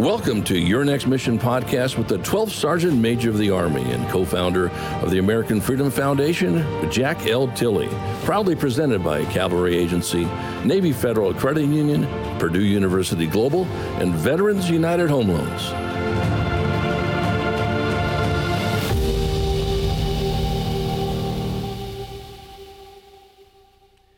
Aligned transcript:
Welcome 0.00 0.42
to 0.44 0.58
Your 0.58 0.82
Next 0.82 1.06
Mission 1.06 1.38
podcast 1.38 1.98
with 1.98 2.08
the 2.08 2.16
12th 2.20 2.52
Sergeant 2.52 2.96
Major 2.96 3.28
of 3.28 3.36
the 3.36 3.50
Army 3.50 3.82
and 3.82 4.08
co 4.08 4.24
founder 4.24 4.70
of 5.02 5.10
the 5.10 5.18
American 5.18 5.60
Freedom 5.60 5.90
Foundation, 5.90 6.64
Jack 6.90 7.26
L. 7.26 7.48
Tilley. 7.48 7.90
Proudly 8.24 8.56
presented 8.56 9.04
by 9.04 9.26
Cavalry 9.26 9.76
Agency, 9.76 10.24
Navy 10.64 10.94
Federal 10.94 11.34
Credit 11.34 11.66
Union, 11.66 12.06
Purdue 12.38 12.64
University 12.64 13.26
Global, 13.26 13.66
and 14.00 14.14
Veterans 14.14 14.70
United 14.70 15.10
Home 15.10 15.28
Loans. 15.28 15.68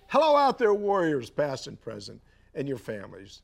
Hello, 0.06 0.36
out 0.36 0.58
there, 0.58 0.72
warriors, 0.72 1.28
past 1.28 1.66
and 1.66 1.80
present, 1.80 2.20
and 2.54 2.68
your 2.68 2.78
families. 2.78 3.42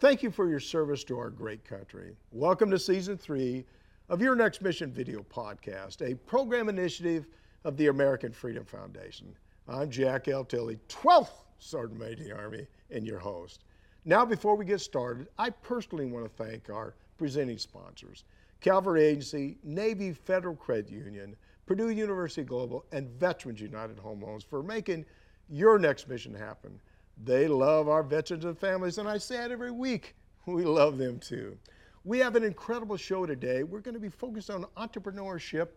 Thank 0.00 0.22
you 0.22 0.30
for 0.30 0.48
your 0.48 0.60
service 0.60 1.04
to 1.04 1.18
our 1.18 1.28
great 1.28 1.62
country. 1.62 2.16
Welcome 2.32 2.70
to 2.70 2.78
season 2.78 3.18
three 3.18 3.66
of 4.08 4.22
Your 4.22 4.34
Next 4.34 4.62
Mission 4.62 4.90
video 4.90 5.22
podcast, 5.22 6.00
a 6.00 6.14
program 6.14 6.70
initiative 6.70 7.26
of 7.64 7.76
the 7.76 7.88
American 7.88 8.32
Freedom 8.32 8.64
Foundation. 8.64 9.36
I'm 9.68 9.90
Jack 9.90 10.26
L. 10.26 10.42
Tilley, 10.42 10.78
12th 10.88 11.44
Sergeant 11.58 12.00
Major 12.00 12.22
of 12.22 12.28
the 12.28 12.34
Army, 12.34 12.66
and 12.90 13.06
your 13.06 13.18
host. 13.18 13.64
Now, 14.06 14.24
before 14.24 14.56
we 14.56 14.64
get 14.64 14.80
started, 14.80 15.28
I 15.38 15.50
personally 15.50 16.06
want 16.06 16.24
to 16.24 16.44
thank 16.44 16.70
our 16.70 16.94
presenting 17.18 17.58
sponsors 17.58 18.24
Cavalry 18.62 19.04
Agency, 19.04 19.58
Navy 19.62 20.14
Federal 20.14 20.56
Credit 20.56 20.90
Union, 20.90 21.36
Purdue 21.66 21.90
University 21.90 22.42
Global, 22.42 22.86
and 22.92 23.10
Veterans 23.20 23.60
United 23.60 23.98
Home 23.98 24.22
Loans 24.22 24.44
for 24.44 24.62
making 24.62 25.04
your 25.50 25.78
next 25.78 26.08
mission 26.08 26.32
happen. 26.32 26.80
They 27.22 27.48
love 27.48 27.88
our 27.88 28.02
veterans 28.02 28.44
and 28.44 28.58
families, 28.58 28.98
and 28.98 29.08
I 29.08 29.18
say 29.18 29.44
it 29.44 29.50
every 29.50 29.70
week. 29.70 30.14
We 30.46 30.64
love 30.64 30.96
them 30.96 31.20
too. 31.20 31.58
We 32.02 32.18
have 32.18 32.34
an 32.34 32.42
incredible 32.42 32.96
show 32.96 33.26
today. 33.26 33.62
We're 33.62 33.82
going 33.82 33.94
to 33.94 34.00
be 34.00 34.08
focused 34.08 34.50
on 34.50 34.64
entrepreneurship, 34.76 35.68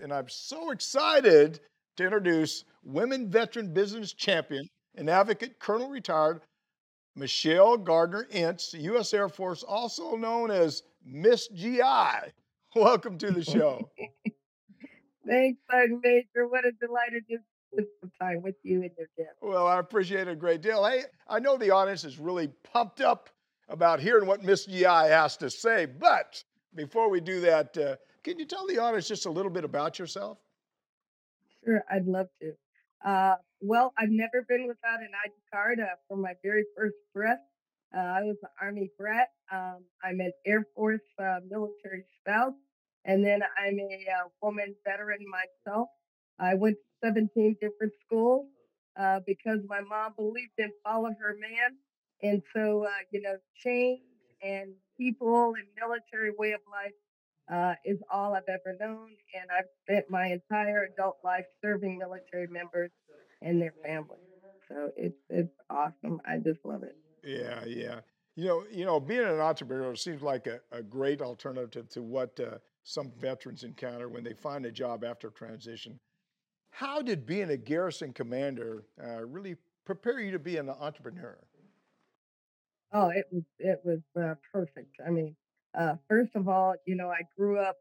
and 0.00 0.12
I'm 0.12 0.28
so 0.28 0.70
excited 0.70 1.58
to 1.96 2.04
introduce 2.04 2.64
women 2.84 3.28
veteran 3.28 3.74
business 3.74 4.12
champion 4.12 4.68
and 4.94 5.10
advocate, 5.10 5.58
Colonel 5.58 5.88
retired 5.88 6.42
Michelle 7.14 7.76
Gardner 7.76 8.26
Ince, 8.30 8.74
U.S. 8.74 9.12
Air 9.12 9.28
Force, 9.28 9.62
also 9.62 10.16
known 10.16 10.50
as 10.50 10.82
Miss 11.04 11.48
GI. 11.48 11.80
Welcome 12.74 13.18
to 13.18 13.30
the 13.30 13.44
show. 13.44 13.90
Thanks, 15.26 15.60
Sergeant 15.70 16.00
Major. 16.02 16.48
What 16.48 16.64
a 16.64 16.72
delight 16.72 17.12
is 17.28 17.40
spend 17.72 17.86
some 18.00 18.10
time 18.20 18.42
with 18.42 18.54
you 18.62 18.82
and 18.82 18.90
your 18.96 19.08
guests. 19.16 19.38
Well, 19.40 19.66
I 19.66 19.78
appreciate 19.78 20.28
it 20.28 20.32
a 20.32 20.36
great 20.36 20.60
deal. 20.60 20.84
Hey, 20.84 21.04
I 21.28 21.38
know 21.38 21.56
the 21.56 21.70
audience 21.70 22.04
is 22.04 22.18
really 22.18 22.48
pumped 22.72 23.00
up 23.00 23.30
about 23.68 24.00
hearing 24.00 24.26
what 24.26 24.42
Miss 24.42 24.66
GI 24.66 24.84
has 24.84 25.36
to 25.38 25.50
say, 25.50 25.86
but 25.86 26.42
before 26.74 27.08
we 27.10 27.20
do 27.20 27.40
that, 27.40 27.76
uh, 27.76 27.96
can 28.24 28.38
you 28.38 28.44
tell 28.44 28.66
the 28.66 28.78
audience 28.78 29.08
just 29.08 29.26
a 29.26 29.30
little 29.30 29.50
bit 29.50 29.64
about 29.64 29.98
yourself? 29.98 30.38
Sure, 31.64 31.82
I'd 31.90 32.06
love 32.06 32.28
to. 32.40 32.52
Uh, 33.08 33.36
well, 33.60 33.92
I've 33.98 34.10
never 34.10 34.44
been 34.48 34.66
without 34.66 35.00
an 35.00 35.10
ID 35.24 35.34
card 35.52 35.80
uh, 35.80 35.94
for 36.08 36.16
my 36.16 36.34
very 36.42 36.64
first 36.76 36.96
breath. 37.14 37.40
Uh, 37.94 38.00
I 38.00 38.22
was 38.22 38.36
an 38.42 38.48
Army 38.60 38.90
brat. 38.98 39.28
Um, 39.52 39.84
I'm 40.02 40.20
an 40.20 40.32
Air 40.46 40.66
Force 40.74 41.00
uh, 41.18 41.40
military 41.48 42.04
spouse, 42.20 42.54
and 43.04 43.24
then 43.24 43.40
I'm 43.58 43.78
a 43.78 44.06
uh, 44.10 44.28
woman 44.40 44.74
veteran 44.84 45.18
myself. 45.28 45.88
I 46.38 46.54
went 46.54 46.76
to 46.76 47.08
17 47.08 47.56
different 47.60 47.92
schools 48.04 48.46
uh, 48.98 49.20
because 49.26 49.60
my 49.68 49.80
mom 49.80 50.14
believed 50.16 50.52
in 50.58 50.70
follow 50.84 51.10
her 51.20 51.36
man. 51.40 51.76
And 52.22 52.42
so, 52.54 52.84
uh, 52.84 52.90
you 53.10 53.20
know, 53.20 53.36
change 53.56 54.00
and 54.42 54.72
people 54.98 55.54
and 55.56 55.66
military 55.78 56.32
way 56.36 56.52
of 56.52 56.60
life 56.70 56.92
uh, 57.50 57.74
is 57.84 57.98
all 58.10 58.34
I've 58.34 58.42
ever 58.48 58.76
known. 58.78 59.10
And 59.34 59.50
I've 59.56 59.66
spent 59.84 60.10
my 60.10 60.26
entire 60.26 60.88
adult 60.92 61.16
life 61.24 61.44
serving 61.62 61.98
military 61.98 62.46
members 62.46 62.90
and 63.40 63.60
their 63.60 63.74
families. 63.84 64.20
So 64.68 64.90
it's 64.96 65.18
it's 65.28 65.52
awesome. 65.68 66.20
I 66.26 66.38
just 66.38 66.60
love 66.64 66.82
it. 66.82 66.96
Yeah, 67.24 67.64
yeah. 67.66 68.00
You 68.36 68.46
know, 68.46 68.64
you 68.70 68.84
know, 68.86 68.98
being 68.98 69.20
an 69.20 69.40
entrepreneur 69.40 69.94
seems 69.94 70.22
like 70.22 70.46
a, 70.46 70.60
a 70.70 70.82
great 70.82 71.20
alternative 71.20 71.88
to 71.90 72.02
what 72.02 72.38
uh, 72.40 72.58
some 72.82 73.12
veterans 73.20 73.64
encounter 73.64 74.08
when 74.08 74.24
they 74.24 74.32
find 74.32 74.64
a 74.64 74.72
job 74.72 75.04
after 75.04 75.28
transition. 75.28 76.00
How 76.72 77.02
did 77.02 77.26
being 77.26 77.50
a 77.50 77.56
garrison 77.56 78.14
commander 78.14 78.84
uh, 79.02 79.24
really 79.26 79.56
prepare 79.84 80.18
you 80.20 80.32
to 80.32 80.38
be 80.38 80.56
an 80.56 80.70
entrepreneur? 80.70 81.38
Oh, 82.94 83.10
it 83.10 83.26
was 83.30 83.44
it 83.58 83.80
was 83.84 84.00
uh, 84.18 84.34
perfect. 84.52 84.96
I 85.06 85.10
mean, 85.10 85.36
uh, 85.78 85.96
first 86.08 86.30
of 86.34 86.48
all, 86.48 86.74
you 86.86 86.96
know, 86.96 87.08
I 87.08 87.20
grew 87.36 87.58
up 87.58 87.76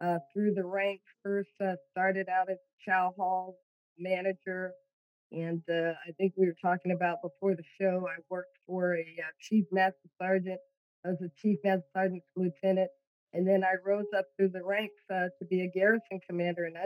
uh, 0.00 0.18
through 0.32 0.54
the 0.54 0.64
ranks. 0.64 1.04
First, 1.22 1.50
uh, 1.64 1.74
started 1.92 2.28
out 2.28 2.50
as 2.50 2.58
chow 2.84 3.14
hall 3.16 3.58
manager, 3.96 4.72
and 5.30 5.62
uh, 5.70 5.92
I 6.06 6.10
think 6.18 6.34
we 6.36 6.46
were 6.46 6.56
talking 6.60 6.92
about 6.92 7.18
before 7.22 7.54
the 7.54 7.64
show. 7.80 8.06
I 8.08 8.20
worked 8.28 8.58
for 8.66 8.96
a 8.96 9.02
uh, 9.02 9.30
chief 9.40 9.66
master 9.70 10.08
sergeant. 10.20 10.60
I 11.04 11.10
was 11.10 11.22
a 11.22 11.30
chief 11.40 11.58
master 11.64 11.86
sergeant 11.94 12.22
lieutenant, 12.36 12.90
and 13.32 13.46
then 13.46 13.62
I 13.62 13.74
rose 13.84 14.06
up 14.16 14.26
through 14.36 14.50
the 14.50 14.64
ranks 14.64 15.02
uh, 15.10 15.28
to 15.38 15.44
be 15.48 15.62
a 15.62 15.70
garrison 15.70 16.20
commander. 16.28 16.64
And 16.64 16.76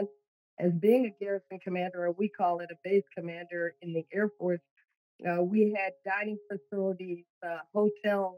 as 0.59 0.71
being 0.73 1.05
a 1.05 1.23
garrison 1.23 1.59
commander, 1.59 2.05
or 2.05 2.11
we 2.11 2.29
call 2.29 2.59
it 2.59 2.69
a 2.71 2.75
base 2.83 3.03
commander 3.15 3.75
in 3.81 3.93
the 3.93 4.05
Air 4.13 4.29
Force, 4.39 4.61
uh, 5.27 5.41
we 5.41 5.75
had 5.75 5.93
dining 6.05 6.37
facilities, 6.51 7.25
uh, 7.45 7.59
hotels, 7.73 8.37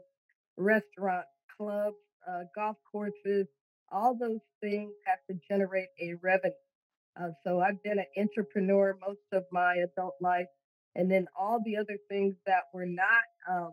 restaurants, 0.56 1.28
clubs, 1.56 1.96
uh, 2.28 2.42
golf 2.54 2.76
courses. 2.90 3.46
All 3.90 4.14
those 4.14 4.40
things 4.62 4.92
have 5.06 5.18
to 5.28 5.38
generate 5.48 5.88
a 6.00 6.14
revenue. 6.22 6.54
Uh, 7.20 7.30
so 7.44 7.60
I've 7.60 7.82
been 7.82 7.98
an 7.98 8.06
entrepreneur 8.16 8.96
most 9.06 9.20
of 9.32 9.44
my 9.50 9.76
adult 9.76 10.14
life, 10.20 10.46
and 10.94 11.10
then 11.10 11.26
all 11.38 11.60
the 11.64 11.76
other 11.76 11.98
things 12.08 12.34
that 12.46 12.64
were 12.72 12.86
not, 12.86 13.24
um, 13.48 13.72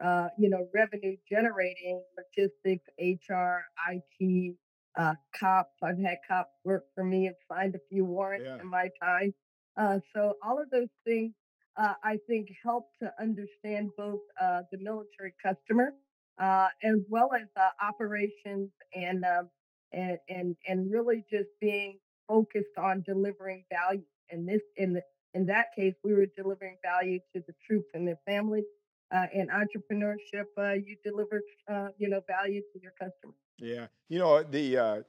uh, 0.00 0.28
you 0.38 0.50
know, 0.50 0.68
revenue 0.74 1.16
generating, 1.28 2.02
logistics, 2.16 2.84
HR, 2.98 3.64
IT, 3.90 4.56
uh, 4.96 5.14
cops. 5.38 5.74
I've 5.82 5.98
had 5.98 6.18
cops 6.28 6.52
work 6.64 6.84
for 6.94 7.04
me 7.04 7.26
and 7.26 7.36
signed 7.50 7.74
a 7.74 7.80
few 7.90 8.04
warrants 8.04 8.46
Yeah. 8.46 8.60
in 8.60 8.68
my 8.68 8.88
time. 9.02 9.34
Uh, 9.76 9.98
so 10.14 10.34
all 10.42 10.60
of 10.60 10.70
those 10.70 10.88
things, 11.04 11.32
uh, 11.76 11.94
I 12.04 12.18
think, 12.28 12.48
help 12.62 12.90
to 13.02 13.12
understand 13.20 13.90
both 13.96 14.20
uh, 14.40 14.62
the 14.70 14.78
military 14.78 15.34
customer 15.42 15.92
uh, 16.38 16.68
as 16.82 16.96
well 17.08 17.30
as 17.34 17.48
uh, 17.56 17.70
operations 17.82 18.70
and, 18.94 19.24
um, 19.24 19.50
and 19.92 20.18
and 20.28 20.56
and 20.66 20.90
really 20.90 21.24
just 21.30 21.48
being 21.60 21.98
focused 22.28 22.76
on 22.78 23.02
delivering 23.06 23.64
value. 23.70 24.04
And 24.30 24.48
this, 24.48 24.62
in 24.76 24.94
the, 24.94 25.02
in 25.34 25.46
that 25.46 25.66
case, 25.76 25.94
we 26.02 26.14
were 26.14 26.26
delivering 26.36 26.76
value 26.82 27.18
to 27.34 27.42
the 27.46 27.54
troops 27.66 27.88
and 27.94 28.06
their 28.06 28.18
families. 28.26 28.64
Uh, 29.14 29.26
in 29.32 29.48
entrepreneurship, 29.48 30.46
uh, 30.58 30.72
you 30.72 30.96
deliver, 31.04 31.40
uh, 31.70 31.88
you 31.98 32.08
know, 32.08 32.20
value 32.26 32.62
to 32.72 32.80
your 32.82 32.92
customers. 32.98 33.36
Yeah, 33.58 33.86
you 34.08 34.18
know 34.18 34.42
the 34.42 34.76
uh, 34.78 35.02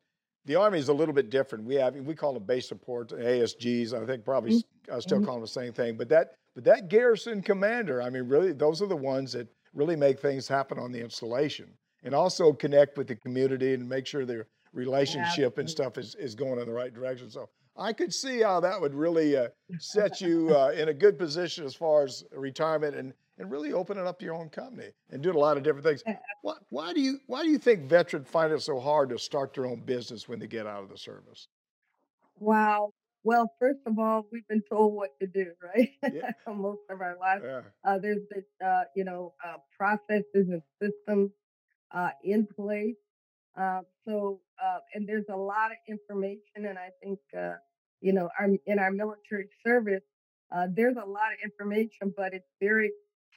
the 0.46 0.56
army 0.56 0.80
is 0.80 0.90
a 0.90 0.94
little 0.94 1.14
bit 1.14 1.30
different. 1.30 1.66
We 1.66 1.76
have 1.76 1.96
we 1.96 2.16
call 2.16 2.34
them 2.34 2.44
base 2.44 2.68
support 2.68 3.10
ASGs. 3.10 3.94
I 3.94 4.06
think 4.06 4.24
probably 4.24 4.52
Mhm. 4.52 4.64
I 4.92 5.00
still 5.00 5.20
Mhm. 5.20 5.26
call 5.26 5.36
them 5.36 5.42
the 5.42 5.48
same 5.48 5.74
thing. 5.74 5.98
But 5.98 6.10
that 6.10 6.36
but 6.54 6.64
that 6.66 6.88
garrison 6.88 7.42
commander, 7.42 8.02
I 8.02 8.10
mean, 8.10 8.28
really, 8.28 8.54
those 8.54 8.82
are 8.82 8.88
the 8.88 8.96
ones 8.96 9.34
that 9.34 9.48
really 9.74 9.96
make 9.96 10.20
things 10.20 10.48
happen 10.48 10.80
on 10.80 10.92
the 10.92 11.02
installation, 11.02 11.78
and 12.04 12.14
also 12.16 12.54
connect 12.54 12.98
with 12.98 13.08
the 13.08 13.16
community 13.16 13.74
and 13.74 13.90
make 13.90 14.06
sure 14.06 14.26
their 14.26 14.48
relationship 14.74 15.58
and 15.58 15.70
stuff 15.70 15.98
is 15.98 16.16
is 16.16 16.36
going 16.36 16.60
in 16.60 16.66
the 16.68 16.74
right 16.74 16.94
direction. 16.94 17.30
So 17.30 17.50
I 17.78 17.94
could 17.94 18.14
see 18.14 18.42
how 18.42 18.60
that 18.62 18.80
would 18.80 18.94
really 18.94 19.36
uh, 19.36 19.50
set 19.80 20.22
you 20.22 20.56
uh, 20.56 20.70
in 20.70 20.90
a 20.90 20.94
good 20.94 21.18
position 21.18 21.66
as 21.66 21.76
far 21.76 22.04
as 22.04 22.24
retirement 22.32 22.96
and 22.96 23.14
and 23.38 23.52
really 23.52 23.74
opening 23.74 24.08
up 24.08 24.22
your 24.22 24.34
own 24.34 24.48
company 24.48 24.88
and 25.10 25.22
doing 25.22 25.36
a 25.36 25.40
lot 25.40 25.58
of 25.58 25.64
different 25.64 25.86
things. 25.86 26.02
Why, 26.42 26.54
why 26.70 26.94
do 26.94 27.02
you 27.02 27.20
why 27.28 27.44
do 27.44 27.50
you 27.50 27.58
think 27.58 27.82
veterans 27.84 28.30
find 28.30 28.54
it 28.54 28.62
so 28.62 28.80
hard 28.80 29.10
to 29.10 29.20
start 29.20 29.54
their 29.54 29.66
own 29.66 29.82
business 29.82 30.30
when 30.30 30.40
they 30.40 30.48
get 30.48 30.66
out 30.66 30.84
of 30.84 30.90
the 30.90 30.98
service? 30.98 31.48
Wow. 32.40 32.92
Well, 33.24 33.52
first 33.60 33.80
of 33.88 33.98
all, 33.98 34.28
we've 34.32 34.48
been 34.48 34.62
told 34.70 34.94
what 34.94 35.20
to 35.20 35.28
do, 35.28 35.52
right? 35.76 35.90
Yeah. 36.14 36.32
Most 36.48 36.82
of 36.90 37.02
our 37.02 37.18
lives. 37.20 37.44
Yeah, 37.46 37.62
Uh, 37.84 37.98
there's 37.98 38.22
been, 38.30 38.44
uh, 38.66 38.84
you 38.96 39.04
know, 39.04 39.34
uh, 39.44 39.58
processes 39.76 40.26
and 40.50 40.62
systems 40.82 41.32
uh, 41.92 42.12
in 42.24 42.46
place. 42.46 42.96
Uh, 43.58 43.82
so, 44.08 44.42
uh, 44.64 44.78
and 44.94 45.08
there's 45.10 45.26
a 45.32 45.36
lot 45.36 45.72
of 45.72 45.78
information, 45.88 46.66
and 46.68 46.78
I 46.78 46.90
think, 47.02 47.20
uh, 47.36 47.54
you 48.02 48.14
know, 48.14 48.30
our, 48.40 48.50
in 48.66 48.80
our 48.80 48.92
military 48.92 49.48
service, 49.66 50.04
uh, 50.56 50.68
there's 50.74 50.96
a 50.96 51.08
lot 51.08 51.34
of 51.34 51.40
information, 51.44 52.14
but 52.16 52.34
it's 52.34 52.50
very 52.62 52.92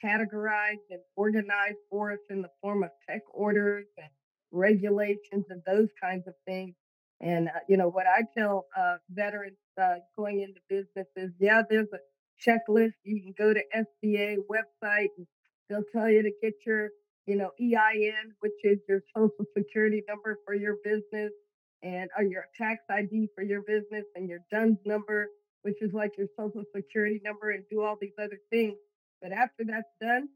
categorized 0.05 0.87
and 0.91 1.01
organized 1.17 1.79
for 1.91 2.13
us 2.13 2.19
in 2.31 2.43
the 2.43 2.51
form 2.61 2.83
of 2.83 2.91
tech 3.09 3.23
orders 3.33 3.87
and 3.97 4.09
regulations 4.53 5.47
and 5.49 5.63
those 5.67 5.89
kinds 6.01 6.27
of 6.27 6.35
things. 6.47 6.75
And, 7.21 7.49
uh, 7.49 7.61
you 7.69 7.77
know, 7.77 7.89
what 7.89 8.07
I 8.07 8.23
tell 8.37 8.67
uh, 8.77 8.97
veterans 9.11 9.57
uh, 9.81 9.97
going 10.17 10.41
into 10.41 10.61
business 10.69 11.09
is, 11.17 11.33
yeah, 11.41 11.63
there's 11.69 11.89
a 11.93 11.99
checklist. 12.49 12.93
You 13.03 13.21
can 13.23 13.35
go 13.37 13.53
to 13.53 13.61
SBA 13.75 14.37
website 14.49 15.09
and 15.17 15.27
they'll 15.69 15.83
tell 15.93 16.09
you 16.09 16.23
to 16.23 16.31
get 16.41 16.55
your 16.65 16.91
you 17.29 17.37
know, 17.37 17.51
EIN, 17.61 18.33
which 18.41 18.57
is 18.65 18.79
your 18.89 19.03
social 19.15 19.45
security 19.55 20.03
number 20.09 20.39
for 20.47 20.55
your 20.55 20.77
business, 20.83 21.31
and 21.83 22.11
or 22.17 22.25
your 22.25 22.45
tax 22.57 22.83
ID 22.91 23.29
for 23.35 23.43
your 23.43 23.63
business, 23.63 24.05
and 24.15 24.29
your 24.29 24.41
DUNS 24.51 24.79
number, 24.85 25.29
which 25.63 25.81
is 25.81 25.93
like 25.93 26.13
your 26.19 26.29
social 26.37 26.65
security 26.75 27.21
number, 27.25 27.51
and 27.51 27.65
do 27.71 27.83
all 27.83 27.97
these 28.01 28.19
other 28.19 28.39
things. 28.51 28.77
But 29.23 29.33
after 29.33 29.65
that's 29.67 29.89
done, 30.01 30.29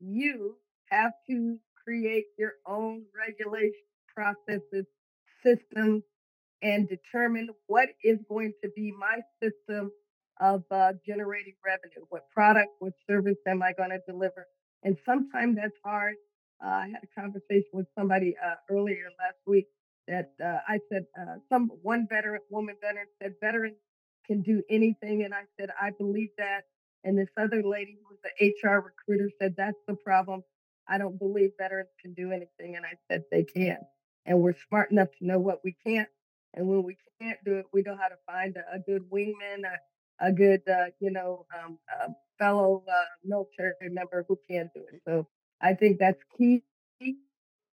you 0.00 0.56
have 0.90 1.12
to 1.28 1.58
create 1.84 2.26
your 2.38 2.52
own 2.66 3.02
regulation 3.16 3.72
processes, 4.14 4.86
systems, 5.44 6.02
and 6.62 6.88
determine 6.88 7.48
what 7.66 7.88
is 8.04 8.18
going 8.28 8.52
to 8.62 8.70
be 8.76 8.92
my 8.92 9.20
system 9.42 9.90
of 10.40 10.64
uh, 10.70 10.92
generating 11.06 11.54
revenue. 11.64 12.06
What 12.08 12.30
product, 12.30 12.68
what 12.78 12.92
service 13.08 13.36
am 13.46 13.62
I 13.62 13.72
going 13.72 13.90
to 13.90 14.00
deliver? 14.06 14.46
And 14.82 14.96
sometimes 15.04 15.56
that's 15.56 15.76
hard. 15.84 16.14
Uh, 16.64 16.68
I 16.68 16.88
had 16.88 17.00
a 17.02 17.20
conversation 17.20 17.70
with 17.72 17.86
somebody 17.98 18.34
uh, 18.36 18.54
earlier 18.70 19.08
last 19.18 19.38
week 19.46 19.66
that 20.10 20.32
uh, 20.44 20.58
I 20.68 20.80
said 20.90 21.04
uh, 21.18 21.36
some 21.48 21.70
one 21.82 22.06
veteran 22.10 22.40
woman 22.50 22.74
veteran 22.82 23.06
said 23.22 23.34
veterans 23.40 23.76
can 24.26 24.42
do 24.42 24.62
anything, 24.68 25.22
and 25.22 25.32
I 25.32 25.42
said 25.58 25.70
I 25.80 25.90
believe 25.96 26.30
that. 26.36 26.64
And 27.02 27.18
this 27.18 27.28
other 27.38 27.62
lady 27.62 27.96
who 27.98 28.08
was 28.10 28.18
the 28.22 28.68
HR 28.68 28.84
recruiter 28.84 29.30
said 29.40 29.54
that's 29.56 29.78
the 29.88 29.94
problem. 29.94 30.42
I 30.86 30.98
don't 30.98 31.18
believe 31.18 31.52
veterans 31.58 31.88
can 32.02 32.12
do 32.12 32.30
anything, 32.32 32.76
and 32.76 32.84
I 32.84 32.92
said 33.08 33.22
they 33.30 33.44
can, 33.44 33.78
and 34.26 34.40
we're 34.40 34.56
smart 34.68 34.90
enough 34.90 35.08
to 35.18 35.26
know 35.26 35.38
what 35.38 35.60
we 35.64 35.74
can't, 35.86 36.08
and 36.54 36.66
when 36.68 36.82
we 36.82 36.96
can't 37.22 37.38
do 37.44 37.54
it, 37.54 37.66
we 37.72 37.82
know 37.82 37.96
how 37.96 38.08
to 38.08 38.16
find 38.26 38.56
a, 38.56 38.76
a 38.76 38.78
good 38.80 39.08
wingman, 39.10 39.62
a, 39.64 40.26
a 40.26 40.32
good 40.32 40.62
uh, 40.68 40.86
you 40.98 41.12
know 41.12 41.46
um, 41.56 41.78
fellow 42.38 42.82
uh, 42.88 43.04
military 43.24 43.74
member 43.90 44.24
who 44.28 44.38
can 44.50 44.68
do 44.74 44.82
it. 44.92 45.00
So 45.06 45.28
I 45.62 45.74
think 45.74 46.00
that's 46.00 46.20
key 46.36 46.62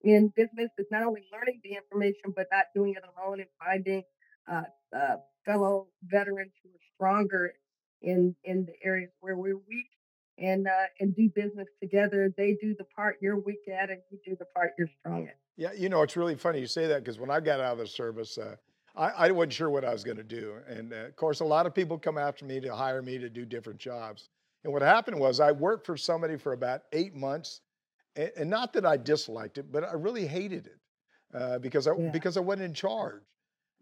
in 0.02 0.32
business 0.36 0.70
is 0.78 0.86
not 0.90 1.04
only 1.04 1.24
learning 1.32 1.60
the 1.64 1.74
information, 1.74 2.32
but 2.34 2.46
not 2.52 2.66
doing 2.74 2.94
it 2.96 3.02
alone 3.16 3.40
and 3.40 3.48
finding 3.58 4.02
uh, 4.50 4.62
uh, 4.96 5.16
fellow 5.44 5.88
veterans 6.04 6.52
who 6.62 6.68
are 6.70 6.86
stronger 6.94 7.54
in 8.02 8.34
in 8.44 8.66
the 8.66 8.74
areas 8.84 9.10
where 9.20 9.36
we're 9.36 9.56
weak 9.56 9.88
and 10.38 10.66
uh, 10.66 10.86
and 11.00 11.14
do 11.16 11.30
business 11.34 11.68
together. 11.80 12.32
They 12.36 12.56
do 12.60 12.74
the 12.76 12.84
part 12.84 13.16
you're 13.20 13.38
weak 13.38 13.68
at, 13.68 13.90
and 13.90 14.00
you 14.10 14.18
do 14.24 14.36
the 14.38 14.44
part 14.44 14.72
you're 14.78 14.90
strong 15.00 15.26
at. 15.26 15.36
Yeah, 15.56 15.72
you 15.72 15.88
know, 15.88 16.02
it's 16.02 16.16
really 16.16 16.34
funny 16.34 16.60
you 16.60 16.66
say 16.66 16.86
that 16.86 17.02
because 17.02 17.18
when 17.18 17.30
I 17.30 17.40
got 17.40 17.60
out 17.60 17.72
of 17.72 17.78
the 17.78 17.86
service, 17.86 18.36
uh, 18.36 18.56
I, 18.94 19.08
I, 19.08 19.30
wasn't 19.30 19.54
sure 19.54 19.70
what 19.70 19.86
I 19.86 19.92
was 19.92 20.04
going 20.04 20.18
to 20.18 20.24
do, 20.24 20.54
and 20.68 20.92
uh, 20.92 21.06
of 21.06 21.16
course, 21.16 21.40
a 21.40 21.44
lot 21.44 21.66
of 21.66 21.74
people 21.74 21.98
come 21.98 22.18
after 22.18 22.44
me 22.44 22.60
to 22.60 22.74
hire 22.74 23.02
me 23.02 23.18
to 23.18 23.30
do 23.30 23.44
different 23.44 23.78
jobs. 23.78 24.28
And 24.64 24.72
what 24.72 24.82
happened 24.82 25.18
was 25.18 25.40
I 25.40 25.52
worked 25.52 25.86
for 25.86 25.96
somebody 25.96 26.36
for 26.36 26.52
about 26.52 26.82
eight 26.92 27.14
months, 27.14 27.60
and, 28.16 28.32
and 28.36 28.50
not 28.50 28.72
that 28.72 28.84
I 28.84 28.96
disliked 28.96 29.58
it, 29.58 29.70
but 29.70 29.84
I 29.84 29.92
really 29.92 30.26
hated 30.26 30.66
it 30.66 30.78
uh, 31.36 31.58
because 31.58 31.86
I 31.86 31.92
yeah. 31.96 32.10
because 32.10 32.36
I 32.36 32.40
wasn't 32.40 32.64
in 32.64 32.74
charge. 32.74 33.22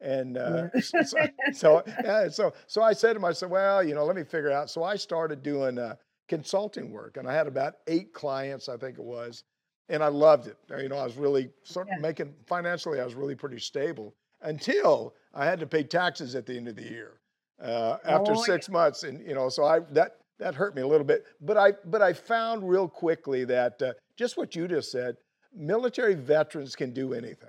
And 0.01 0.37
uh, 0.37 0.69
yeah. 0.75 0.81
so, 1.05 1.19
so, 1.53 1.83
yeah, 1.87 2.29
so, 2.29 2.53
so 2.67 2.83
I 2.83 2.93
said 2.93 3.15
to 3.15 3.21
myself, 3.21 3.53
well, 3.53 3.83
you 3.83 3.95
know, 3.95 4.05
let 4.05 4.17
me 4.17 4.25
figure 4.25 4.51
out. 4.51 4.69
So 4.69 4.83
I 4.83 4.97
started 4.97 5.43
doing 5.43 5.79
uh, 5.79 5.95
consulting 6.29 6.91
work, 6.91 7.17
and 7.17 7.29
I 7.29 7.33
had 7.33 7.47
about 7.47 7.75
eight 7.87 8.13
clients, 8.13 8.69
I 8.69 8.77
think 8.77 8.99
it 8.99 9.05
was, 9.05 9.45
and 9.89 10.03
I 10.03 10.09
loved 10.09 10.49
it. 10.49 10.59
You 10.79 10.89
know, 10.89 10.97
I 10.97 11.05
was 11.05 11.17
really 11.17 11.49
sort 11.63 11.89
of 11.91 12.01
making 12.01 12.35
financially, 12.47 13.01
I 13.01 13.05
was 13.05 13.15
really 13.15 13.37
pretty 13.37 13.61
stable 13.61 14.15
until 14.43 15.15
I 15.33 15.47
had 15.47 15.61
to 15.61 15.67
pay 15.67 15.85
taxes 15.85 16.35
at 16.35 16.45
the 16.45 16.57
end 16.57 16.69
of 16.69 16.77
the 16.77 16.83
year 16.83 17.21
uh, 17.63 17.97
after 18.05 18.33
oh, 18.33 18.43
six 18.43 18.69
yeah. 18.69 18.73
months, 18.73 19.03
and 19.05 19.27
you 19.27 19.35
know, 19.35 19.49
so 19.49 19.65
I 19.65 19.81
that 19.93 20.17
that 20.39 20.55
hurt 20.55 20.75
me 20.75 20.83
a 20.83 20.87
little 20.87 21.07
bit. 21.07 21.25
But 21.41 21.57
I 21.57 21.73
but 21.87 22.03
I 22.03 22.13
found 22.13 22.69
real 22.69 22.89
quickly 22.89 23.45
that 23.45 23.81
uh, 23.81 23.93
just 24.17 24.37
what 24.37 24.55
you 24.55 24.69
just 24.69 24.91
said, 24.91 25.17
military 25.55 26.15
veterans 26.15 26.75
can 26.77 26.93
do 26.93 27.15
anything. 27.15 27.49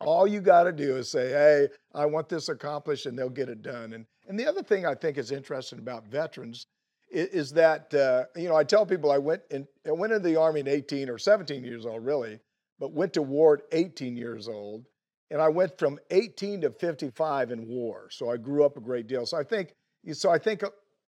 All 0.00 0.26
you 0.26 0.40
got 0.40 0.64
to 0.64 0.72
do 0.72 0.96
is 0.96 1.10
say, 1.10 1.30
"Hey, 1.30 1.68
I 1.92 2.06
want 2.06 2.28
this 2.28 2.48
accomplished," 2.48 3.06
and 3.06 3.18
they'll 3.18 3.28
get 3.28 3.48
it 3.48 3.62
done. 3.62 3.92
And 3.92 4.06
and 4.28 4.38
the 4.38 4.46
other 4.46 4.62
thing 4.62 4.86
I 4.86 4.94
think 4.94 5.18
is 5.18 5.32
interesting 5.32 5.78
about 5.78 6.06
veterans 6.06 6.66
is, 7.10 7.28
is 7.28 7.52
that 7.52 7.92
uh, 7.94 8.24
you 8.36 8.48
know 8.48 8.56
I 8.56 8.62
tell 8.62 8.86
people 8.86 9.10
I 9.10 9.18
went 9.18 9.42
in 9.50 9.66
I 9.86 9.92
went 9.92 10.12
into 10.12 10.28
the 10.28 10.36
army 10.36 10.60
at 10.60 10.68
18 10.68 11.08
or 11.08 11.18
17 11.18 11.64
years 11.64 11.84
old, 11.84 12.04
really, 12.04 12.38
but 12.78 12.92
went 12.92 13.12
to 13.14 13.22
war 13.22 13.54
at 13.54 13.60
18 13.72 14.16
years 14.16 14.48
old, 14.48 14.84
and 15.30 15.42
I 15.42 15.48
went 15.48 15.76
from 15.78 15.98
18 16.10 16.60
to 16.60 16.70
55 16.70 17.50
in 17.50 17.66
war. 17.66 18.08
So 18.10 18.30
I 18.30 18.36
grew 18.36 18.64
up 18.64 18.76
a 18.76 18.80
great 18.80 19.08
deal. 19.08 19.26
So 19.26 19.36
I 19.36 19.42
think 19.42 19.74
so 20.12 20.30
I 20.30 20.38
think 20.38 20.62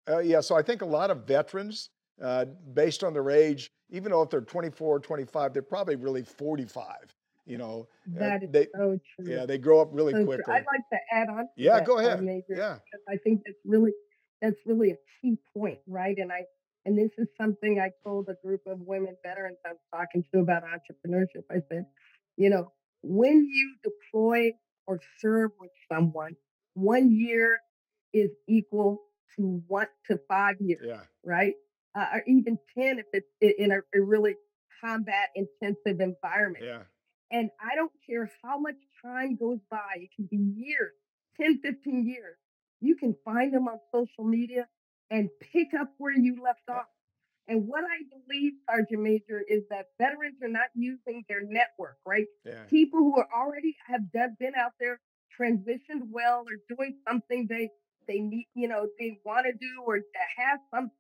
uh, 0.10 0.20
yeah, 0.20 0.42
so 0.42 0.56
I 0.56 0.62
think 0.62 0.82
a 0.82 0.86
lot 0.86 1.10
of 1.10 1.26
veterans, 1.26 1.90
uh, 2.24 2.46
based 2.74 3.04
on 3.04 3.14
their 3.14 3.30
age, 3.30 3.70
even 3.90 4.12
though 4.12 4.22
if 4.22 4.30
they're 4.30 4.42
24, 4.42 5.00
25, 5.00 5.54
they're 5.54 5.62
probably 5.62 5.96
really 5.96 6.24
45. 6.24 7.16
You 7.46 7.58
know, 7.58 7.88
uh, 8.16 8.20
that 8.20 8.44
is 8.44 8.52
they, 8.52 8.68
so 8.74 8.98
true. 9.16 9.34
Yeah, 9.34 9.46
they 9.46 9.58
grow 9.58 9.82
up 9.82 9.90
really 9.92 10.14
so 10.14 10.24
quickly. 10.24 10.44
True. 10.46 10.54
I'd 10.54 10.66
like 10.66 10.90
to 10.94 11.00
add 11.12 11.28
on. 11.28 11.40
To 11.40 11.48
yeah, 11.58 11.84
go 11.84 12.00
ahead. 12.00 12.24
Major, 12.24 12.46
yeah, 12.50 12.78
I 13.10 13.18
think 13.18 13.42
that's 13.46 13.58
really 13.66 13.92
that's 14.42 14.56
really 14.66 14.92
a 14.92 14.98
key 15.22 15.38
point, 15.54 15.80
right? 15.86 16.16
And 16.18 16.32
I 16.32 16.44
and 16.86 16.98
this 16.98 17.12
is 17.18 17.28
something 17.38 17.82
I 17.82 17.90
told 18.02 18.30
a 18.30 18.36
group 18.46 18.62
of 18.66 18.80
women 18.80 19.18
veterans 19.24 19.58
I 19.66 19.72
was 19.72 19.80
talking 19.94 20.24
to 20.34 20.40
about 20.40 20.64
entrepreneurship. 20.64 21.44
I 21.52 21.56
said, 21.70 21.86
you 22.38 22.50
know, 22.50 22.72
when 23.02 23.46
you 23.46 23.76
deploy 23.84 24.52
or 24.88 25.02
serve 25.20 25.52
with 25.60 25.72
someone, 25.92 26.38
one 26.76 27.12
year 27.12 27.60
is 28.14 28.30
equal 28.48 29.02
to 29.36 29.62
one 29.68 29.88
to 30.10 30.20
five 30.30 30.56
years, 30.62 30.86
yeah. 30.86 31.02
right? 31.26 31.56
Uh, 31.96 32.06
or 32.14 32.24
even 32.28 32.58
10 32.78 33.00
if 33.00 33.06
it's 33.14 33.60
in 33.60 33.72
a, 33.72 33.80
a 33.96 34.02
really 34.02 34.36
combat 34.84 35.30
intensive 35.36 36.00
environment. 36.00 36.66
Yeah. 36.66 36.84
And 37.32 37.50
I 37.60 37.76
don't 37.76 37.92
care 38.08 38.32
how 38.44 38.60
much 38.60 38.76
time 39.04 39.36
goes 39.36 39.60
by, 39.70 39.96
it 39.96 40.10
can 40.16 40.28
be 40.30 40.38
years, 40.38 40.94
10, 41.40 41.60
15 41.64 42.08
years. 42.08 42.38
You 42.80 42.96
can 42.96 43.16
find 43.26 43.54
them 43.54 43.68
on 43.68 43.80
social 43.92 44.24
media 44.24 44.68
and 45.10 45.30
pick 45.52 45.70
up 45.80 45.90
where 45.98 46.18
you 46.18 46.42
left 46.44 46.70
off. 46.70 46.86
And 47.48 47.68
what 47.68 47.84
I 47.84 48.04
believe, 48.10 48.54
Sergeant 48.70 49.02
Major, 49.02 49.42
is 49.50 49.64
that 49.70 49.88
veterans 50.00 50.36
are 50.42 50.50
not 50.50 50.68
using 50.76 51.24
their 51.28 51.42
network, 51.44 51.98
right? 52.06 52.26
Yeah. 52.46 52.64
People 52.70 53.00
who 53.00 53.20
are 53.20 53.28
already 53.36 53.76
have 53.88 54.12
done, 54.12 54.38
been 54.40 54.54
out 54.56 54.72
there, 54.80 55.00
transitioned 55.40 56.10
well, 56.10 56.46
or 56.48 56.76
doing 56.76 56.98
something 57.08 57.48
they 57.50 57.70
they 58.08 58.20
need, 58.20 58.48
you 58.54 58.68
know, 58.68 58.88
they 59.00 59.18
want 59.26 59.46
to 59.46 59.54
do 59.54 59.82
or 59.86 60.02
have 60.38 60.60
some 60.74 60.92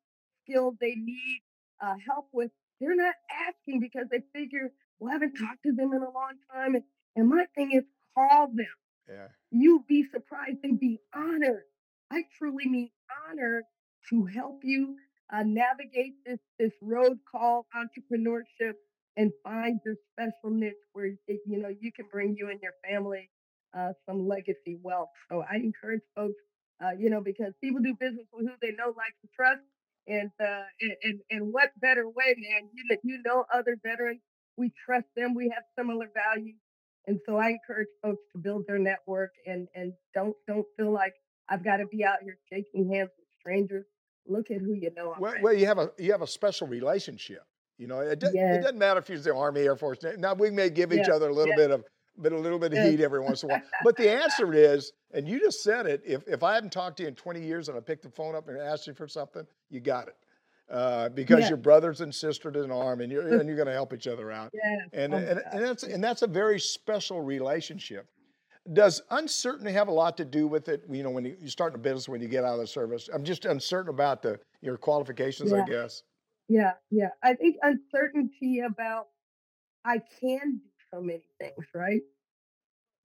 skills 0.44 0.76
they 0.80 0.96
need 0.96 1.42
uh, 1.82 1.96
help 2.08 2.28
with, 2.34 2.52
they're 2.80 2.96
not 2.96 3.16
asking 3.48 3.80
because 3.80 4.06
they 4.12 4.22
figure, 4.34 4.72
well, 5.00 5.12
I 5.12 5.14
haven't 5.14 5.34
talked 5.34 5.64
to 5.64 5.72
them 5.72 5.94
in 5.94 6.02
a 6.02 6.12
long 6.12 6.34
time. 6.54 6.76
And, 6.76 6.84
and 7.16 7.30
my 7.30 7.46
thing 7.56 7.72
is, 7.74 7.84
call 8.16 8.48
them. 8.48 8.66
Yeah. 9.08 9.28
You'd 9.52 9.88
be 9.88 10.06
surprised 10.12 10.60
and 10.64 10.80
be 10.80 11.00
honored. 11.14 11.64
I 12.12 12.24
truly 12.38 12.68
mean 12.68 12.90
honored 13.30 13.64
to 14.10 14.26
help 14.26 14.62
you 14.64 14.96
uh, 15.32 15.44
navigate 15.44 16.14
this 16.26 16.40
this 16.60 16.72
road 16.82 17.18
called 17.30 17.66
entrepreneurship 17.76 18.74
and 19.18 19.32
find 19.44 19.80
your 19.86 19.96
special 20.12 20.50
niche 20.50 20.74
where 20.94 21.06
it, 21.28 21.40
you 21.48 21.58
know 21.58 21.70
you 21.70 21.92
can 21.92 22.06
bring 22.12 22.36
you 22.38 22.50
and 22.50 22.60
your 22.62 22.74
family 22.88 23.30
uh, 23.78 23.94
some 24.06 24.28
legacy 24.28 24.78
wealth. 24.82 25.10
So 25.30 25.44
I 25.50 25.56
encourage 25.56 26.02
folks 26.16 26.36
uh, 26.84 26.92
you 26.98 27.10
know, 27.10 27.22
because 27.22 27.54
people 27.62 27.82
do 27.82 27.96
business 28.00 28.26
with 28.34 28.48
who 28.48 28.54
they 28.62 28.72
know, 28.76 28.94
like, 28.98 29.14
and 29.22 29.32
trust. 29.36 29.62
And, 30.08 30.32
uh, 30.40 30.64
and, 31.04 31.20
and, 31.30 31.54
what 31.54 31.70
better 31.80 32.08
way, 32.08 32.36
man? 32.38 32.70
You, 32.74 32.98
you 33.04 33.22
know 33.26 33.46
other 33.54 33.78
veterans. 33.82 34.20
We 34.58 34.72
trust 34.86 35.06
them. 35.16 35.34
We 35.34 35.50
have 35.50 35.64
similar 35.78 36.10
values. 36.14 36.56
And 37.08 37.20
so 37.26 37.38
I 37.38 37.50
encourage 37.50 37.88
folks 38.02 38.22
to 38.34 38.40
build 38.40 38.66
their 38.68 38.80
network 38.80 39.32
and, 39.46 39.68
and 39.76 39.94
don't 40.14 40.36
don't 40.48 40.66
feel 40.78 40.92
like 40.92 41.14
I've 41.50 41.64
got 41.64 41.78
to 41.78 41.86
be 41.86 42.04
out 42.04 42.18
here 42.24 42.38
shaking 42.52 42.90
hands 42.90 43.10
with 43.18 43.28
strangers. 43.40 43.86
Look 44.28 44.52
at 44.52 44.62
who 44.62 44.74
you 44.74 44.90
know. 44.96 45.16
Well, 45.20 45.34
well, 45.42 45.54
you 45.54 45.66
have 45.66 45.80
a 45.80 45.92
you 45.98 46.12
have 46.12 46.22
a 46.22 46.28
special 46.28 46.68
relationship. 46.68 47.44
You 47.78 47.88
know, 47.88 48.00
it, 48.00 48.22
yes. 48.22 48.58
it 48.58 48.62
doesn't 48.62 48.78
matter 48.78 49.00
if 49.00 49.10
you're 49.10 49.20
the 49.20 49.36
Army, 49.36 49.62
Air 49.62 49.76
Force. 49.76 50.00
Now 50.18 50.34
we 50.34 50.52
may 50.52 50.70
give 50.70 50.94
each 50.94 51.10
other 51.10 51.30
a 51.30 51.34
little 51.34 51.56
bit 51.56 51.72
of 51.72 51.84
but 52.18 52.32
a 52.32 52.38
little 52.38 52.60
bit 52.60 52.74
of 52.74 52.80
heat 52.90 53.02
every 53.02 53.20
once 53.20 53.44
in 53.44 53.50
a 53.50 53.54
while. 53.54 53.62
But 53.84 53.98
the 53.98 54.10
answer 54.10 54.54
is, 54.54 54.94
and 55.14 55.28
you 55.28 55.40
just 55.40 55.64
said 55.64 55.86
it, 55.86 56.02
if, 56.06 56.28
if 56.28 56.44
I 56.44 56.56
haven't 56.56 56.72
talked 56.72 56.98
to 56.98 57.04
you 57.04 57.10
in 57.10 57.16
20 57.16 57.42
years 57.42 57.70
and 57.70 57.78
I 57.78 57.82
picked 57.82 58.04
the 58.04 58.10
phone 58.10 58.36
up 58.36 58.48
and 58.48 58.58
asked 58.58 58.88
you 58.88 58.94
for 58.94 59.08
something, 59.08 59.46
you 59.70 59.80
got 59.80 60.08
it. 60.08 60.16
Uh, 60.70 61.10
because 61.10 61.42
yeah. 61.42 61.50
you're 61.50 61.58
brothers 61.58 62.02
and 62.02 62.14
sisters 62.14 62.64
in 62.64 62.72
arm 62.72 63.02
and 63.02 63.12
you're, 63.12 63.38
and 63.38 63.48
you're 63.48 63.58
going 63.58 63.68
to 63.68 63.74
help 63.74 63.94
each 63.94 64.08
other 64.08 64.32
out. 64.32 64.52
Yeah. 64.54 65.04
And, 65.04 65.14
oh, 65.14 65.18
and, 65.18 65.42
and, 65.52 65.64
that's, 65.64 65.84
and 65.84 66.04
that's 66.04 66.22
a 66.22 66.28
very 66.28 66.60
special 66.60 67.22
relationship. 67.22 68.08
Does 68.72 69.02
uncertainty 69.12 69.74
have 69.74 69.90
a 69.90 69.92
lot 69.92 70.16
to 70.18 70.26
do 70.26 70.48
with 70.48 70.70
it? 70.70 70.84
You 70.90 71.04
know, 71.04 71.10
when 71.10 71.26
you, 71.26 71.36
you 71.40 71.50
start 71.50 71.76
a 71.76 71.78
business, 71.78 72.08
when 72.08 72.22
you 72.22 72.30
get 72.30 72.46
out 72.46 72.54
of 72.54 72.62
the 72.62 72.68
service, 72.68 73.10
I'm 73.14 73.26
just 73.26 73.44
uncertain 73.44 73.90
about 73.90 74.22
the 74.22 74.40
your 74.62 74.78
qualifications, 74.78 75.52
yeah. 75.52 75.64
I 75.64 75.66
guess. 75.68 76.04
Yeah, 76.48 76.72
yeah. 76.90 77.10
I 77.22 77.34
think 77.34 77.58
uncertainty 77.62 78.62
about 78.62 79.08
I 79.86 80.00
can 80.22 80.62
do 80.62 80.70
so 80.94 81.02
many 81.02 81.24
things, 81.40 81.66
right? 81.74 82.02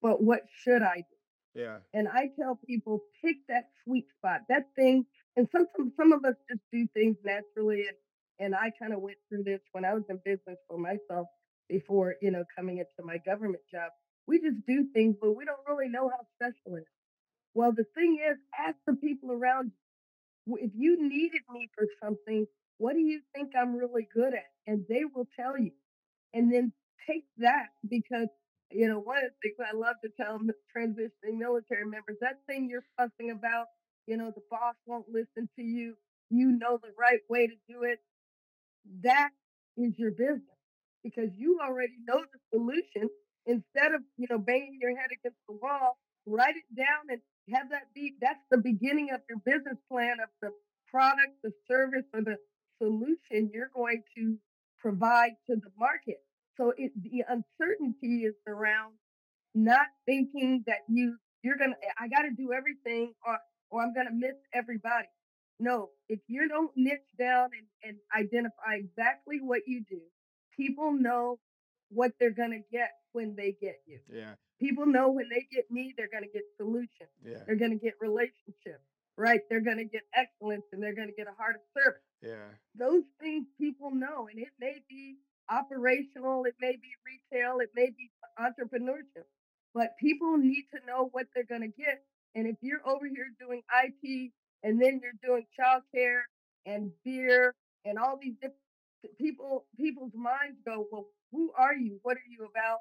But 0.03 0.23
what 0.23 0.43
should 0.63 0.83
I 0.83 0.97
do? 0.97 1.61
Yeah. 1.63 1.79
And 1.95 2.09
I 2.09 2.31
tell 2.39 2.59
people 2.67 3.01
pick 3.25 3.37
that 3.49 3.71
sweet 3.85 4.07
spot, 4.17 4.43
that 4.49 4.67
thing. 4.77 5.07
And 5.37 5.49
sometimes 5.51 5.93
some 5.97 6.13
of 6.13 6.25
us 6.25 6.35
just 6.49 6.61
do 6.73 6.87
things 6.95 7.17
naturally, 7.25 7.87
and 7.89 7.97
and 8.41 8.55
I 8.55 8.71
kind 8.79 8.93
of 8.93 9.01
went 9.01 9.19
through 9.29 9.45
this 9.45 9.61
when 9.73 9.85
I 9.85 9.95
was 9.95 10.05
in 10.09 10.21
business 10.25 10.59
for 10.69 10.79
myself 10.79 11.27
before, 11.69 12.15
you 12.23 12.31
know, 12.31 12.45
coming 12.57 12.79
into 12.79 13.05
my 13.05 13.19
government 13.19 13.63
job. 13.71 13.91
We 14.27 14.41
just 14.41 14.65
do 14.67 14.87
things, 14.95 15.17
but 15.21 15.33
we 15.33 15.45
don't 15.45 15.59
really 15.67 15.89
know 15.89 16.09
how 16.09 16.21
special 16.37 16.77
it 16.77 16.83
is. 16.83 16.87
Well, 17.55 17.73
the 17.73 17.85
thing 17.97 18.19
is, 18.31 18.37
ask 18.57 18.77
the 18.87 18.95
people 18.95 19.33
around 19.33 19.73
you. 20.47 20.57
If 20.61 20.71
you 20.77 21.09
needed 21.09 21.43
me 21.53 21.69
for 21.75 21.87
something, 22.03 22.47
what 22.79 22.93
do 22.93 23.01
you 23.01 23.21
think 23.35 23.53
I'm 23.59 23.75
really 23.75 24.07
good 24.15 24.35
at? 24.35 24.47
And 24.67 24.85
they 24.89 25.03
will 25.13 25.27
tell 25.39 25.59
you. 25.59 25.73
And 26.33 26.53
then 26.53 26.73
take 27.07 27.25
that 27.39 27.69
because, 27.89 28.29
you 28.71 28.89
know, 28.89 28.99
one 28.99 29.19
of 29.19 29.31
the 29.31 29.37
things 29.43 29.57
I 29.61 29.77
love 29.77 29.97
to 30.03 30.11
tell 30.17 30.39
transitioning 30.77 31.39
military 31.39 31.87
members 31.87 32.17
that 32.21 32.41
thing 32.47 32.69
you're 32.71 32.85
fussing 32.97 33.31
about, 33.31 33.67
you 34.07 34.17
know, 34.17 34.31
the 34.35 34.43
boss 34.51 34.75
won't 34.87 35.07
listen 35.09 35.49
to 35.57 35.63
you. 35.63 35.95
You 36.31 36.53
know 36.53 36.79
the 36.83 36.93
right 36.99 37.21
way 37.29 37.47
to 37.47 37.55
do 37.69 37.83
it. 37.85 38.01
That 39.03 39.31
is 39.77 39.93
your 39.99 40.11
business 40.11 40.59
because 41.03 41.31
you 41.37 41.59
already 41.63 41.97
know 42.07 42.21
the 42.21 42.41
solution. 42.53 43.09
Instead 43.47 43.95
of, 43.95 44.03
you 44.19 44.27
know, 44.29 44.39
banging 44.39 44.79
your 44.81 44.97
head 44.97 45.09
against 45.09 45.39
the 45.49 45.57
wall, 45.57 45.97
write 46.27 46.57
it 46.57 46.77
down 46.77 47.09
and 47.09 47.21
have 47.55 47.71
that 47.71 47.89
be 47.95 48.15
that's 48.21 48.45
the 48.51 48.59
beginning 48.59 49.09
of 49.15 49.21
your 49.29 49.39
business 49.39 49.79
plan 49.91 50.17
of 50.23 50.29
the 50.43 50.51
product, 50.91 51.41
the 51.43 51.53
service, 51.67 52.05
or 52.13 52.21
the 52.23 52.37
solution 52.79 53.51
you're 53.53 53.71
going 53.75 54.03
to 54.17 54.37
provide 54.81 55.33
to 55.47 55.57
the 55.57 55.71
market. 55.79 56.21
So 56.59 56.73
it, 56.77 56.93
the 57.01 57.25
uncertainty 57.29 58.25
is 58.25 58.35
around 58.47 58.95
not 59.55 59.87
thinking 60.07 60.65
that 60.67 60.81
you 60.89 61.17
you're 61.43 61.57
gonna 61.57 61.77
eh, 61.83 61.93
I 61.99 62.09
got 62.09 62.23
to 62.23 62.31
do 62.37 62.53
everything 62.53 63.13
or 63.25 63.39
or 63.71 63.83
I'm 63.83 63.95
gonna 63.95 64.13
miss 64.13 64.35
everybody. 64.53 65.07
No, 65.61 65.91
if 66.09 66.21
you 66.29 66.49
don't 66.49 66.71
niche 66.77 67.01
down 67.19 67.51
and, 67.57 67.67
and 67.83 67.97
identify 68.17 68.75
exactly 68.75 69.39
what 69.41 69.63
you 69.67 69.85
do, 69.89 70.01
people 70.57 70.93
know 70.93 71.39
what 71.91 72.13
they're 72.21 72.31
gonna 72.35 72.63
get 72.71 72.91
when 73.13 73.35
they 73.37 73.57
get 73.61 73.77
you. 73.87 73.99
Yeah. 74.13 74.35
People 74.61 74.87
know 74.87 75.11
when 75.11 75.29
they 75.29 75.47
get 75.53 75.71
me, 75.71 75.95
they're 75.97 76.11
gonna 76.13 76.27
get 76.33 76.43
solutions. 76.57 77.11
Yeah. 77.25 77.39
They're 77.47 77.57
gonna 77.57 77.77
get 77.77 77.95
relationships, 78.01 78.85
right? 79.17 79.41
They're 79.49 79.61
gonna 79.65 79.85
get 79.85 80.03
excellence 80.15 80.65
and 80.73 80.83
they're 80.83 80.95
gonna 80.95 81.17
get 81.17 81.29
a 81.29 81.37
heart 81.41 81.57
of 81.57 81.63
service. 81.81 82.03
Yeah. 82.23 82.51
Those 82.75 83.05
things 83.21 83.47
people 83.61 83.91
know, 83.93 84.29
and 84.29 84.39
it 84.41 84.51
may 84.61 84.83
be 84.89 85.19
operational, 85.51 86.45
it 86.45 86.55
may 86.61 86.73
be 86.73 86.93
retail, 87.05 87.59
it 87.61 87.71
may 87.75 87.91
be 87.91 88.11
entrepreneurship, 88.39 89.27
but 89.75 89.97
people 90.01 90.37
need 90.37 90.65
to 90.75 90.85
know 90.87 91.09
what 91.13 91.27
they're 91.35 91.45
gonna 91.45 91.69
get. 91.69 92.05
And 92.35 92.47
if 92.47 92.57
you're 92.61 92.87
over 92.87 93.07
here 93.07 93.29
doing 93.41 93.63
IT 93.85 94.33
and 94.63 94.81
then 94.81 95.01
you're 95.03 95.19
doing 95.23 95.47
childcare 95.59 96.23
and 96.67 96.93
beer 97.05 97.55
and 97.85 97.99
all 97.99 98.19
these 98.21 98.35
different 98.35 99.19
people 99.19 99.67
people's 99.77 100.13
minds 100.15 100.59
go, 100.65 100.87
well, 100.91 101.07
who 101.33 101.53
are 101.57 101.75
you? 101.75 101.99
What 102.03 102.17
are 102.17 102.29
you 102.29 102.47
about? 102.47 102.79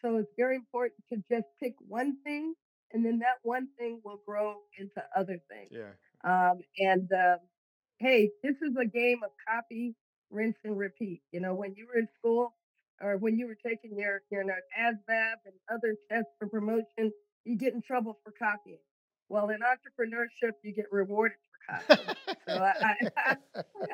So 0.00 0.16
it's 0.16 0.32
very 0.36 0.56
important 0.56 1.00
to 1.12 1.22
just 1.30 1.46
pick 1.60 1.74
one 1.78 2.16
thing, 2.24 2.54
and 2.92 3.04
then 3.04 3.20
that 3.20 3.38
one 3.42 3.68
thing 3.78 4.00
will 4.04 4.20
grow 4.26 4.56
into 4.78 5.02
other 5.16 5.38
things. 5.48 5.70
Yeah. 5.70 5.92
Um, 6.24 6.60
and 6.78 7.10
uh, 7.12 7.36
hey, 7.98 8.30
this 8.42 8.56
is 8.62 8.76
a 8.80 8.84
game 8.84 9.20
of 9.24 9.30
copy, 9.48 9.94
rinse, 10.32 10.56
and 10.64 10.76
repeat. 10.78 11.22
You 11.30 11.40
know, 11.40 11.54
when 11.54 11.74
you 11.76 11.86
were 11.86 12.00
in 12.00 12.08
school 12.18 12.54
or 13.00 13.16
when 13.16 13.38
you 13.38 13.46
were 13.46 13.56
taking 13.64 13.98
your 13.98 14.22
your 14.30 14.44
ASVAB 14.44 15.34
and 15.44 15.54
other 15.70 15.96
tests 16.10 16.32
for 16.38 16.48
promotion, 16.48 17.12
you 17.44 17.56
get 17.56 17.74
in 17.74 17.82
trouble 17.82 18.18
for 18.24 18.32
copying. 18.32 18.78
Well, 19.28 19.50
in 19.50 19.60
entrepreneurship, 19.60 20.52
you 20.62 20.72
get 20.72 20.86
rewarded 20.90 21.38
for 21.50 21.76
copying. 21.76 22.16
so 22.48 22.54
I, 22.54 22.94
I, 23.16 23.36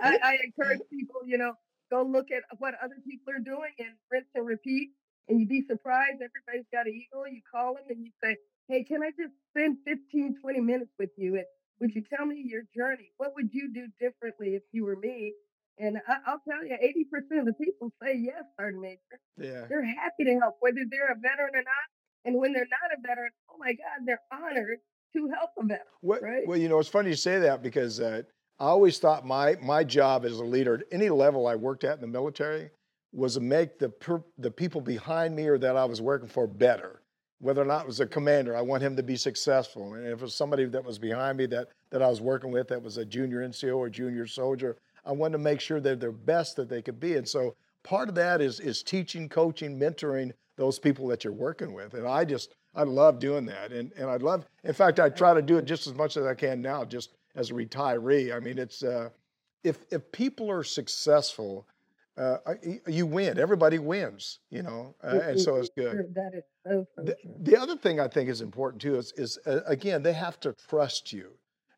I, 0.02 0.18
I 0.23 0.38
encourage 0.45 0.80
people, 0.90 1.21
you 1.26 1.38
know, 1.38 1.52
go 1.90 2.02
look 2.02 2.30
at 2.30 2.42
what 2.59 2.75
other 2.83 2.97
people 3.07 3.33
are 3.35 3.40
doing 3.40 3.73
and 3.78 3.88
rinse 4.11 4.26
and 4.35 4.47
repeat. 4.47 4.90
And 5.28 5.40
you'd 5.40 5.49
be 5.49 5.62
surprised. 5.68 6.23
Everybody's 6.23 6.66
got 6.73 6.87
an 6.87 6.95
eagle. 6.95 7.28
You 7.28 7.40
call 7.52 7.75
them 7.75 7.85
and 7.90 8.04
you 8.04 8.11
say, 8.23 8.37
hey, 8.68 8.85
can 8.85 9.02
I 9.02 9.11
just 9.11 9.33
spend 9.50 9.78
15, 9.87 10.37
20 10.40 10.61
minutes 10.61 10.90
with 10.99 11.11
you? 11.16 11.37
And 11.37 11.45
would 11.80 11.95
you 11.95 12.02
tell 12.02 12.26
me 12.26 12.42
your 12.45 12.62
journey? 12.75 13.12
What 13.18 13.35
would 13.35 13.50
you 13.52 13.73
do 13.73 13.87
differently 14.00 14.54
if 14.54 14.62
you 14.73 14.85
were 14.85 14.97
me? 14.97 15.35
And 15.80 15.99
I, 16.08 16.32
will 16.32 16.40
tell 16.49 16.64
you, 16.64 16.76
80% 16.76 17.40
of 17.40 17.47
the 17.47 17.52
people 17.52 17.92
say 18.02 18.16
yes, 18.16 18.42
Sergeant 18.58 18.82
Major. 18.82 19.20
Yeah. 19.38 19.66
They're 19.68 19.85
happy 19.85 20.25
to 20.25 20.38
help, 20.40 20.56
whether 20.61 20.80
they're 20.90 21.12
a 21.12 21.14
veteran 21.14 21.54
or 21.54 21.62
not. 21.62 21.87
And 22.25 22.37
when 22.37 22.52
they're 22.52 22.66
not 22.70 22.99
a 22.99 23.00
veteran, 23.00 23.30
oh 23.50 23.56
my 23.58 23.73
God, 23.73 24.04
they're 24.04 24.20
honored 24.32 24.78
to 25.14 25.28
help 25.28 25.50
a 25.58 25.62
veteran. 25.62 25.87
What, 26.00 26.23
right? 26.23 26.47
Well, 26.47 26.58
you 26.58 26.68
know, 26.68 26.78
it's 26.78 26.88
funny 26.88 27.11
you 27.11 27.16
say 27.16 27.38
that 27.38 27.62
because 27.62 28.00
uh, 28.00 28.23
I 28.58 28.64
always 28.64 28.99
thought 28.99 29.25
my 29.25 29.56
my 29.62 29.85
job 29.85 30.25
as 30.25 30.38
a 30.38 30.44
leader 30.44 30.75
at 30.75 30.85
any 30.90 31.11
level 31.11 31.47
I 31.47 31.54
worked 31.54 31.85
at 31.85 31.94
in 31.94 32.00
the 32.00 32.06
military 32.08 32.70
was 33.12 33.35
to 33.35 33.40
make 33.40 33.78
the 33.78 33.88
per, 33.88 34.23
the 34.37 34.50
people 34.50 34.80
behind 34.80 35.35
me 35.35 35.47
or 35.47 35.58
that 35.58 35.76
I 35.76 35.85
was 35.85 36.02
working 36.02 36.28
for 36.28 36.47
better. 36.47 37.00
Whether 37.40 37.62
or 37.62 37.66
not 37.66 37.82
it 37.82 37.87
was 37.87 38.00
a 38.00 38.06
commander, 38.06 38.56
I 38.56 38.62
want 38.62 38.82
him 38.82 38.97
to 38.97 39.02
be 39.02 39.14
successful. 39.14 39.94
And 39.94 40.06
if 40.06 40.14
it 40.14 40.20
was 40.20 40.35
somebody 40.35 40.64
that 40.64 40.85
was 40.85 40.99
behind 40.99 41.38
me 41.38 41.47
that 41.47 41.68
that 41.90 42.02
I 42.02 42.08
was 42.08 42.20
working 42.20 42.50
with 42.50 42.68
that 42.68 42.82
was 42.82 42.97
a 42.97 43.04
junior 43.04 43.47
NCO 43.49 43.76
or 43.76 43.88
junior 43.88 44.26
soldier, 44.26 44.76
I 45.08 45.12
wanted 45.12 45.32
to 45.32 45.38
make 45.38 45.60
sure 45.60 45.80
they're 45.80 45.96
their 45.96 46.12
best 46.12 46.56
that 46.56 46.68
they 46.68 46.82
could 46.82 47.00
be. 47.00 47.16
And 47.16 47.26
so 47.26 47.56
part 47.82 48.10
of 48.10 48.14
that 48.16 48.42
is 48.42 48.60
is 48.60 48.82
teaching, 48.82 49.28
coaching, 49.28 49.78
mentoring 49.80 50.32
those 50.56 50.78
people 50.78 51.08
that 51.08 51.24
you're 51.24 51.32
working 51.32 51.72
with. 51.72 51.94
And 51.94 52.06
I 52.06 52.26
just 52.26 52.54
I 52.74 52.82
love 52.82 53.18
doing 53.18 53.46
that. 53.46 53.72
And 53.72 53.90
and 53.96 54.10
I 54.10 54.16
love 54.16 54.44
in 54.64 54.74
fact 54.74 55.00
I 55.00 55.08
try 55.08 55.32
to 55.32 55.42
do 55.42 55.56
it 55.56 55.64
just 55.64 55.86
as 55.86 55.94
much 55.94 56.18
as 56.18 56.26
I 56.26 56.34
can 56.34 56.60
now, 56.60 56.84
just 56.84 57.14
as 57.34 57.50
a 57.50 57.54
retiree. 57.54 58.36
I 58.36 58.40
mean 58.40 58.58
it's 58.58 58.82
uh, 58.82 59.08
if 59.64 59.78
if 59.90 60.12
people 60.12 60.50
are 60.50 60.62
successful, 60.62 61.66
uh, 62.18 62.36
you 62.86 63.06
win. 63.06 63.38
Everybody 63.38 63.78
wins, 63.78 64.40
you 64.50 64.62
know, 64.62 64.94
uh, 65.02 65.20
and 65.22 65.40
so 65.40 65.56
it's 65.56 65.70
good. 65.70 66.14
That 66.14 66.32
is 66.34 66.44
so, 66.66 66.86
the, 66.96 67.16
the, 67.40 67.56
other 67.56 67.76
thing 67.76 67.98
I 67.98 68.08
think 68.08 68.28
is 68.28 68.42
important 68.42 68.82
too 68.82 68.96
is, 68.96 69.12
is 69.16 69.38
uh, 69.46 69.60
again 69.66 70.02
they 70.02 70.12
have 70.12 70.38
to 70.40 70.54
trust 70.68 71.14
you, 71.14 71.30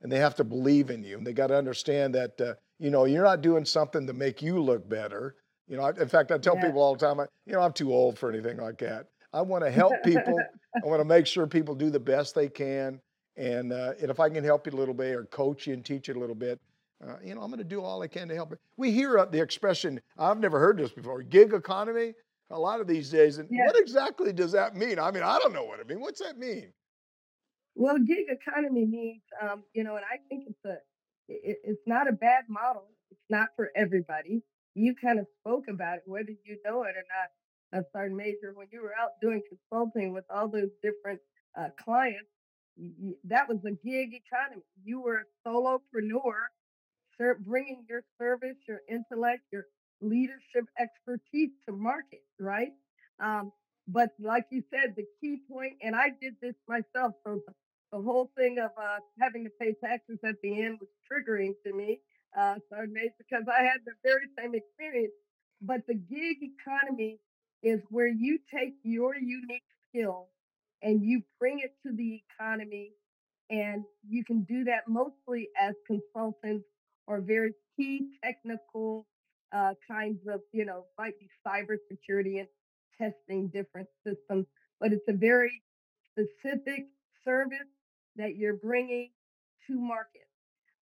and 0.02 0.10
they 0.10 0.18
have 0.18 0.34
to 0.36 0.44
believe 0.44 0.90
in 0.90 1.04
you, 1.04 1.18
and 1.18 1.26
they 1.26 1.32
got 1.32 1.48
to 1.48 1.56
understand 1.56 2.14
that 2.16 2.40
uh, 2.40 2.54
you 2.80 2.90
know 2.90 3.04
you're 3.04 3.24
not 3.24 3.42
doing 3.42 3.64
something 3.64 4.06
to 4.06 4.12
make 4.12 4.42
you 4.42 4.60
look 4.60 4.88
better. 4.88 5.36
You 5.68 5.76
know, 5.76 5.86
in 5.86 6.08
fact, 6.08 6.32
I 6.32 6.38
tell 6.38 6.56
yeah. 6.56 6.66
people 6.66 6.82
all 6.82 6.96
the 6.96 7.06
time, 7.06 7.20
I, 7.20 7.26
you 7.46 7.52
know, 7.52 7.60
I'm 7.60 7.72
too 7.72 7.94
old 7.94 8.18
for 8.18 8.32
anything 8.32 8.56
like 8.56 8.78
that. 8.78 9.06
I 9.32 9.42
want 9.42 9.62
to 9.62 9.70
help 9.82 9.94
people. 10.02 10.36
I 10.82 10.86
want 10.86 11.00
to 11.00 11.04
make 11.04 11.26
sure 11.26 11.46
people 11.46 11.74
do 11.76 11.90
the 11.90 12.00
best 12.00 12.34
they 12.34 12.48
can, 12.48 13.00
and 13.36 13.72
uh, 13.72 13.92
and 14.00 14.10
if 14.10 14.18
I 14.18 14.28
can 14.30 14.42
help 14.42 14.66
you 14.66 14.72
a 14.72 14.78
little 14.78 14.94
bit 14.94 15.14
or 15.14 15.24
coach 15.26 15.66
you 15.66 15.74
and 15.74 15.84
teach 15.84 16.08
you 16.08 16.14
a 16.14 16.18
little 16.18 16.34
bit, 16.34 16.58
uh, 17.06 17.16
you 17.22 17.34
know, 17.34 17.42
I'm 17.42 17.50
going 17.50 17.58
to 17.58 17.64
do 17.64 17.82
all 17.82 18.02
I 18.02 18.08
can 18.08 18.28
to 18.28 18.34
help. 18.34 18.54
We 18.76 18.90
hear 18.90 19.24
the 19.30 19.40
expression, 19.40 20.00
I've 20.18 20.38
never 20.38 20.58
heard 20.58 20.78
this 20.78 20.90
before, 20.90 21.22
gig 21.22 21.52
economy, 21.52 22.14
a 22.50 22.58
lot 22.58 22.80
of 22.80 22.86
these 22.86 23.10
days. 23.10 23.38
And 23.38 23.48
what 23.50 23.78
exactly 23.78 24.32
does 24.32 24.52
that 24.52 24.76
mean? 24.76 24.98
I 24.98 25.10
mean, 25.10 25.22
I 25.22 25.38
don't 25.38 25.52
know 25.52 25.64
what 25.64 25.80
it 25.80 25.88
means. 25.88 26.00
What's 26.00 26.20
that 26.20 26.38
mean? 26.38 26.72
Well, 27.74 27.96
gig 27.98 28.26
economy 28.28 28.84
means, 28.84 29.22
um, 29.40 29.62
you 29.72 29.84
know, 29.84 29.96
and 29.96 30.04
I 30.04 30.18
think 30.28 30.44
it's 30.48 30.64
a, 30.66 30.76
it, 31.30 31.58
it's 31.64 31.86
not 31.86 32.08
a 32.08 32.12
bad 32.12 32.44
model. 32.48 32.88
It's 33.10 33.20
not 33.30 33.48
for 33.56 33.70
everybody. 33.76 34.42
You 34.74 34.94
kind 35.02 35.18
of 35.18 35.26
spoke 35.40 35.64
about 35.68 35.98
it, 35.98 36.02
whether 36.06 36.30
you 36.30 36.58
know 36.64 36.82
it 36.84 36.94
or 36.96 37.04
not, 37.10 37.80
uh, 37.80 37.82
Sergeant 37.92 38.16
Major, 38.16 38.52
when 38.54 38.68
you 38.72 38.82
were 38.82 38.94
out 39.00 39.12
doing 39.22 39.42
consulting 39.48 40.12
with 40.12 40.24
all 40.30 40.48
those 40.48 40.70
different 40.82 41.20
uh, 41.58 41.68
clients, 41.82 42.28
that 43.24 43.48
was 43.48 43.58
a 43.66 43.72
gig 43.86 44.10
economy. 44.14 44.62
You 44.84 45.02
were 45.02 45.26
a 45.26 45.48
solopreneur 45.48 46.48
bringing 47.40 47.84
your 47.88 48.02
service, 48.18 48.56
your 48.66 48.80
intellect, 48.88 49.42
your 49.52 49.64
leadership 50.00 50.64
expertise 50.78 51.50
to 51.66 51.72
market, 51.72 52.22
right? 52.38 52.72
Um, 53.22 53.52
but 53.88 54.10
like 54.20 54.46
you 54.50 54.62
said, 54.70 54.94
the 54.96 55.04
key 55.20 55.38
point, 55.50 55.74
and 55.82 55.94
I 55.94 56.08
did 56.20 56.34
this 56.40 56.54
myself, 56.68 57.14
so 57.26 57.40
the, 57.92 58.00
whole 58.00 58.30
thing 58.36 58.58
of 58.58 58.70
uh, 58.76 58.98
having 59.20 59.44
to 59.44 59.50
pay 59.60 59.74
taxes 59.82 60.18
at 60.24 60.36
the 60.42 60.62
end 60.62 60.78
was 60.80 60.88
triggering 61.10 61.52
to 61.66 61.72
me. 61.72 62.00
Uh, 62.38 62.54
so 62.70 62.76
because 63.18 63.44
I 63.48 63.62
had 63.62 63.80
the 63.84 63.92
very 64.04 64.26
same 64.38 64.54
experience. 64.54 65.12
But 65.62 65.80
the 65.86 65.94
gig 65.94 66.38
economy 66.40 67.18
is 67.62 67.80
where 67.90 68.08
you 68.08 68.38
take 68.52 68.74
your 68.82 69.14
unique 69.16 69.62
skill 69.88 70.28
and 70.82 71.02
you 71.02 71.22
bring 71.38 71.58
it 71.58 71.74
to 71.86 71.94
the 71.94 72.22
economy, 72.30 72.92
and 73.50 73.84
you 74.08 74.24
can 74.24 74.42
do 74.44 74.64
that 74.64 74.88
mostly 74.88 75.48
as 75.60 75.74
consultants 75.86 76.64
or 77.06 77.20
very 77.20 77.52
key 77.76 78.00
technical 78.24 79.06
uh, 79.52 79.74
kinds 79.90 80.20
of, 80.32 80.40
you 80.52 80.64
know, 80.64 80.84
might 80.96 81.18
be 81.18 81.28
cybersecurity 81.46 82.38
and 82.38 82.48
testing 82.96 83.48
different 83.48 83.88
systems, 84.06 84.46
but 84.78 84.92
it's 84.92 85.08
a 85.08 85.12
very 85.12 85.62
specific 86.12 86.86
service 87.24 87.58
that 88.16 88.36
you're 88.36 88.56
bringing 88.56 89.10
to 89.68 89.74
market. 89.80 90.28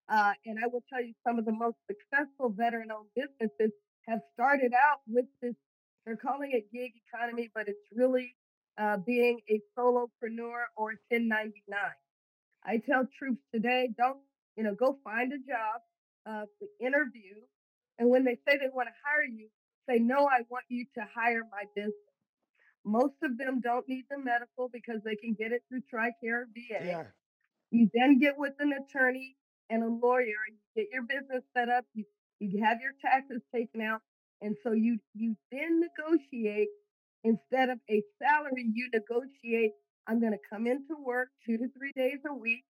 Uh, 0.09 0.33
and 0.47 0.59
I 0.63 0.69
will 0.69 0.85
tell 0.93 1.03
you, 1.03 1.15
some 1.27 1.39
of 1.39 1.45
the 1.47 1.53
most 1.53 1.77
successful 1.87 2.51
veteran 2.51 2.91
owned 2.93 3.09
businesses 3.17 3.73
have 4.09 4.21
started 4.35 4.73
out 4.75 5.01
with 5.07 5.27
this, 5.43 5.55
they're 6.07 6.17
calling 6.17 6.53
it 6.53 6.73
gig 6.73 6.93
economy, 7.09 7.51
but 7.55 7.69
it's 7.69 7.79
really 7.95 8.35
uh, 8.79 8.99
being 8.99 9.41
a 9.51 9.61
solopreneur 9.79 10.65
or 10.77 10.95
1099. 11.11 11.79
I 12.65 12.79
tell 12.89 13.07
troops 13.19 13.43
today, 13.55 13.91
don't, 13.99 14.19
you 14.57 14.65
know, 14.65 14.75
go 14.75 14.99
find 15.05 15.33
a 15.33 15.39
job, 15.39 15.83
uh, 16.27 16.45
interview, 16.81 17.37
And 17.99 18.11
when 18.11 18.25
they 18.25 18.37
say 18.49 18.59
they 18.59 18.71
want 18.73 18.89
to 18.89 18.95
hire 19.05 19.25
you, 19.25 19.49
say, 19.89 19.99
no, 19.99 20.27
I 20.27 20.43
want 20.51 20.65
you 20.69 20.87
to 20.97 21.03
hire 21.15 21.43
my 21.51 21.65
business. 21.75 21.95
Most 22.85 23.15
of 23.23 23.37
them 23.39 23.61
don't 23.61 23.89
need 23.89 24.05
the 24.11 24.19
medical 24.19 24.69
because 24.73 25.01
they 25.05 25.17
can 25.17 25.35
get 25.35 25.53
it 25.53 25.63
through 25.69 25.83
TRICARE 25.93 26.47
VA. 26.55 26.87
Yeah. 26.87 27.05
You 27.71 27.91
then 27.93 28.19
get 28.19 28.35
with 28.39 28.55
an 28.61 28.73
attorney 28.73 29.37
and 29.69 29.83
a 29.83 29.89
lawyer 29.89 30.41
and 30.49 30.57
you 30.57 30.83
get 30.83 30.93
your 30.93 31.03
business 31.03 31.45
set 31.57 31.69
up. 31.69 31.85
You, 31.95 32.05
you 32.41 32.65
have 32.65 32.79
your 32.81 32.93
taxes 33.05 33.43
taken 33.55 33.83
out. 33.83 34.01
And 34.41 34.57
so 34.63 34.73
you, 34.73 34.99
you 35.15 35.37
then 35.51 35.81
negotiate 35.81 36.69
instead 37.25 37.69
of 37.69 37.79
a 37.91 38.03
salary, 38.23 38.67
you 38.73 38.89
negotiate. 38.93 39.73
I'm 40.07 40.21
going 40.21 40.33
to 40.33 40.39
come 40.49 40.67
into 40.67 40.97
work 41.05 41.29
two 41.45 41.59
to 41.59 41.69
three 41.77 41.93
days 41.95 42.21
a 42.27 42.33
week. 42.33 42.65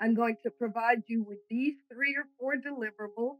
I'm 0.00 0.14
going 0.14 0.36
to 0.42 0.50
provide 0.50 1.02
you 1.06 1.22
with 1.22 1.38
these 1.48 1.74
three 1.92 2.16
or 2.16 2.24
four 2.40 2.54
deliverables 2.56 3.36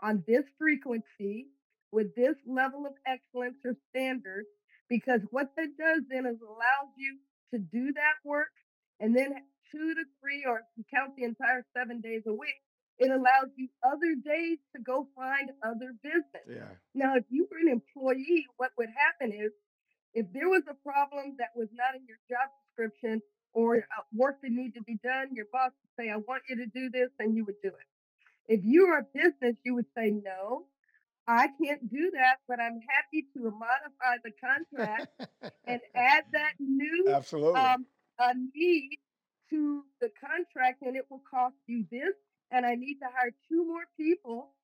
on 0.00 0.24
this 0.26 0.44
frequency 0.58 1.48
with 1.90 2.14
this 2.14 2.34
level 2.46 2.86
of 2.86 2.92
excellence 3.06 3.56
or 3.64 3.74
standard. 3.90 4.44
Because 4.88 5.20
what 5.30 5.52
that 5.56 5.76
does 5.78 6.02
then 6.08 6.26
is 6.26 6.40
allows 6.40 6.92
you 6.96 7.18
to 7.52 7.58
do 7.58 7.92
that 7.92 8.16
work 8.24 8.52
and 9.00 9.16
then 9.16 9.34
two 9.70 9.94
to 9.94 10.04
three, 10.20 10.44
or 10.46 10.60
if 10.60 10.66
you 10.76 10.84
count 10.92 11.14
the 11.16 11.24
entire 11.24 11.64
seven 11.76 12.00
days 12.00 12.22
a 12.26 12.32
week, 12.32 12.56
it 12.98 13.10
allows 13.10 13.52
you 13.56 13.68
other 13.84 14.16
days 14.24 14.58
to 14.74 14.82
go 14.82 15.06
find 15.14 15.50
other 15.62 15.94
business. 16.02 16.46
Yeah. 16.48 16.74
Now, 16.94 17.14
if 17.16 17.24
you 17.30 17.46
were 17.50 17.58
an 17.58 17.68
employee, 17.68 18.46
what 18.56 18.72
would 18.76 18.88
happen 18.90 19.32
is 19.32 19.52
if 20.14 20.26
there 20.32 20.48
was 20.48 20.62
a 20.68 20.74
problem 20.74 21.36
that 21.38 21.54
was 21.54 21.68
not 21.72 21.94
in 21.94 22.02
your 22.08 22.18
job 22.28 22.50
description 22.66 23.22
or 23.52 23.76
uh, 23.76 24.02
work 24.12 24.42
that 24.42 24.50
needed 24.50 24.74
to 24.74 24.82
be 24.82 24.98
done, 25.04 25.28
your 25.32 25.46
boss 25.52 25.70
would 25.70 25.94
say, 25.94 26.10
I 26.10 26.16
want 26.16 26.42
you 26.48 26.56
to 26.56 26.66
do 26.66 26.90
this, 26.90 27.10
and 27.18 27.36
you 27.36 27.44
would 27.44 27.60
do 27.62 27.68
it. 27.68 27.88
If 28.48 28.60
you 28.64 28.88
were 28.88 28.98
a 28.98 29.06
business, 29.14 29.54
you 29.64 29.74
would 29.74 29.86
say, 29.96 30.10
No, 30.10 30.66
I 31.28 31.48
can't 31.62 31.90
do 31.90 32.10
that, 32.14 32.38
but 32.48 32.58
I'm 32.58 32.80
happy 32.88 33.26
to 33.34 33.50
modify 33.50 34.16
the 34.24 34.32
contract 34.40 35.08
and 35.66 35.80
add 35.94 36.24
that 36.32 36.54
new 36.58 37.12
Absolutely. 37.14 37.60
um, 37.60 37.84
a 38.18 38.32
need 38.54 38.98
to 39.50 39.84
the 40.00 40.10
contract, 40.18 40.80
and 40.82 40.96
it 40.96 41.04
will 41.10 41.22
cost 41.30 41.56
you 41.66 41.84
this. 41.90 42.14
And 42.50 42.64
I 42.64 42.76
need 42.76 42.94
to 43.00 43.06
hire 43.14 43.30
two 43.46 43.66
more 43.66 43.84
people 43.98 44.54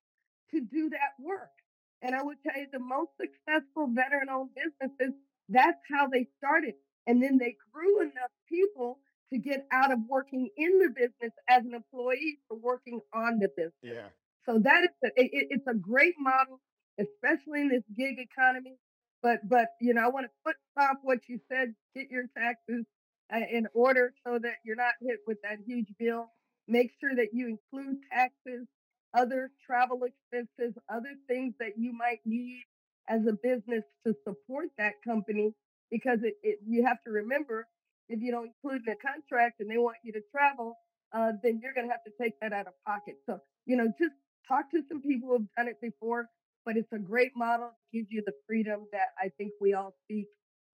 to 0.52 0.61
do 0.61 0.88
that 0.88 1.23
work. 1.23 1.52
And 2.00 2.14
I 2.14 2.23
would 2.23 2.38
tell 2.42 2.59
you 2.59 2.66
the 2.73 2.78
most 2.78 3.11
successful 3.21 3.88
veteran 3.88 4.30
owned 4.30 4.50
businesses, 4.54 5.14
that's 5.50 5.80
how 5.90 6.09
they 6.09 6.26
started. 6.38 6.75
And 7.06 7.23
then 7.23 7.37
they 7.37 7.56
grew 7.73 8.00
enough 8.00 8.33
people 8.49 9.00
to 9.33 9.38
get 9.38 9.66
out 9.71 9.92
of 9.92 9.99
working 10.09 10.49
in 10.56 10.78
the 10.78 10.88
business 10.88 11.33
as 11.49 11.64
an 11.64 11.75
employee 11.75 12.38
to 12.50 12.56
working 12.56 13.00
on 13.12 13.38
the 13.38 13.49
business. 13.49 13.73
yeah. 13.83 14.09
So 14.47 14.59
that 14.59 14.85
is 14.85 14.91
a, 15.05 15.09
it, 15.17 15.47
it's 15.51 15.67
a 15.67 15.75
great 15.75 16.15
model, 16.19 16.61
especially 16.99 17.63
in 17.63 17.69
this 17.69 17.83
gig 17.97 18.19
economy. 18.19 18.77
But 19.23 19.49
but 19.49 19.69
you 19.81 19.95
know, 19.95 20.03
I 20.05 20.09
want 20.09 20.27
to 20.27 20.33
foot 20.45 20.57
stomp 20.73 21.01
what 21.03 21.21
you 21.29 21.41
said. 21.51 21.75
Get 21.95 22.11
your 22.11 22.25
taxes 22.37 22.85
uh, 23.33 23.41
in 23.51 23.67
order 23.75 24.13
so 24.27 24.39
that 24.39 24.57
you're 24.65 24.77
not 24.77 24.95
hit 25.01 25.21
with 25.27 25.39
that 25.43 25.59
huge 25.67 25.89
bill. 25.99 26.27
Make 26.69 26.91
sure 27.01 27.15
that 27.15 27.29
you 27.33 27.49
include 27.49 27.99
taxes, 28.13 28.67
other 29.15 29.51
travel 29.67 30.01
expenses, 30.05 30.75
other 30.89 31.15
things 31.29 31.55
that 31.61 31.79
you 31.79 31.93
might 31.93 32.21
need 32.25 32.65
as 33.09 33.21
a 33.27 33.33
business 33.33 33.85
to 34.07 34.15
support 34.25 34.67
that 34.79 34.95
company. 35.07 35.55
Because 35.91 36.19
it, 36.23 36.35
it 36.43 36.59
you 36.67 36.85
have 36.85 37.03
to 37.05 37.11
remember, 37.11 37.67
if 38.09 38.21
you 38.21 38.31
don't 38.31 38.53
include 38.53 38.83
in 38.87 38.95
the 38.95 38.97
contract 38.97 39.61
and 39.61 39.71
they 39.71 39.79
want 39.79 39.97
you 40.05 40.13
to 40.13 40.21
travel, 40.31 40.77
uh, 41.15 41.33
then 41.43 41.61
you're 41.63 41.73
going 41.73 41.87
to 41.87 41.93
have 41.93 42.05
to 42.05 42.13
take 42.21 42.39
that 42.41 42.53
out 42.53 42.67
of 42.67 42.75
pocket. 42.87 43.17
So 43.27 43.41
you 43.67 43.77
know, 43.77 43.87
just 43.99 44.13
talk 44.47 44.71
to 44.71 44.83
some 44.89 45.01
people 45.01 45.29
who 45.29 45.35
have 45.35 45.49
done 45.57 45.69
it 45.69 45.81
before, 45.81 46.29
but 46.64 46.77
it's 46.77 46.92
a 46.92 46.99
great 46.99 47.33
model. 47.37 47.71
It 47.92 47.99
gives 47.99 48.09
you 48.11 48.23
the 48.25 48.33
freedom 48.47 48.87
that 48.92 49.09
I 49.18 49.31
think 49.37 49.53
we 49.61 49.75
all 49.75 49.95
seek 50.09 50.27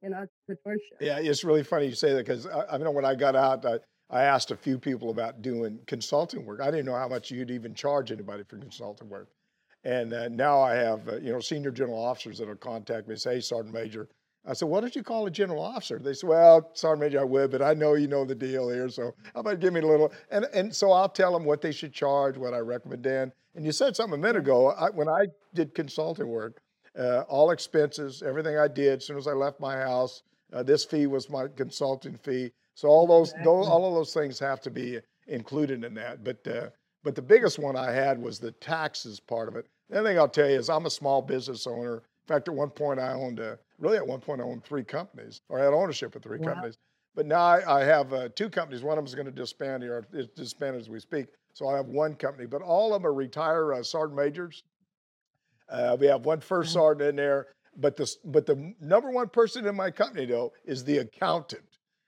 in 0.02 0.12
entrepreneurship. 0.12 1.00
Yeah, 1.00 1.18
it's 1.18 1.44
really 1.44 1.62
funny 1.62 1.86
you 1.86 1.94
say 1.94 2.14
that 2.14 2.26
because 2.26 2.46
I, 2.46 2.74
I 2.74 2.78
know 2.78 2.90
when 2.90 3.04
I 3.04 3.14
got 3.14 3.36
out, 3.36 3.64
I, 3.64 3.78
I 4.10 4.22
asked 4.22 4.50
a 4.50 4.56
few 4.56 4.78
people 4.78 5.10
about 5.10 5.42
doing 5.42 5.78
consulting 5.86 6.44
work. 6.44 6.60
I 6.60 6.70
didn't 6.70 6.86
know 6.86 6.96
how 6.96 7.08
much 7.08 7.30
you'd 7.30 7.50
even 7.50 7.74
charge 7.74 8.10
anybody 8.10 8.42
for 8.44 8.56
consulting 8.58 9.08
work. 9.08 9.28
And 9.84 10.12
uh, 10.12 10.28
now 10.28 10.60
I 10.60 10.74
have, 10.74 11.08
uh, 11.08 11.16
you 11.16 11.32
know, 11.32 11.40
senior 11.40 11.70
general 11.70 12.02
officers 12.02 12.38
that'll 12.38 12.56
contact 12.56 13.08
me 13.08 13.16
say, 13.16 13.40
Sergeant 13.40 13.74
Major, 13.74 14.08
I 14.46 14.54
said, 14.54 14.68
why 14.68 14.80
don't 14.80 14.96
you 14.96 15.02
call 15.02 15.26
a 15.26 15.30
general 15.30 15.62
officer? 15.62 15.98
They 15.98 16.14
said, 16.14 16.28
well, 16.28 16.70
Sergeant 16.74 17.00
Major, 17.00 17.20
I 17.20 17.24
would, 17.24 17.50
but 17.50 17.60
I 17.60 17.74
know 17.74 17.94
you 17.94 18.08
know 18.08 18.24
the 18.24 18.34
deal 18.34 18.70
here, 18.70 18.88
so 18.88 19.14
how 19.34 19.40
about 19.40 19.60
give 19.60 19.72
me 19.72 19.80
a 19.80 19.86
little? 19.86 20.12
And, 20.30 20.46
and 20.54 20.74
so 20.74 20.92
I'll 20.92 21.10
tell 21.10 21.32
them 21.32 21.44
what 21.44 21.60
they 21.60 21.72
should 21.72 21.92
charge, 21.92 22.38
what 22.38 22.54
I 22.54 22.58
recommend. 22.58 23.02
Then. 23.02 23.32
And 23.54 23.66
you 23.66 23.72
said 23.72 23.96
something 23.96 24.18
a 24.18 24.22
minute 24.22 24.38
ago. 24.38 24.68
I, 24.70 24.90
when 24.90 25.08
I 25.08 25.26
did 25.54 25.74
consulting 25.74 26.28
work, 26.28 26.60
uh, 26.98 27.20
all 27.28 27.50
expenses, 27.50 28.22
everything 28.22 28.56
I 28.56 28.68
did, 28.68 28.98
as 28.98 29.06
soon 29.06 29.18
as 29.18 29.26
I 29.26 29.32
left 29.32 29.60
my 29.60 29.76
house, 29.76 30.22
uh, 30.52 30.62
this 30.62 30.84
fee 30.84 31.06
was 31.06 31.28
my 31.28 31.46
consulting 31.54 32.16
fee. 32.16 32.50
So 32.74 32.88
all 32.88 33.06
those, 33.06 33.32
those, 33.44 33.68
all 33.68 33.86
of 33.86 33.94
those 33.94 34.14
things 34.14 34.38
have 34.38 34.60
to 34.62 34.70
be 34.70 34.98
included 35.26 35.84
in 35.84 35.94
that. 35.94 36.24
But 36.24 36.46
uh, 36.46 36.70
but 37.02 37.14
the 37.14 37.22
biggest 37.22 37.58
one 37.58 37.76
I 37.76 37.92
had 37.92 38.20
was 38.20 38.38
the 38.38 38.52
taxes 38.52 39.20
part 39.20 39.48
of 39.48 39.56
it. 39.56 39.66
The 39.88 40.00
other 40.00 40.08
thing 40.08 40.18
I'll 40.18 40.28
tell 40.28 40.48
you 40.48 40.58
is 40.58 40.68
I'm 40.68 40.86
a 40.86 40.90
small 40.90 41.22
business 41.22 41.66
owner. 41.66 42.02
In 42.30 42.36
fact, 42.36 42.46
at 42.46 42.54
one 42.54 42.70
point 42.70 43.00
I 43.00 43.12
owned 43.12 43.40
really 43.80 43.96
at 43.96 44.06
one 44.06 44.20
point 44.20 44.40
I 44.40 44.44
owned 44.44 44.62
three 44.62 44.84
companies, 44.84 45.40
or 45.48 45.58
I 45.58 45.64
had 45.64 45.72
ownership 45.72 46.14
of 46.14 46.22
three 46.22 46.38
Wow. 46.38 46.52
companies. 46.54 46.78
But 47.16 47.26
now 47.26 47.40
I, 47.40 47.80
I 47.80 47.84
have 47.84 48.12
uh, 48.12 48.28
two 48.36 48.48
companies. 48.48 48.84
One 48.84 48.92
of 48.96 48.98
them 49.02 49.06
is 49.06 49.16
going 49.16 49.26
to 49.26 49.32
disband 49.32 49.82
here. 49.82 50.06
It's 50.12 50.28
disbanded 50.36 50.80
as 50.80 50.88
we 50.88 51.00
speak. 51.00 51.26
So 51.54 51.66
I 51.66 51.74
have 51.76 51.86
one 51.86 52.14
company, 52.14 52.46
but 52.46 52.62
all 52.62 52.94
of 52.94 53.02
them 53.02 53.10
are 53.10 53.12
retired 53.12 53.72
uh, 53.72 53.82
sergeant 53.82 54.16
majors. 54.16 54.62
Uh, 55.68 55.96
we 55.98 56.06
have 56.06 56.24
one 56.24 56.38
first 56.38 56.72
Wow. 56.76 56.82
sergeant 56.94 57.08
in 57.10 57.16
there, 57.16 57.48
but 57.76 57.96
the 57.96 58.08
but 58.26 58.46
the 58.46 58.74
number 58.80 59.10
one 59.10 59.28
person 59.28 59.66
in 59.66 59.74
my 59.74 59.90
company 59.90 60.24
though 60.24 60.52
is 60.64 60.84
the 60.84 60.98
accountant, 60.98 61.64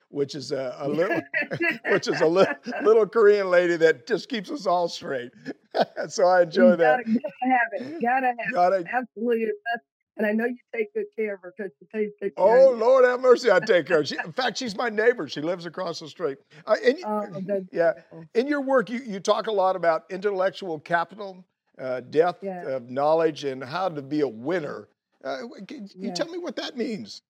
which 0.09 0.37
is 0.37 0.53
a, 0.53 0.77
a 0.79 0.89
little 0.89 1.21
which 1.91 2.07
is 2.07 2.21
a 2.21 2.27
little, 2.29 2.55
little 2.85 3.09
Korean 3.09 3.51
lady 3.51 3.75
that 3.79 4.07
just 4.07 4.29
keeps 4.29 4.53
us 4.53 4.67
all 4.69 4.87
straight. 4.89 5.33
so 6.09 6.27
I 6.29 6.43
enjoy 6.43 6.71
you 6.71 6.77
that. 6.77 6.99
gotta, 6.99 7.19
gotta 7.19 7.51
have 7.51 7.89
it. 7.91 8.01
Gotta 8.01 8.27
have 8.27 8.37
it. 8.39 8.53
Gotta- 8.55 8.85
Absolutely. 8.87 9.47
That's, 9.75 9.85
and 10.17 10.27
I 10.27 10.33
know 10.33 10.47
you 10.47 10.57
take 10.75 10.93
good 10.95 11.07
care 11.17 11.35
of 11.35 11.41
her 11.43 11.55
because 11.57 11.73
she 11.79 11.87
takes 11.87 12.13
good 12.21 12.33
care 12.43 12.59
Oh 12.59 12.71
of 12.71 12.77
you. 12.77 12.77
Oh, 12.83 12.87
Lord 12.87 13.05
have 13.05 13.21
mercy, 13.21 13.51
I 13.51 13.61
take 13.61 13.89
her. 13.89 14.05
She, 14.05 14.17
in 14.25 14.33
fact, 14.33 14.57
she's 14.59 14.77
my 14.77 14.89
neighbor. 14.89 15.29
She 15.29 15.41
lives 15.41 15.67
across 15.67 16.01
the 16.01 16.09
street. 16.09 16.39
Uh, 16.67 16.77
and, 16.85 16.97
y- 16.99 17.05
Oh, 17.07 17.61
yeah, 17.73 17.93
in 18.35 18.47
your 18.47 18.61
work, 18.61 18.89
you, 18.91 19.01
you 19.01 19.21
talk 19.21 19.47
a 19.47 19.53
lot 19.53 19.77
about 19.77 20.05
intellectual 20.11 20.79
capital, 20.81 21.45
uh, 21.79 22.01
depth 22.01 22.43
Yeah. 22.43 22.63
of 22.67 22.91
knowledge, 22.91 23.45
and 23.45 23.63
how 23.63 23.89
to 23.89 24.03
be 24.03 24.21
a 24.21 24.29
winner. 24.29 24.89
Uh, 25.25 25.39
can 25.67 25.89
you 26.01 26.09
Yeah. 26.09 26.15
tell 26.15 26.29
me 26.29 26.39
what 26.39 26.57
that 26.57 26.77
means? 26.77 27.23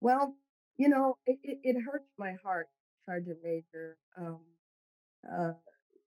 Well, 0.00 0.34
you 0.76 0.88
know, 0.88 1.16
it, 1.26 1.38
it, 1.42 1.58
it 1.62 1.80
hurts 1.80 2.08
my 2.18 2.34
heart, 2.42 2.68
Sergeant 3.06 3.38
Major, 3.42 3.96
um, 4.16 4.40
uh, 5.30 5.52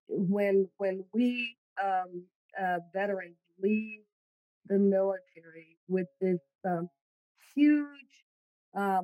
when 0.07 0.69
when 0.77 1.05
we 1.13 1.57
um, 1.81 2.23
uh, 2.61 2.79
veterans 2.93 3.37
leave 3.61 4.01
the 4.71 4.79
military 4.79 5.77
with 5.89 6.07
this 6.21 6.39
um, 6.65 6.89
huge 7.53 8.23
uh, 8.75 9.01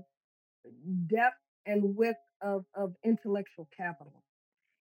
depth 1.08 1.36
and 1.66 1.96
width 1.96 2.16
of, 2.42 2.64
of 2.74 2.94
intellectual 3.04 3.68
capital. 3.76 4.24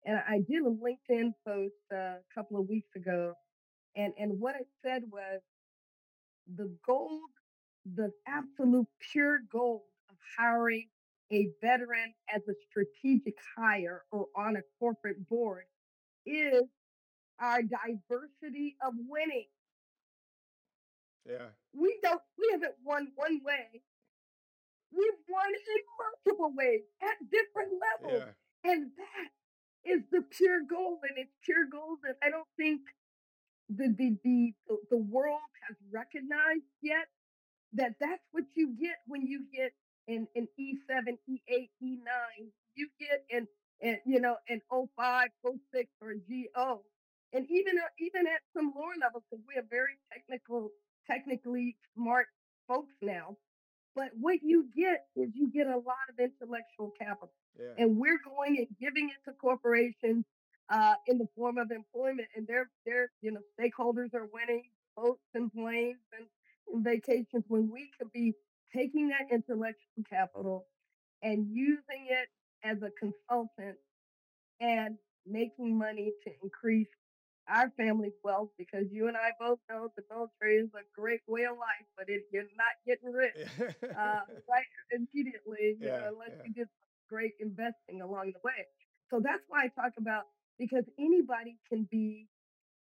And 0.06 0.18
I 0.26 0.38
did 0.38 0.62
a 0.62 0.70
LinkedIn 0.70 1.32
post 1.46 1.74
uh, 1.92 1.96
a 1.96 2.34
couple 2.34 2.58
of 2.58 2.66
weeks 2.66 2.88
ago, 2.96 3.34
and, 3.94 4.14
and 4.18 4.40
what 4.40 4.54
it 4.56 4.66
said 4.82 5.02
was 5.12 5.40
the 6.56 6.74
gold, 6.86 7.20
the 7.94 8.10
absolute 8.26 8.86
pure 9.12 9.40
gold 9.52 9.82
of 10.08 10.16
hiring 10.38 10.88
a 11.30 11.48
veteran 11.60 12.14
as 12.34 12.40
a 12.48 12.54
strategic 12.70 13.34
hire 13.56 14.02
or 14.10 14.26
on 14.34 14.56
a 14.56 14.62
corporate 14.78 15.28
board 15.28 15.64
is 16.24 16.62
our 17.38 17.60
diversity 17.62 18.76
of 18.84 18.94
winning. 19.06 19.46
Yeah, 21.30 21.54
We 21.72 21.98
don't 22.02 22.20
we 22.38 22.48
haven't 22.52 22.74
won 22.84 23.12
one 23.14 23.40
way. 23.44 23.82
We've 24.92 25.22
won 25.28 25.46
in 25.46 25.82
multiple 26.02 26.52
ways 26.56 26.82
at 27.02 27.16
different 27.30 27.72
levels. 27.78 28.26
yeah, 28.26 28.70
And 28.72 28.90
that 28.98 29.30
is 29.84 30.02
the 30.10 30.22
pure 30.22 30.62
gold, 30.68 30.98
and 31.08 31.16
it's 31.16 31.34
pure 31.44 31.66
gold 31.70 31.98
that 32.02 32.16
I 32.22 32.30
don't 32.30 32.48
think 32.56 32.80
the 33.68 33.94
the 33.96 34.16
the 34.24 34.52
the, 34.90 34.96
world 34.98 35.40
has 35.68 35.76
recognized 35.92 36.66
yet. 36.82 37.06
That 37.74 37.94
that's 38.00 38.26
what 38.32 38.44
you 38.56 38.74
get 38.80 38.98
when 39.06 39.22
you 39.22 39.46
get 39.54 39.70
an 40.08 40.26
an 40.34 40.48
E7, 40.58 41.06
E8, 41.30 41.70
E9. 41.82 42.50
You 42.74 42.88
get 42.98 43.24
an, 43.30 43.46
an 43.80 43.98
you 44.04 44.20
know 44.20 44.36
an 44.48 44.60
05, 44.70 45.28
06, 45.46 45.88
or 46.02 46.14
GO, 46.14 46.82
and 47.32 47.46
even 47.48 47.78
uh, 47.78 47.86
even 48.00 48.26
at 48.26 48.42
some 48.52 48.72
lower 48.74 48.98
levels, 49.00 49.22
because 49.30 49.44
we 49.46 49.54
have 49.54 49.70
very 49.70 49.94
technical, 50.12 50.70
technically 51.06 51.76
smart 51.94 52.26
folks 52.68 52.94
now. 53.02 53.36
But 53.96 54.10
what 54.18 54.38
you 54.42 54.66
get 54.76 55.06
is 55.16 55.30
you 55.34 55.50
get 55.50 55.66
a 55.66 55.76
lot 55.76 56.06
of 56.08 56.18
intellectual 56.18 56.92
capital 56.98 57.32
yeah. 57.58 57.84
and 57.84 57.96
we're 57.96 58.20
going 58.24 58.58
and 58.58 58.66
giving 58.80 59.08
it 59.08 59.16
to 59.28 59.36
corporations 59.36 60.24
uh, 60.70 60.94
in 61.06 61.18
the 61.18 61.26
form 61.36 61.58
of 61.58 61.70
employment, 61.70 62.28
and 62.36 62.46
their 62.46 62.70
their 62.86 63.10
you 63.22 63.32
know 63.32 63.40
stakeholders 63.58 64.14
are 64.14 64.28
winning 64.32 64.64
boats 64.96 65.22
and 65.34 65.52
planes 65.52 65.98
and, 66.16 66.26
and 66.72 66.84
vacations 66.84 67.44
when 67.48 67.68
we 67.70 67.90
could 67.98 68.12
be 68.12 68.34
taking 68.74 69.08
that 69.08 69.26
intellectual 69.32 70.04
capital 70.08 70.66
and 71.22 71.48
using 71.50 72.06
it 72.08 72.28
as 72.62 72.78
a 72.82 72.90
consultant 72.98 73.76
and 74.60 74.96
making 75.26 75.76
money 75.76 76.12
to 76.24 76.30
increase 76.42 76.86
our 77.50 77.70
family's 77.76 78.16
wealth 78.24 78.50
because 78.58 78.86
you 78.92 79.08
and 79.08 79.16
I 79.16 79.32
both 79.40 79.58
know 79.68 79.88
the 79.96 80.04
military 80.10 80.56
is 80.56 80.70
a 80.74 80.84
great 80.98 81.20
way 81.26 81.44
of 81.44 81.58
life, 81.58 81.86
but 81.96 82.08
it, 82.08 82.22
you're 82.32 82.44
not 82.56 82.74
getting 82.86 83.12
rich 83.12 83.36
uh, 83.98 84.22
right 84.48 84.70
immediately, 84.92 85.76
you 85.80 85.88
yeah, 85.88 85.98
know, 85.98 86.08
unless 86.14 86.32
yeah, 86.36 86.44
you 86.46 86.54
did 86.54 86.68
great 87.10 87.34
investing 87.40 88.02
along 88.02 88.32
the 88.32 88.40
way. 88.44 88.66
So 89.10 89.20
that's 89.22 89.42
why 89.48 89.64
I 89.64 89.68
talk 89.68 89.92
about 89.98 90.24
because 90.58 90.84
anybody 90.98 91.58
can 91.68 91.88
be 91.90 92.28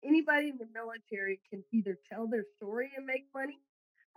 anybody 0.05 0.49
in 0.51 0.59
the 0.59 0.69
military 0.75 1.41
can 1.51 1.65
either 1.73 1.99
tell 2.11 2.27
their 2.29 2.45
story 2.57 2.91
and 2.97 3.07
make 3.07 3.27
money. 3.35 3.59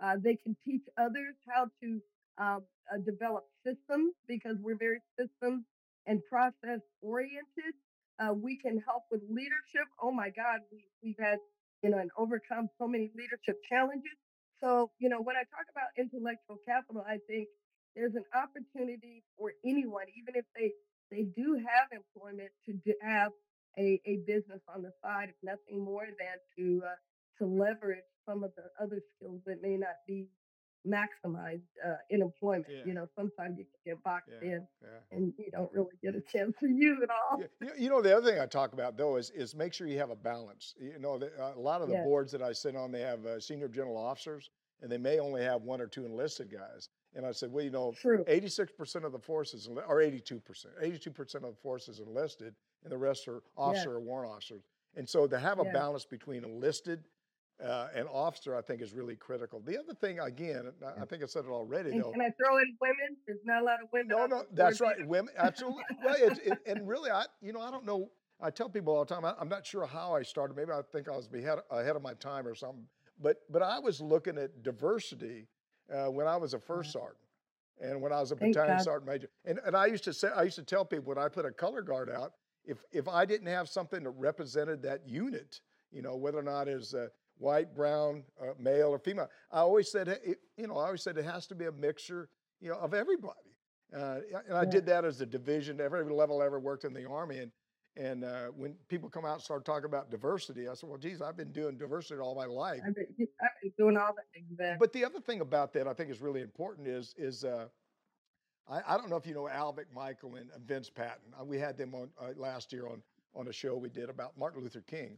Uh, 0.00 0.16
they 0.22 0.36
can 0.36 0.56
teach 0.64 0.82
others 0.96 1.34
how 1.48 1.66
to 1.82 2.00
um, 2.38 2.62
uh, 2.92 2.98
develop 3.04 3.44
systems 3.64 4.14
because 4.28 4.56
we're 4.62 4.76
very 4.78 5.00
systems 5.18 5.64
and 6.06 6.22
process 6.30 6.80
oriented. 7.02 7.74
Uh, 8.18 8.32
we 8.34 8.56
can 8.58 8.82
help 8.86 9.04
with 9.10 9.22
leadership. 9.30 9.86
Oh 10.02 10.10
my 10.10 10.30
God, 10.30 10.60
we, 10.72 10.84
we've 11.02 11.18
had, 11.18 11.38
you 11.82 11.90
know, 11.90 11.98
and 11.98 12.10
overcome 12.18 12.68
so 12.78 12.86
many 12.88 13.10
leadership 13.16 13.56
challenges. 13.68 14.18
So, 14.60 14.90
you 14.98 15.08
know, 15.08 15.20
when 15.20 15.36
I 15.36 15.46
talk 15.54 15.66
about 15.70 15.94
intellectual 15.96 16.58
capital, 16.66 17.04
I 17.06 17.18
think 17.28 17.48
there's 17.94 18.14
an 18.14 18.24
opportunity 18.34 19.22
for 19.38 19.52
anyone, 19.64 20.06
even 20.16 20.34
if 20.34 20.44
they 20.56 20.72
they 21.10 21.24
do 21.24 21.54
have 21.54 21.88
employment, 21.90 22.50
to 22.66 22.74
have 23.00 23.32
a, 23.78 24.00
a 24.04 24.16
business 24.26 24.60
on 24.74 24.82
the 24.82 24.92
side, 25.02 25.30
if 25.30 25.36
nothing 25.42 25.82
more 25.84 26.06
than 26.06 26.36
to 26.56 26.82
uh, 26.84 26.94
to 27.38 27.46
leverage 27.46 28.04
some 28.26 28.44
of 28.44 28.50
the 28.56 28.64
other 28.82 29.00
skills 29.16 29.40
that 29.46 29.62
may 29.62 29.76
not 29.76 29.96
be 30.06 30.26
maximized 30.86 31.62
uh, 31.86 31.96
in 32.10 32.22
employment. 32.22 32.66
yeah, 32.68 32.84
You 32.84 32.94
know, 32.94 33.08
sometimes 33.16 33.58
you 33.58 33.64
can 33.64 33.94
get 33.94 34.02
boxed 34.02 34.30
yeah, 34.30 34.48
in 34.48 34.66
yeah. 34.82 34.88
and 35.10 35.32
you 35.38 35.50
don't 35.50 35.72
really 35.72 35.96
get 36.02 36.14
a 36.14 36.20
chance 36.20 36.54
to 36.60 36.68
use 36.68 36.98
it 37.02 37.10
all. 37.10 37.40
You, 37.60 37.70
you 37.78 37.88
know 37.88 38.02
the 38.02 38.16
other 38.16 38.30
thing 38.30 38.40
I 38.40 38.46
talk 38.46 38.72
about 38.72 38.96
though 38.96 39.16
is 39.16 39.30
is 39.30 39.54
make 39.54 39.72
sure 39.72 39.86
you 39.86 39.98
have 39.98 40.10
a 40.10 40.16
balance. 40.16 40.74
You 40.80 40.98
know, 40.98 41.18
the, 41.18 41.30
uh, 41.40 41.52
a 41.56 41.60
lot 41.60 41.82
of 41.82 41.88
the 41.88 41.94
Yes, 41.94 42.04
boards 42.04 42.32
that 42.32 42.42
I 42.42 42.52
sit 42.52 42.76
on, 42.76 42.92
they 42.92 43.00
have 43.00 43.24
uh, 43.26 43.40
senior 43.40 43.68
general 43.68 43.96
officers, 43.96 44.50
and 44.82 44.90
they 44.90 44.98
may 44.98 45.18
only 45.18 45.42
have 45.42 45.62
one 45.62 45.80
or 45.80 45.86
two 45.86 46.04
enlisted 46.06 46.50
guys. 46.50 46.88
And 47.14 47.24
I 47.26 47.32
said, 47.32 47.50
well, 47.50 47.64
you 47.64 47.70
know, 47.70 47.92
true. 48.00 48.24
86% 48.28 49.04
of 49.04 49.12
the 49.12 49.18
forces, 49.18 49.66
or 49.88 49.96
82%, 49.96 50.40
82% 50.82 51.34
of 51.36 51.42
the 51.42 51.52
forces 51.62 52.00
enlisted, 52.00 52.54
and 52.84 52.92
the 52.92 52.98
rest 52.98 53.26
are 53.28 53.42
Yes, 53.64 53.86
officer 53.86 53.92
or 53.94 54.00
warrant 54.00 54.30
officers. 54.32 54.62
And 54.94 55.08
so 55.08 55.26
to 55.26 55.38
have 55.38 55.58
a 55.58 55.64
yes, 55.64 55.72
balance 55.72 56.04
between 56.04 56.44
enlisted 56.44 57.04
uh, 57.64 57.88
and 57.94 58.06
officer, 58.08 58.56
I 58.56 58.62
think 58.62 58.80
is 58.82 58.92
really 58.92 59.16
critical. 59.16 59.60
The 59.60 59.78
other 59.78 59.94
thing, 59.94 60.20
again, 60.20 60.72
I 61.00 61.04
think 61.04 61.22
I 61.22 61.26
said 61.26 61.44
it 61.44 61.50
already 61.50 61.90
And 61.90 62.02
though, 62.02 62.12
can 62.12 62.20
I 62.20 62.30
throw 62.30 62.56
in 62.58 62.76
women? 62.80 63.16
There's 63.26 63.40
not 63.44 63.62
a 63.62 63.64
lot 63.64 63.82
of 63.82 63.88
women 63.92 64.08
no, 64.08 64.26
no, 64.26 64.44
that's 64.52 64.80
right. 64.80 64.96
Women, 65.06 65.32
absolutely. 65.36 65.82
Well, 66.04 66.16
it's 66.18 66.38
it, 66.40 66.58
and 66.66 66.88
really, 66.88 67.10
I, 67.10 67.24
you 67.40 67.52
know, 67.52 67.60
I 67.60 67.70
don't 67.70 67.84
know. 67.84 68.10
I 68.40 68.50
tell 68.50 68.68
people 68.68 68.94
all 68.96 69.04
the 69.04 69.12
time. 69.12 69.24
I, 69.24 69.34
I'm 69.40 69.48
not 69.48 69.66
sure 69.66 69.86
how 69.86 70.14
I 70.14 70.22
started. 70.22 70.56
Maybe 70.56 70.70
I 70.70 70.82
think 70.92 71.08
I 71.08 71.16
was 71.16 71.28
ahead, 71.34 71.58
ahead 71.70 71.96
of 71.96 72.02
my 72.02 72.14
time 72.14 72.46
or 72.46 72.54
something. 72.54 72.86
But 73.20 73.38
but 73.50 73.62
I 73.62 73.80
was 73.80 74.00
looking 74.00 74.38
at 74.38 74.62
diversity 74.62 75.48
uh, 75.92 76.06
when 76.06 76.28
I 76.28 76.36
was 76.36 76.54
a 76.54 76.60
first 76.60 76.90
Uh, 76.90 77.00
sergeant, 77.00 77.28
and 77.80 78.00
when 78.00 78.12
I 78.12 78.20
was 78.20 78.30
a 78.30 78.36
Thank 78.36 78.54
battalion 78.54 78.76
God. 78.76 78.84
sergeant 78.84 79.10
major. 79.10 79.30
And 79.44 79.58
and 79.66 79.76
I 79.76 79.86
used 79.86 80.04
to 80.04 80.12
say, 80.12 80.28
I 80.28 80.44
used 80.44 80.56
to 80.56 80.62
tell 80.62 80.84
people 80.84 81.12
when 81.12 81.18
I 81.18 81.28
put 81.28 81.44
a 81.44 81.50
color 81.50 81.82
guard 81.82 82.08
out, 82.08 82.34
if 82.64 82.78
if 82.92 83.08
I 83.08 83.24
didn't 83.24 83.48
have 83.48 83.68
something 83.68 84.04
that 84.04 84.10
represented 84.10 84.82
that 84.82 85.08
unit, 85.08 85.60
you 85.90 86.02
know, 86.02 86.14
whether 86.14 86.38
or 86.38 86.44
not 86.44 86.68
it's 86.68 86.94
uh, 86.94 87.08
white, 87.38 87.74
brown, 87.74 88.24
uh, 88.40 88.52
male, 88.58 88.88
or 88.88 88.98
female, 88.98 89.28
I 89.50 89.60
always 89.60 89.90
said, 89.90 90.08
it, 90.08 90.40
you 90.56 90.66
know, 90.66 90.76
I 90.76 90.86
always 90.86 91.02
said 91.02 91.16
it 91.16 91.24
has 91.24 91.46
to 91.48 91.54
be 91.54 91.66
a 91.66 91.72
mixture, 91.72 92.28
you 92.60 92.70
know, 92.70 92.76
of 92.76 92.94
everybody. 92.94 93.34
Uh, 93.94 94.20
and 94.46 94.56
I 94.56 94.62
Yeah. 94.64 94.70
did 94.70 94.86
that 94.86 95.04
as 95.04 95.20
a 95.20 95.26
division, 95.26 95.80
every 95.80 96.04
level 96.04 96.42
I 96.42 96.46
ever 96.46 96.60
worked 96.60 96.84
in 96.84 96.92
the 96.92 97.06
Army. 97.06 97.38
And, 97.38 97.52
and 97.96 98.24
uh, 98.24 98.46
when 98.48 98.74
people 98.88 99.08
come 99.08 99.24
out 99.24 99.34
and 99.34 99.42
start 99.42 99.64
talking 99.64 99.86
about 99.86 100.10
diversity, 100.10 100.68
I 100.68 100.74
said, 100.74 100.88
well, 100.90 100.98
geez, 100.98 101.22
I've 101.22 101.36
been 101.36 101.52
doing 101.52 101.78
diversity 101.78 102.20
all 102.20 102.34
my 102.34 102.44
life. 102.44 102.80
I've 102.86 102.94
been, 102.94 103.06
I've 103.40 103.48
been 103.62 103.72
doing 103.78 103.96
all 103.96 104.14
that 104.14 104.26
exactly. 104.34 104.76
But 104.78 104.92
the 104.92 105.04
other 105.04 105.20
thing 105.20 105.40
about 105.40 105.72
that 105.72 105.88
I 105.88 105.94
think 105.94 106.10
is 106.10 106.20
really 106.20 106.42
important 106.42 106.86
is, 106.86 107.14
is 107.16 107.44
uh, 107.44 107.68
I, 108.68 108.82
I 108.86 108.96
don't 108.98 109.08
know 109.08 109.16
if 109.16 109.26
you 109.26 109.34
know 109.34 109.48
Al 109.48 109.72
McMichael 109.74 110.38
and 110.38 110.50
Vince 110.66 110.90
Patton. 110.90 111.32
Uh, 111.40 111.44
we 111.44 111.58
had 111.58 111.78
them 111.78 111.94
on 111.94 112.10
uh, 112.20 112.28
last 112.36 112.72
year 112.72 112.86
on, 112.86 113.02
on 113.34 113.48
a 113.48 113.52
show 113.52 113.76
we 113.76 113.88
did 113.88 114.10
about 114.10 114.36
Martin 114.36 114.62
Luther 114.62 114.82
King. 114.82 115.16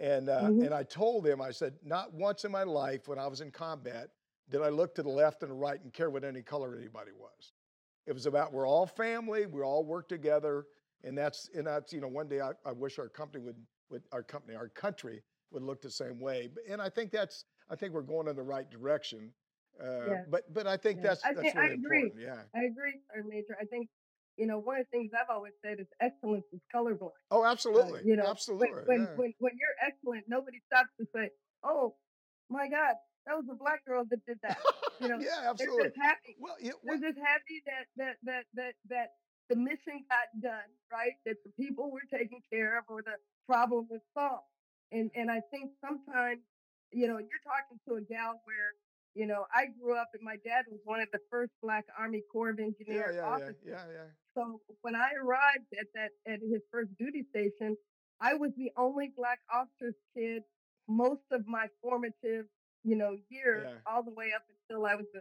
And, 0.00 0.28
uh, 0.30 0.48
hmm 0.48 0.62
and 0.62 0.74
I 0.74 0.82
told 0.82 1.24
them, 1.24 1.40
I 1.42 1.50
said, 1.50 1.74
not 1.84 2.12
once 2.14 2.44
in 2.44 2.50
my 2.50 2.62
life 2.64 3.06
when 3.06 3.18
I 3.18 3.26
was 3.26 3.40
in 3.42 3.50
combat 3.50 4.08
did 4.50 4.62
I 4.62 4.68
look 4.68 4.94
to 4.96 5.02
the 5.02 5.08
left 5.10 5.42
and 5.42 5.50
the 5.50 5.54
right 5.54 5.80
and 5.80 5.92
care 5.92 6.10
what 6.10 6.24
any 6.24 6.42
color 6.42 6.76
anybody 6.76 7.12
was. 7.16 7.52
It 8.06 8.12
was 8.12 8.26
about 8.26 8.52
we're 8.52 8.66
all 8.66 8.86
family, 8.86 9.46
we 9.46 9.62
all 9.62 9.84
work 9.84 10.08
together, 10.08 10.66
and 11.04 11.16
that's 11.16 11.48
and 11.54 11.66
that's 11.66 11.92
you 11.92 12.00
know 12.00 12.08
one 12.08 12.28
day 12.28 12.40
I, 12.40 12.50
I 12.66 12.72
wish 12.72 12.98
our 12.98 13.08
company 13.08 13.44
would 13.44 13.56
would 13.90 14.02
our 14.10 14.22
company 14.24 14.56
our 14.56 14.68
country 14.68 15.22
would 15.52 15.62
look 15.62 15.80
the 15.80 15.90
same 15.90 16.20
way. 16.20 16.50
And 16.68 16.82
I 16.82 16.88
think 16.88 17.12
that's 17.12 17.44
I 17.70 17.76
think 17.76 17.92
we're 17.92 18.02
going 18.02 18.26
in 18.26 18.34
the 18.36 18.42
right 18.42 18.68
direction. 18.68 19.32
Uh, 19.80 20.06
Yes, 20.08 20.26
but 20.28 20.52
but 20.52 20.66
I 20.66 20.76
think 20.76 20.98
yes. 21.02 21.20
that's 21.22 21.24
I 21.24 21.32
that's 21.34 21.42
think 21.42 21.56
I 21.56 21.60
really 21.60 21.74
agree. 21.74 22.02
important. 22.02 22.22
Yeah. 22.22 22.60
I 22.60 22.64
agree, 22.64 23.00
Major. 23.28 23.56
I 23.60 23.64
think, 23.66 23.88
you 24.40 24.46
know, 24.48 24.58
one 24.58 24.80
of 24.80 24.86
the 24.86 24.90
things 24.96 25.12
I've 25.12 25.28
always 25.28 25.52
said 25.64 25.78
is 25.78 25.86
excellence 26.00 26.46
is 26.52 26.60
colorblind. 26.74 27.12
Oh, 27.30 27.42
Uh, 27.44 27.50
absolutely, 27.52 28.00
you 28.04 28.16
know, 28.16 28.26
absolutely. 28.26 28.82
when 28.86 29.00
Yeah. 29.04 29.14
when 29.20 29.30
when 29.38 29.52
you're 29.60 29.78
excellent, 29.86 30.24
nobody 30.28 30.58
stops 30.66 30.90
to 30.98 31.06
say, 31.14 31.30
"Oh 31.62 31.94
my 32.48 32.66
God, 32.68 32.94
that 33.26 33.36
was 33.36 33.46
a 33.52 33.54
black 33.54 33.84
girl 33.84 34.04
that 34.10 34.24
did 34.26 34.38
that." 34.42 34.58
You 35.00 35.08
know, 35.12 35.18
yeah, 35.20 35.50
absolutely. 35.50 35.76
they're 35.84 35.90
just 35.92 36.00
happy. 36.00 36.34
Well, 36.40 36.56
yeah, 36.60 36.72
They're 36.82 37.04
just 37.08 37.20
happy 37.20 37.56
that 37.70 37.84
that 38.00 38.16
that 38.24 38.44
that 38.54 38.74
that 38.88 39.08
the 39.50 39.56
mission 39.56 40.06
got 40.08 40.28
done, 40.40 40.70
right? 40.90 41.14
That 41.26 41.36
the 41.44 41.52
people 41.62 41.90
were 41.92 42.06
taken 42.10 42.40
care 42.52 42.78
of 42.78 42.84
or 42.88 43.02
the 43.02 43.16
problem 43.46 43.86
was 43.90 44.00
solved. 44.16 44.48
And 44.90 45.10
and 45.14 45.30
I 45.30 45.40
think 45.52 45.72
sometimes, 45.84 46.40
you 46.92 47.06
know, 47.08 47.18
you're 47.18 47.44
talking 47.44 47.78
to 47.88 47.94
a 47.96 48.02
gal 48.02 48.40
where, 48.48 48.72
you 49.14 49.26
know, 49.26 49.46
I 49.54 49.66
grew 49.66 49.96
up 49.96 50.08
and 50.14 50.22
my 50.22 50.36
dad 50.44 50.64
was 50.70 50.80
one 50.84 51.00
of 51.00 51.08
the 51.12 51.18
first 51.30 51.52
black 51.62 51.84
Army 51.98 52.22
Corps 52.32 52.50
of 52.50 52.58
yeah, 52.58 52.64
Engineer 52.64 53.12
yeah, 53.12 53.20
yeah, 53.20 53.26
officers. 53.26 53.56
yeah, 53.66 53.84
yeah. 53.92 54.08
So 54.34 54.60
when 54.82 54.94
I 54.94 55.10
arrived 55.20 55.66
at 55.78 55.86
that 55.94 56.10
at 56.26 56.40
his 56.40 56.62
first 56.70 56.90
duty 56.98 57.24
station, 57.30 57.76
I 58.20 58.34
was 58.34 58.52
the 58.56 58.70
only 58.76 59.12
black 59.16 59.40
officer's 59.52 59.96
kid 60.16 60.42
most 60.88 61.22
of 61.32 61.46
my 61.46 61.66
formative, 61.82 62.46
you 62.84 62.96
know, 62.96 63.16
years, 63.28 63.66
Yeah, 63.68 63.78
all 63.86 64.02
the 64.02 64.10
way 64.12 64.32
up 64.34 64.42
until 64.48 64.86
I 64.86 64.94
was 64.94 65.06
a 65.14 65.20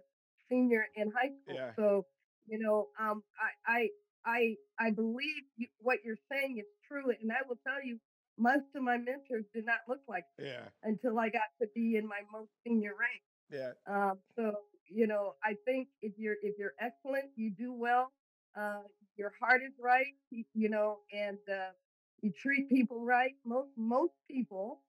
senior 0.49 0.85
in 0.95 1.11
high 1.11 1.29
school. 1.41 1.55
yeah, 1.55 1.71
So, 1.75 2.05
you 2.47 2.59
know, 2.59 2.87
um, 2.99 3.23
I 3.67 3.71
I 3.77 3.89
I 4.25 4.55
I 4.87 4.91
believe 4.91 5.43
you, 5.57 5.67
what 5.79 5.99
you're 6.03 6.21
saying 6.31 6.57
is 6.59 6.65
true, 6.87 7.09
and 7.09 7.31
I 7.31 7.41
will 7.47 7.59
tell 7.65 7.83
you, 7.83 7.99
most 8.37 8.65
of 8.75 8.81
my 8.83 8.97
mentors 8.97 9.45
did 9.53 9.65
not 9.65 9.79
look 9.87 10.01
like 10.07 10.25
yeah, 10.37 10.69
until 10.83 11.19
I 11.19 11.29
got 11.29 11.49
to 11.61 11.67
be 11.75 11.95
in 11.97 12.07
my 12.07 12.21
most 12.31 12.49
senior 12.65 12.91
rank. 12.99 13.21
Yeah. 13.51 13.71
Um, 13.87 14.19
so 14.35 14.53
you 14.89 15.07
know, 15.07 15.35
I 15.43 15.55
think 15.65 15.87
if 16.01 16.13
you're 16.17 16.35
if 16.41 16.57
you're 16.57 16.73
excellent, 16.79 17.25
you 17.35 17.51
do 17.51 17.73
well. 17.73 18.11
Uh, 18.57 18.81
your 19.15 19.31
heart 19.39 19.61
is 19.65 19.73
right, 19.79 20.13
you 20.31 20.69
know, 20.69 20.99
and 21.13 21.37
uh, 21.51 21.71
you 22.21 22.31
treat 22.41 22.69
people 22.69 23.03
right. 23.05 23.33
Most 23.45 23.69
most 23.77 24.13
people, 24.29 24.81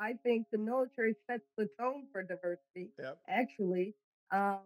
I 0.00 0.14
think, 0.22 0.46
the 0.50 0.58
military 0.58 1.14
sets 1.28 1.44
the 1.56 1.68
tone 1.78 2.06
for 2.12 2.22
diversity. 2.22 2.90
Yep. 2.98 3.18
Actually, 3.28 3.94
um, 4.32 4.60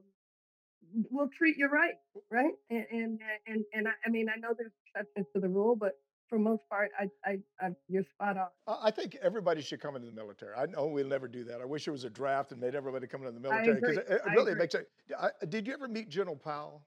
will 1.11 1.29
treat 1.37 1.57
you 1.57 1.69
right, 1.69 1.95
right? 2.31 2.55
And 2.71 2.87
and 2.91 3.21
uh, 3.21 3.53
and, 3.53 3.65
and 3.75 3.89
I, 3.89 3.93
I 4.07 4.11
mean, 4.11 4.29
I 4.29 4.39
know 4.39 4.55
there's 4.57 4.73
exceptions 4.87 5.27
to 5.35 5.41
the 5.41 5.49
rule, 5.49 5.77
but 5.77 5.93
for 6.29 6.39
most 6.39 6.63
part, 6.69 6.91
I 6.99 7.09
I, 7.25 7.39
I 7.61 7.71
you're 7.89 8.05
spot 8.15 8.37
on. 8.37 8.49
I 8.83 8.91
think 8.91 9.17
everybody 9.23 9.63
should 9.63 9.81
come 9.81 9.97
into 9.97 10.09
the 10.09 10.15
military. 10.15 10.55
I 10.55 10.67
know 10.67 10.87
we'll 10.87 11.07
never 11.07 11.29
do 11.29 11.45
that. 11.45 11.61
I 11.61 11.65
wish 11.65 11.85
there 11.85 11.93
was 11.93 12.05
a 12.05 12.11
draft 12.11 12.53
and 12.53 12.61
made 12.61 12.75
everybody 12.75 13.07
come 13.07 13.21
into 13.23 13.33
the 13.33 13.41
military 13.41 13.75
because 13.81 13.97
it, 13.99 14.07
it 14.09 14.23
really 14.35 14.55
makes 14.55 14.75
it. 14.75 14.89
I, 15.19 15.31
did 15.49 15.67
you 15.67 15.73
ever 15.73 15.89
meet 15.89 16.09
General 16.09 16.37
Powell? 16.37 16.83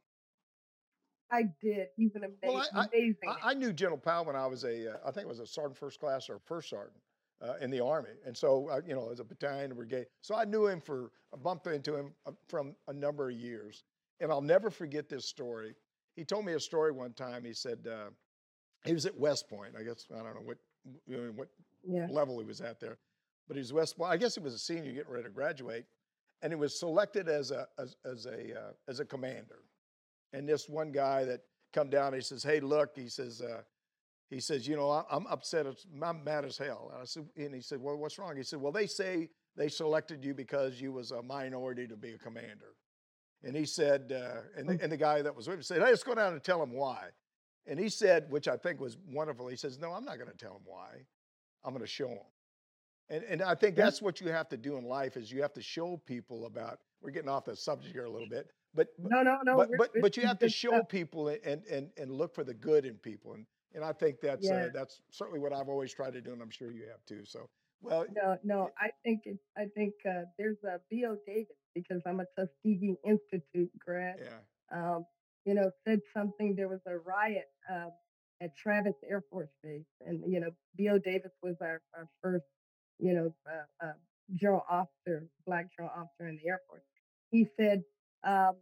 I 1.32 1.44
did. 1.62 1.88
He's 1.96 2.16
an 2.16 2.24
amazing. 2.24 2.40
Well, 2.44 2.66
I, 2.74 2.80
I, 2.80 2.86
amazing 2.86 3.16
I. 3.28 3.52
I 3.52 3.54
knew 3.54 3.72
General 3.72 4.00
Powell 4.00 4.26
when 4.26 4.36
I 4.36 4.48
was 4.48 4.64
a, 4.64 4.94
uh, 4.94 4.98
I 5.06 5.12
think 5.12 5.26
it 5.26 5.28
was 5.28 5.40
a 5.40 5.46
sergeant 5.46 5.78
first 5.78 6.00
class 6.00 6.30
or 6.30 6.40
first 6.46 6.70
sergeant 6.70 7.04
uh, 7.42 7.54
in 7.62 7.70
the 7.70 7.84
Army. 7.84 8.10
And 8.26 8.36
so, 8.36 8.68
uh, 8.70 8.82
you 8.86 8.96
know, 8.96 9.10
as 9.12 9.20
a 9.20 9.24
battalion, 9.24 9.72
a 9.72 9.76
brigade. 9.76 10.08
So 10.22 10.36
I 10.36 10.46
knew 10.46 10.66
him 10.68 10.82
for, 10.82 11.12
I 11.32 11.38
bumped 11.38 11.68
into 11.68 11.96
him 11.96 12.14
uh, 12.26 12.32
from 12.48 12.76
a 12.88 12.94
number 12.94 13.30
of 13.30 13.36
years. 13.36 13.84
And 14.20 14.32
I'll 14.32 14.42
never 14.42 14.72
forget 14.72 15.08
this 15.08 15.26
story. 15.26 15.76
He 16.16 16.26
told 16.26 16.46
me 16.46 16.54
a 16.54 16.60
story 16.60 16.92
one 16.92 17.14
time. 17.14 17.46
He 17.46 17.54
said, 17.54 17.88
uh, 17.88 18.10
he 18.86 18.94
was 18.94 19.06
at 19.06 19.18
West 19.18 19.50
Point. 19.50 19.74
I 19.78 19.84
guess, 19.84 20.06
I 20.14 20.18
don't 20.24 20.36
know 20.36 20.42
what, 20.42 20.58
you 21.06 21.18
know, 21.18 21.32
what 21.36 21.50
Yeah. 21.84 22.08
level 22.10 22.40
he 22.40 22.46
was 22.46 22.62
at 22.62 22.80
there. 22.80 22.98
But 23.48 23.56
he 23.58 23.62
was 23.62 23.74
West 23.74 23.98
Point. 23.98 24.12
I 24.12 24.18
guess 24.18 24.36
he 24.36 24.42
was 24.42 24.54
a 24.54 24.60
senior 24.60 24.92
getting 24.92 25.12
ready 25.12 25.24
to 25.26 25.30
graduate. 25.30 25.86
And 26.42 26.54
he 26.54 26.56
was 26.56 26.80
selected 26.80 27.28
as 27.28 27.52
a, 27.52 27.68
as, 27.78 27.98
as 28.06 28.26
a, 28.26 28.58
uh, 28.58 28.72
as 28.88 29.00
a 29.00 29.06
commander. 29.06 29.64
And 30.32 30.48
this 30.48 30.70
one 30.70 30.92
guy 30.92 31.26
that 31.26 31.42
come 31.74 31.90
down, 31.90 32.14
he 32.14 32.22
says, 32.22 32.44
hey, 32.44 32.60
look, 32.60 32.96
he 32.96 33.10
says, 33.10 33.42
uh, 33.42 33.62
he 34.30 34.40
says, 34.40 34.68
you 34.68 34.76
know, 34.78 34.90
I'm 35.10 35.26
upset. 35.28 35.66
I'm 36.02 36.24
mad 36.24 36.46
as 36.46 36.58
hell. 36.58 36.92
And 36.94 37.02
I 37.02 37.06
said, 37.06 37.28
and 37.36 37.54
he 37.54 37.62
said, 37.62 37.82
well, 37.82 37.98
what's 37.98 38.18
wrong? 38.20 38.38
He 38.38 38.44
said, 38.44 38.62
well, 38.62 38.72
they 38.72 38.86
say 38.86 39.30
they 39.58 39.68
selected 39.68 40.24
you 40.24 40.34
because 40.34 40.80
you 40.80 40.94
was 40.94 41.12
a 41.12 41.22
minority 41.24 41.88
to 41.88 41.98
be 41.98 42.12
a 42.12 42.18
commander. 42.18 42.76
And 43.44 43.56
he 43.56 43.66
said, 43.66 44.14
uh, 44.16 44.42
and, 44.56 44.70
the, 44.70 44.80
and 44.84 44.92
the 44.92 44.98
guy 44.98 45.22
that 45.22 45.36
was 45.36 45.48
with 45.48 45.58
him 45.58 45.64
said, 45.64 45.80
hey, 45.80 45.86
let's 45.90 46.04
go 46.04 46.14
down 46.14 46.34
and 46.34 46.44
tell 46.44 46.62
him 46.62 46.74
why. 46.74 47.08
And 47.68 47.80
he 47.80 47.90
said, 47.90 48.30
which 48.30 48.48
I 48.48 48.58
think 48.58 48.80
was 48.80 48.98
wonderful, 49.12 49.48
he 49.48 49.56
says, 49.56 49.78
no, 49.78 49.92
I'm 49.92 50.06
not 50.06 50.18
going 50.18 50.32
to 50.32 50.38
tell 50.38 50.54
him 50.54 50.64
why. 50.66 51.06
I'm 51.64 51.74
going 51.74 51.86
to 51.86 51.92
show 51.92 52.10
him. 52.10 52.26
And, 53.10 53.24
and 53.24 53.42
I 53.42 53.56
think 53.56 53.76
that's 53.76 54.02
what 54.02 54.22
you 54.22 54.30
have 54.30 54.50
to 54.50 54.58
do 54.58 54.78
in 54.78 54.86
life 54.86 55.18
is 55.18 55.32
you 55.32 55.42
have 55.42 55.54
to 55.54 55.62
show 55.62 55.98
people 56.06 56.46
about, 56.46 56.80
we're 57.02 57.12
getting 57.12 57.30
off 57.30 57.46
the 57.46 57.56
subject 57.56 57.94
here 57.94 58.06
a 58.06 58.10
little 58.10 58.30
bit, 58.30 58.52
but, 58.76 58.88
no, 59.00 59.24
no, 59.24 59.40
no. 59.44 59.58
But, 59.58 59.70
but, 59.78 59.90
but 60.02 60.18
you 60.18 60.28
have 60.28 60.40
to 60.40 60.50
show 60.50 60.84
people 60.84 61.28
and, 61.30 61.64
and, 61.66 61.90
and 61.98 62.12
look 62.12 62.36
for 62.36 62.44
the 62.44 62.54
good 62.54 62.86
in 62.86 62.96
people. 62.96 63.34
And, 63.34 63.46
and 63.74 63.84
I 63.84 63.94
think 63.94 64.22
that's, 64.22 64.50
uh, 64.50 64.54
yeah. 64.54 64.62
uh, 64.66 64.70
that's 64.74 65.02
certainly 65.10 65.40
what 65.40 65.54
I've 65.54 65.70
always 65.70 65.94
tried 65.94 66.14
to 66.14 66.22
do. 66.22 66.34
And 66.34 66.42
I'm 66.42 66.52
sure 66.52 66.72
you 66.72 66.84
have 66.88 67.04
too. 67.08 67.26
So, 67.26 67.50
well, 67.82 68.06
no, 68.14 68.38
no, 68.44 68.70
I 68.78 68.90
think 69.04 69.22
it, 69.26 69.38
I 69.58 69.66
think 69.76 69.94
uh, 70.08 70.24
there's 70.38 70.58
a 70.64 70.80
B.O. 70.90 71.18
Davis 71.26 71.56
because 71.74 72.02
I'm 72.06 72.20
a 72.20 72.26
Tuskegee 72.38 72.96
Institute 73.06 73.72
grad. 73.80 74.18
Yeah. 74.22 74.96
Um, 74.96 75.06
you 75.50 75.56
know, 75.56 75.72
said 75.84 76.00
something. 76.16 76.54
There 76.56 76.68
was 76.68 76.82
a 76.86 76.98
riot 77.00 77.48
uh, 77.74 77.90
at 78.40 78.56
Travis 78.56 78.94
Air 79.10 79.24
Force 79.32 79.50
Base, 79.64 79.82
and 80.06 80.22
you 80.32 80.40
know, 80.40 80.52
B.O. 80.78 81.00
Davis 81.00 81.32
was 81.42 81.56
our, 81.60 81.82
our 81.98 82.08
first, 82.22 82.46
you 83.00 83.14
know, 83.14 83.34
uh, 83.50 83.88
uh, 83.88 83.94
general 84.36 84.64
officer, 84.70 85.26
black 85.48 85.66
general 85.76 85.92
officer 85.98 86.30
in 86.30 86.38
the 86.38 86.48
Air 86.48 86.60
Force. 86.70 86.84
He 87.32 87.48
said 87.58 87.82
um, 88.24 88.58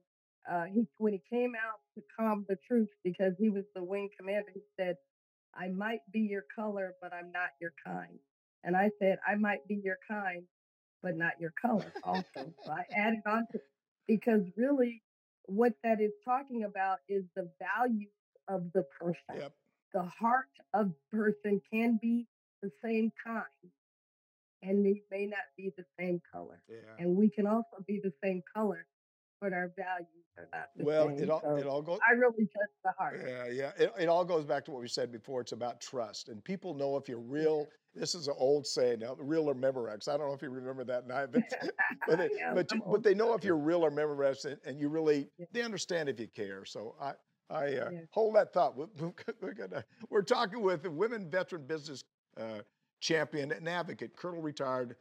uh, 0.50 0.64
he 0.74 0.88
when 0.98 1.12
he 1.12 1.22
came 1.30 1.56
out 1.56 1.80
to 1.96 2.02
calm 2.18 2.46
the 2.48 2.56
troops 2.66 2.94
because 3.04 3.34
he 3.38 3.50
was 3.50 3.66
the 3.76 3.84
wing 3.84 4.08
commander. 4.18 4.52
He 4.54 4.62
said, 4.80 4.96
"I 5.54 5.68
might 5.68 6.00
be 6.14 6.22
your 6.22 6.46
color, 6.56 6.94
but 7.02 7.12
I'm 7.12 7.34
not 7.34 7.50
your 7.60 7.74
kind." 7.86 8.18
And 8.64 8.78
I 8.78 8.92
said, 8.98 9.18
"I 9.28 9.36
might 9.36 9.68
be 9.68 9.82
your 9.84 9.98
kind, 10.10 10.44
but 11.04 11.18
not 11.18 11.34
your 11.38 11.52
color." 11.62 11.92
Also, 12.06 12.54
so 12.64 12.72
I 12.72 12.86
added 12.96 13.20
on 13.26 13.46
to 13.52 13.60
because 14.08 14.44
really, 14.56 15.02
what 15.48 15.74
that 15.84 16.00
is 16.00 16.12
talking 16.24 16.64
about 16.64 17.00
is 17.10 17.24
the 17.36 17.50
value 17.60 18.08
of 18.48 18.72
the 18.74 18.84
person. 19.00 19.40
Yep. 19.42 19.54
The 19.94 20.04
heart 20.04 20.46
of 20.74 20.90
the 20.90 21.18
person 21.18 21.62
can 21.72 21.98
be 22.02 22.28
the 22.62 22.72
same 22.84 23.12
kind, 23.26 23.46
and 24.62 24.86
they 24.86 25.02
may 25.10 25.26
not 25.26 25.40
be 25.56 25.74
the 25.78 25.86
same 26.00 26.22
color. 26.32 26.62
Yeah. 26.70 26.78
And 27.00 27.16
we 27.16 27.30
can 27.30 27.48
also 27.48 27.84
be 27.88 28.00
the 28.04 28.14
same 28.24 28.44
color, 28.54 28.86
but 29.42 29.54
our 29.54 29.72
values 29.76 30.08
are 30.38 30.48
not 30.52 30.68
well, 30.78 31.08
same. 31.08 31.24
it 31.24 31.30
all 31.30 31.42
so 31.42 31.56
it 31.56 31.66
all 31.66 31.82
goes. 31.82 32.00
I 32.08 32.14
really 32.14 32.46
touch 32.46 32.70
the 32.84 32.92
heart. 32.98 33.24
Yeah, 33.26 33.48
yeah. 33.52 33.72
It, 33.78 33.94
it 34.00 34.08
all 34.08 34.26
goes 34.26 34.46
back 34.46 34.66
to 34.66 34.72
what 34.72 34.82
we 34.82 34.88
said 34.88 35.12
before. 35.12 35.42
It's 35.42 35.52
about 35.52 35.82
trust, 35.82 36.30
and 36.30 36.44
people 36.44 36.74
know 36.74 36.98
if 36.98 37.08
you're 37.08 37.20
real. 37.20 37.68
This 37.96 38.14
is 38.14 38.28
an 38.28 38.36
old 38.38 38.68
saying, 38.68 39.00
now, 39.00 39.16
real 39.20 39.50
or 39.50 39.56
Memorex. 39.56 40.08
I 40.08 40.18
don't 40.18 40.28
know 40.28 40.34
if 40.34 40.42
you 40.42 40.50
remember 40.50 40.84
that 40.84 41.08
night, 41.08 41.30
but 41.32 41.44
but, 42.08 42.18
they, 42.20 42.30
yeah, 42.38 42.54
but, 42.54 42.72
you, 42.72 42.82
but 42.86 43.04
they 43.04 43.16
know 43.16 43.34
if 43.34 43.44
you're 43.44 43.58
real 43.58 43.84
or 43.84 43.92
Memorex, 43.92 44.46
and, 44.46 44.58
and 44.66 44.80
you 44.80 44.90
really 44.90 45.30
yeah. 45.38 45.46
they 45.52 45.64
understand 45.64 46.10
if 46.10 46.20
you 46.20 46.28
care. 46.28 46.66
So 46.66 46.96
I 47.02 47.14
I 47.50 47.66
uh, 47.66 47.90
yeah. 47.92 48.00
hold 48.12 48.36
that 48.36 48.54
thought. 48.54 48.78
We're, 48.78 48.88
we're, 49.42 49.54
gonna, 49.54 49.84
we're 50.10 50.22
talking 50.22 50.62
with 50.62 50.84
the 50.84 50.92
women 50.92 51.30
veteran 51.30 51.66
business 51.66 52.04
uh, 52.40 52.60
champion 53.00 53.52
and 53.52 53.68
advocate, 53.68 54.16
Colonel 54.16 54.42
retired 54.42 54.96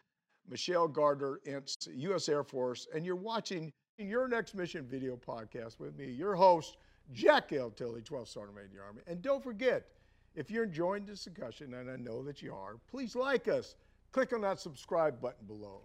Michelle 0.48 0.88
Gardner, 0.88 1.40
Ince, 1.44 1.88
U.S. 1.92 2.28
Air 2.28 2.44
Force, 2.44 2.86
and 2.94 3.04
you're 3.04 3.16
watching 3.16 3.72
your 3.98 4.28
next 4.28 4.54
mission 4.54 4.86
video 4.86 5.16
podcast 5.16 5.80
with 5.80 5.96
me, 5.96 6.06
your 6.10 6.34
host, 6.34 6.76
Jack 7.12 7.52
L. 7.52 7.70
Tilley, 7.70 8.02
12th 8.02 8.28
Sergeant 8.28 8.56
Major 8.56 8.82
Army. 8.84 9.00
And 9.06 9.22
don't 9.22 9.42
forget, 9.42 9.86
if 10.34 10.50
you're 10.50 10.64
enjoying 10.64 11.06
this 11.06 11.24
discussion, 11.24 11.74
and 11.74 11.90
I 11.90 11.96
know 11.96 12.22
that 12.24 12.42
you 12.42 12.52
are, 12.54 12.76
please 12.90 13.16
like 13.16 13.48
us. 13.48 13.74
Click 14.12 14.32
on 14.32 14.42
that 14.42 14.60
subscribe 14.60 15.20
button 15.20 15.46
below. 15.46 15.80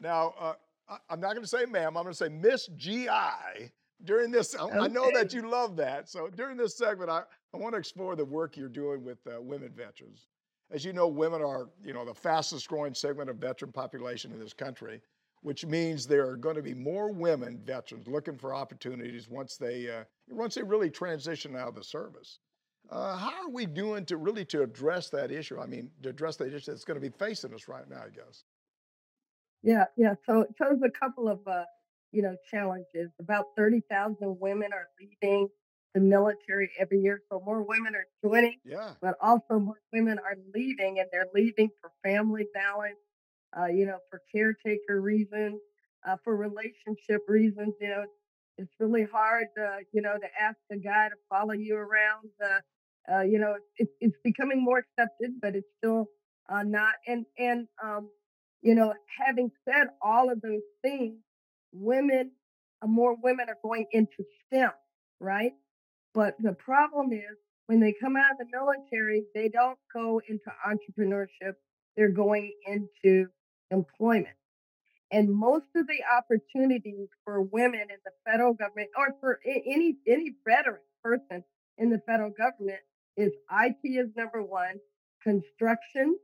Now, 0.00 0.34
uh, 0.38 0.54
I, 0.88 1.14
am 1.14 1.20
not 1.20 1.32
going 1.32 1.42
to 1.42 1.48
say 1.48 1.64
ma'am, 1.64 1.96
I'm 1.96 2.04
going 2.04 2.12
to 2.12 2.14
say 2.14 2.28
Miss 2.28 2.66
GI 2.76 3.08
during 4.04 4.30
this. 4.30 4.54
I, 4.54 4.64
okay. 4.64 4.78
I, 4.78 4.88
know 4.88 5.10
that 5.12 5.32
you 5.32 5.48
love 5.48 5.76
that. 5.76 6.08
So 6.08 6.28
during 6.28 6.56
this 6.56 6.76
segment, 6.76 7.10
I, 7.10 7.22
I 7.54 7.56
want 7.56 7.74
to 7.74 7.78
explore 7.78 8.14
the 8.16 8.24
work 8.24 8.56
you're 8.56 8.68
doing 8.68 9.04
with 9.04 9.18
uh, 9.26 9.40
women 9.40 9.72
veterans. 9.76 10.26
As 10.70 10.84
you 10.84 10.92
know, 10.92 11.06
women 11.06 11.42
are, 11.42 11.68
you 11.84 11.92
know, 11.92 12.04
the 12.04 12.14
fastest 12.14 12.68
growing 12.68 12.94
segment 12.94 13.28
of 13.28 13.36
veteran 13.36 13.72
population 13.72 14.32
in 14.32 14.38
this 14.38 14.54
country, 14.54 15.02
which 15.42 15.66
means 15.66 16.06
there 16.06 16.28
are 16.28 16.36
going 16.36 16.56
to 16.56 16.62
be 16.62 16.74
more 16.74 17.12
women 17.12 17.60
veterans 17.64 18.08
looking 18.08 18.38
for 18.38 18.54
opportunities 18.54 19.28
once 19.28 19.56
they 19.56 19.88
uh, 19.90 20.04
once 20.28 20.54
they 20.54 20.62
really 20.62 20.90
transition 20.90 21.56
out 21.56 21.68
of 21.68 21.74
the 21.74 21.84
service. 21.84 22.38
Uh, 22.90 23.16
how 23.16 23.44
are 23.44 23.50
we 23.50 23.66
doing 23.66 24.04
to 24.04 24.16
really 24.16 24.44
to 24.44 24.62
address 24.62 25.08
that 25.10 25.30
issue? 25.30 25.60
I 25.60 25.66
mean, 25.66 25.90
to 26.02 26.08
address 26.08 26.36
that 26.36 26.52
issue 26.52 26.70
that's 26.70 26.84
going 26.84 27.00
to 27.00 27.10
be 27.10 27.16
facing 27.16 27.54
us 27.54 27.68
right 27.68 27.88
now, 27.88 28.02
I 28.04 28.10
guess. 28.10 28.44
Yeah, 29.62 29.84
yeah. 29.96 30.14
So, 30.26 30.46
so 30.58 30.64
there's 30.64 30.82
a 30.82 30.90
couple 30.90 31.28
of 31.28 31.40
uh, 31.46 31.64
you 32.12 32.22
know 32.22 32.36
challenges. 32.50 33.10
About 33.20 33.46
thirty 33.56 33.82
thousand 33.90 34.38
women 34.40 34.70
are 34.72 34.88
leaving 35.00 35.48
the 35.94 36.00
military 36.00 36.70
every 36.78 37.00
year. 37.00 37.20
So 37.30 37.42
more 37.44 37.62
women 37.62 37.94
are 37.94 38.06
joining, 38.24 38.58
yeah. 38.64 38.92
but 39.00 39.14
also 39.20 39.58
more 39.58 39.80
women 39.92 40.18
are 40.18 40.36
leaving, 40.54 40.98
and 40.98 41.08
they're 41.12 41.28
leaving 41.34 41.70
for 41.80 41.90
family 42.02 42.46
balance, 42.54 42.96
uh, 43.58 43.66
you 43.66 43.86
know, 43.86 43.98
for 44.10 44.20
caretaker 44.32 45.00
reasons, 45.00 45.60
uh, 46.06 46.16
for 46.24 46.36
relationship 46.36 47.22
reasons. 47.28 47.74
You 47.80 47.88
know, 47.88 48.04
it's 48.58 48.72
really 48.78 49.06
hard, 49.10 49.46
uh, 49.60 49.78
you 49.92 50.02
know, 50.02 50.14
to 50.14 50.26
ask 50.40 50.56
a 50.70 50.76
guy 50.76 51.08
to 51.08 51.14
follow 51.28 51.52
you 51.52 51.76
around. 51.76 52.30
Uh, 52.42 53.12
uh, 53.12 53.22
you 53.22 53.38
know, 53.38 53.56
it's, 53.76 53.92
it's 54.00 54.16
becoming 54.22 54.62
more 54.62 54.78
accepted, 54.78 55.32
but 55.40 55.56
it's 55.56 55.68
still 55.78 56.06
uh, 56.48 56.62
not. 56.62 56.94
And 57.06 57.26
and 57.38 57.68
um, 57.82 58.10
you 58.62 58.74
know, 58.74 58.94
having 59.18 59.50
said 59.68 59.88
all 60.00 60.30
of 60.30 60.40
those 60.40 60.62
things, 60.82 61.18
women, 61.72 62.32
more 62.84 63.16
women 63.20 63.46
are 63.48 63.58
going 63.62 63.86
into 63.92 64.24
STEM, 64.46 64.70
right? 65.20 65.52
But 66.14 66.36
the 66.40 66.52
problem 66.52 67.12
is 67.12 67.36
when 67.66 67.80
they 67.80 67.94
come 68.00 68.16
out 68.16 68.32
of 68.32 68.38
the 68.38 68.46
military, 68.52 69.24
they 69.34 69.48
don't 69.48 69.78
go 69.92 70.20
into 70.28 70.44
entrepreneurship. 70.66 71.54
They're 71.96 72.10
going 72.10 72.52
into 72.66 73.26
employment. 73.72 74.36
And 75.10 75.28
most 75.30 75.66
of 75.76 75.86
the 75.86 76.00
opportunities 76.16 77.08
for 77.24 77.42
women 77.42 77.82
in 77.82 77.98
the 78.04 78.12
federal 78.24 78.54
government 78.54 78.88
or 78.96 79.14
for 79.20 79.40
any 79.44 79.96
any 80.06 80.36
veteran 80.46 80.80
person 81.02 81.44
in 81.78 81.90
the 81.90 82.00
federal 82.06 82.30
government 82.30 82.80
is 83.16 83.32
IT 83.50 83.80
is 83.84 84.08
number 84.16 84.42
one, 84.42 84.78
construction, 85.22 86.16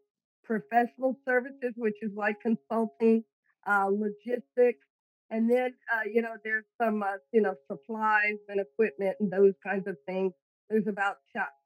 professional 0.44 1.18
services, 1.26 1.72
which 1.76 1.96
is 2.00 2.12
like 2.14 2.36
consulting, 2.40 3.24
uh, 3.66 3.88
logistics, 3.90 4.86
and 5.30 5.50
then, 5.50 5.74
uh, 5.94 6.08
you 6.10 6.22
know, 6.22 6.36
there's 6.42 6.64
some, 6.80 7.02
uh, 7.02 7.18
you 7.32 7.42
know, 7.42 7.54
supplies 7.70 8.38
and 8.48 8.60
equipment 8.60 9.16
and 9.20 9.30
those 9.30 9.52
kinds 9.64 9.86
of 9.86 9.96
things. 10.06 10.32
There's 10.70 10.86
about 10.86 11.16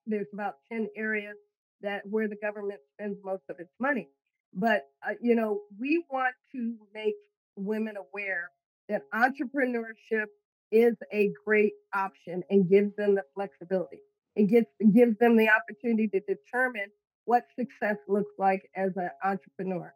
there's 0.07 0.27
about 0.33 0.55
ten 0.71 0.88
areas 0.97 1.37
that 1.81 2.03
where 2.09 2.29
the 2.29 2.37
government 2.37 2.81
spends 2.95 3.18
most 3.25 3.42
of 3.49 3.57
its 3.61 3.71
money. 3.81 4.09
But 4.55 4.83
uh, 5.07 5.15
you 5.21 5.35
know, 5.35 5.61
we 5.79 6.05
want 6.11 6.35
to 6.55 6.77
make 6.95 7.15
women 7.57 7.97
aware 7.97 8.51
that 8.88 9.03
entrepreneurship 9.15 10.27
is 10.71 10.95
a 11.12 11.31
great 11.45 11.73
option 11.95 12.43
and 12.51 12.69
gives 12.69 12.95
them 12.97 13.15
the 13.15 13.23
flexibility. 13.35 14.01
It 14.37 14.49
gives 14.49 14.67
gives 14.95 15.19
them 15.19 15.37
the 15.37 15.49
opportunity 15.51 16.09
to 16.09 16.21
determine 16.21 16.91
what 17.25 17.45
success 17.59 17.97
looks 18.09 18.33
like 18.38 18.62
as 18.77 18.91
an 18.97 19.11
entrepreneur. 19.23 19.93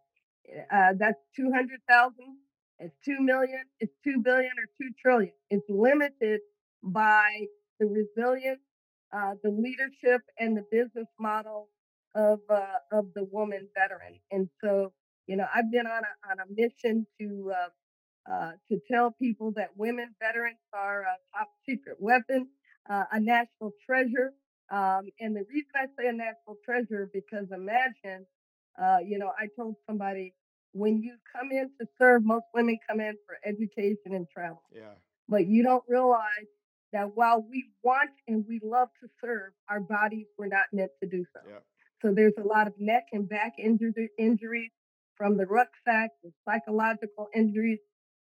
Uh, 0.73 0.93
that's 0.99 1.19
two 1.35 1.51
hundred 1.53 1.81
thousand 1.89 2.37
it's 2.79 2.95
2 3.05 3.21
million, 3.21 3.63
it's 3.81 3.93
2 4.05 4.21
billion 4.23 4.51
or 4.59 4.67
2 4.81 4.91
trillion. 5.01 5.33
It's 5.51 5.65
limited 5.69 6.41
by 6.83 7.47
the 7.81 7.87
resilience, 7.87 8.61
uh, 9.13 9.35
the 9.43 9.51
leadership, 9.51 10.21
and 10.39 10.57
the 10.57 10.65
business 10.71 11.09
model 11.19 11.69
of 12.17 12.41
uh, 12.51 12.79
of 12.91 13.13
the 13.15 13.25
woman 13.25 13.69
veteran. 13.77 14.19
And 14.33 14.49
so, 14.65 14.93
you 15.27 15.37
know, 15.37 15.47
I've 15.55 15.71
been 15.71 15.87
on 15.87 16.03
a 16.03 16.31
on 16.31 16.39
a 16.41 16.47
mission 16.51 17.07
to 17.21 17.53
uh, 17.55 18.33
uh 18.33 18.53
to 18.69 18.81
tell 18.91 19.13
people 19.13 19.53
that 19.57 19.77
women 19.77 20.15
veterans 20.21 20.59
are 20.73 21.03
a 21.03 21.17
top 21.37 21.51
secret 21.69 21.99
weapon, 22.01 22.49
uh, 22.89 23.05
a 23.13 23.21
national 23.21 23.73
treasure. 23.85 24.33
Um, 24.69 25.11
and 25.21 25.37
the 25.37 25.45
reason 25.49 25.71
I 25.77 25.87
say 25.97 26.09
a 26.09 26.13
national 26.13 26.57
treasure 26.65 27.09
because 27.13 27.47
imagine, 27.53 28.27
uh, 28.81 28.99
you 29.07 29.19
know, 29.19 29.31
I 29.39 29.47
told 29.55 29.77
somebody 29.87 30.35
when 30.73 31.01
you 31.03 31.15
come 31.33 31.51
in 31.53 31.71
to 31.81 31.87
serve, 31.99 32.25
most 32.25 32.45
women 32.53 32.79
come 32.89 33.01
in 33.01 33.15
for 33.27 33.37
education 33.45 34.13
and 34.15 34.27
travel. 34.29 34.63
Yeah. 34.75 34.95
But 35.29 35.47
you 35.47 35.63
don't 35.63 35.85
realize 35.89 36.51
that 36.93 37.17
while 37.17 37.45
we 37.49 37.67
want 37.83 38.11
and 38.27 38.45
we 38.49 38.61
love 38.63 38.89
to 39.03 39.09
serve, 39.23 39.53
our 39.69 39.81
bodies 39.81 40.27
were 40.37 40.49
not 40.49 40.67
meant 40.73 40.91
to 41.03 41.09
do 41.09 41.25
so. 41.33 41.41
Yeah. 41.49 41.59
So 42.03 42.13
there's 42.13 42.35
a 42.39 42.47
lot 42.47 42.67
of 42.67 42.75
neck 42.79 43.07
and 43.13 43.29
back 43.29 43.55
injuries 43.59 44.71
from 45.17 45.37
the 45.37 45.47
rucksack, 45.47 46.11
the 46.23 46.33
psychological 46.45 47.29
injuries. 47.35 47.79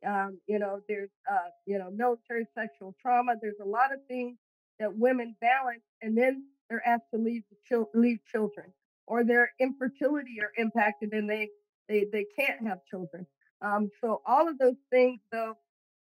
Um, 0.07 0.39
you 0.47 0.59
know, 0.59 0.81
there's 0.89 1.11
uh, 1.31 1.49
you 1.67 1.79
know 1.79 1.91
military 1.91 2.47
sexual 2.55 2.95
trauma. 3.01 3.35
There's 3.41 3.61
a 3.63 3.69
lot 3.69 3.93
of 3.93 4.01
things 4.07 4.37
that 4.79 4.97
women 4.97 5.35
balance, 5.41 5.83
and 6.03 6.17
then 6.17 6.45
they're 6.69 6.87
asked 6.87 7.11
to 7.15 7.21
leave 7.21 7.43
chil- 7.69 7.91
leave 7.95 8.19
children, 8.31 8.73
or 9.07 9.25
their 9.25 9.53
infertility 9.61 10.37
are 10.41 10.53
impacted 10.57 11.13
and 11.13 11.29
they 11.29 11.49
they 11.89 12.07
they 12.13 12.27
can't 12.39 12.67
have 12.67 12.79
children. 12.91 13.27
Um, 13.63 13.91
so 14.01 14.21
all 14.27 14.49
of 14.49 14.59
those 14.59 14.77
things, 14.91 15.21
though, 15.33 15.55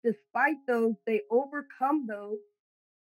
despite 0.05 0.57
those, 0.67 0.95
they 1.07 1.23
overcome 1.31 2.07
those. 2.09 2.39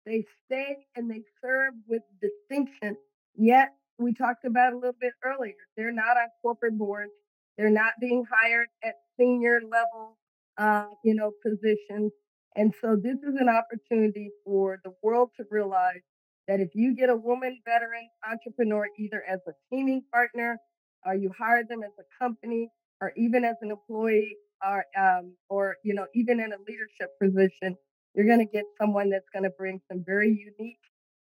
They 0.05 0.25
stay 0.45 0.77
and 0.95 1.10
they 1.10 1.23
serve 1.41 1.73
with 1.88 2.01
distinction. 2.21 2.97
Yet 3.36 3.73
we 4.00 4.14
talked 4.14 4.46
about 4.46 4.74
a 4.74 4.76
little 4.78 4.96
bit 5.00 5.14
earlier. 5.24 5.54
They're 5.76 5.92
not 5.92 6.18
on 6.18 6.28
corporate 6.42 6.78
boards. 6.78 7.12
They're 7.58 7.70
not 7.70 7.94
being 8.00 8.24
hired 8.32 8.68
at 8.84 8.96
senior 9.20 9.60
level, 9.62 10.18
uh, 10.58 10.86
you 11.04 11.14
know, 11.14 11.32
positions. 11.46 12.14
And 12.56 12.74
so 12.82 12.96
this 12.96 13.18
is 13.18 13.36
an 13.40 13.50
opportunity 13.50 14.30
for 14.46 14.80
the 14.84 14.94
world 15.04 15.32
to 15.38 15.44
realize 15.52 16.02
that 16.48 16.60
if 16.60 16.70
you 16.74 16.96
get 16.96 17.10
a 17.10 17.16
woman 17.16 17.60
veteran 17.66 18.10
entrepreneur, 18.30 18.88
either 18.98 19.24
as 19.28 19.40
a 19.48 19.52
teaming 19.70 20.04
partner, 20.12 20.58
or 21.06 21.14
you 21.14 21.32
hire 21.38 21.64
them 21.68 21.84
as 21.84 21.92
a 22.00 22.24
company, 22.24 22.70
or 23.02 23.12
even 23.18 23.44
as 23.44 23.56
an 23.62 23.72
employee, 23.72 24.36
or 24.66 24.86
um, 25.00 25.34
or 25.50 25.76
you 25.84 25.94
know, 25.94 26.08
even 26.16 26.40
in 26.40 26.52
a 26.52 26.58
leadership 26.68 27.12
position, 27.22 27.76
you're 28.16 28.26
going 28.26 28.40
to 28.40 28.52
get 28.52 28.66
someone 28.80 29.10
that's 29.10 29.30
going 29.34 29.44
to 29.44 29.52
bring 29.52 29.80
some 29.92 30.04
very 30.06 30.30
unique 30.30 30.80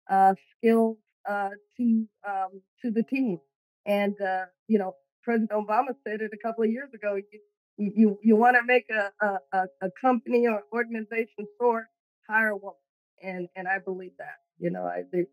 uh, 0.10 0.34
skills 0.58 0.98
uh, 1.30 1.50
to 1.78 2.06
um, 2.28 2.62
to 2.82 2.92
the 2.92 3.04
team. 3.04 3.40
And 3.86 4.20
uh, 4.22 4.46
you 4.68 4.80
know, 4.80 4.96
President 5.24 5.52
Obama 5.52 5.96
said 6.06 6.22
it 6.22 6.32
a 6.34 6.38
couple 6.38 6.64
of 6.64 6.72
years 6.72 6.90
ago. 6.94 7.16
You 7.16 7.40
you, 7.78 8.20
you 8.22 8.36
want 8.36 8.56
to 8.56 8.64
make 8.66 8.86
a, 8.92 9.40
a, 9.52 9.66
a 9.82 9.90
company 10.00 10.48
or 10.48 10.62
organization 10.72 11.48
soar, 11.60 11.88
hire 12.30 12.50
a 12.50 12.58
woman. 12.58 12.76
And 13.22 13.48
and 13.56 13.68
I 13.68 13.80
believe 13.80 14.12
that. 14.20 14.36
You 14.60 14.70
know, 14.70 14.84
I 14.84 15.04
do. 15.12 15.26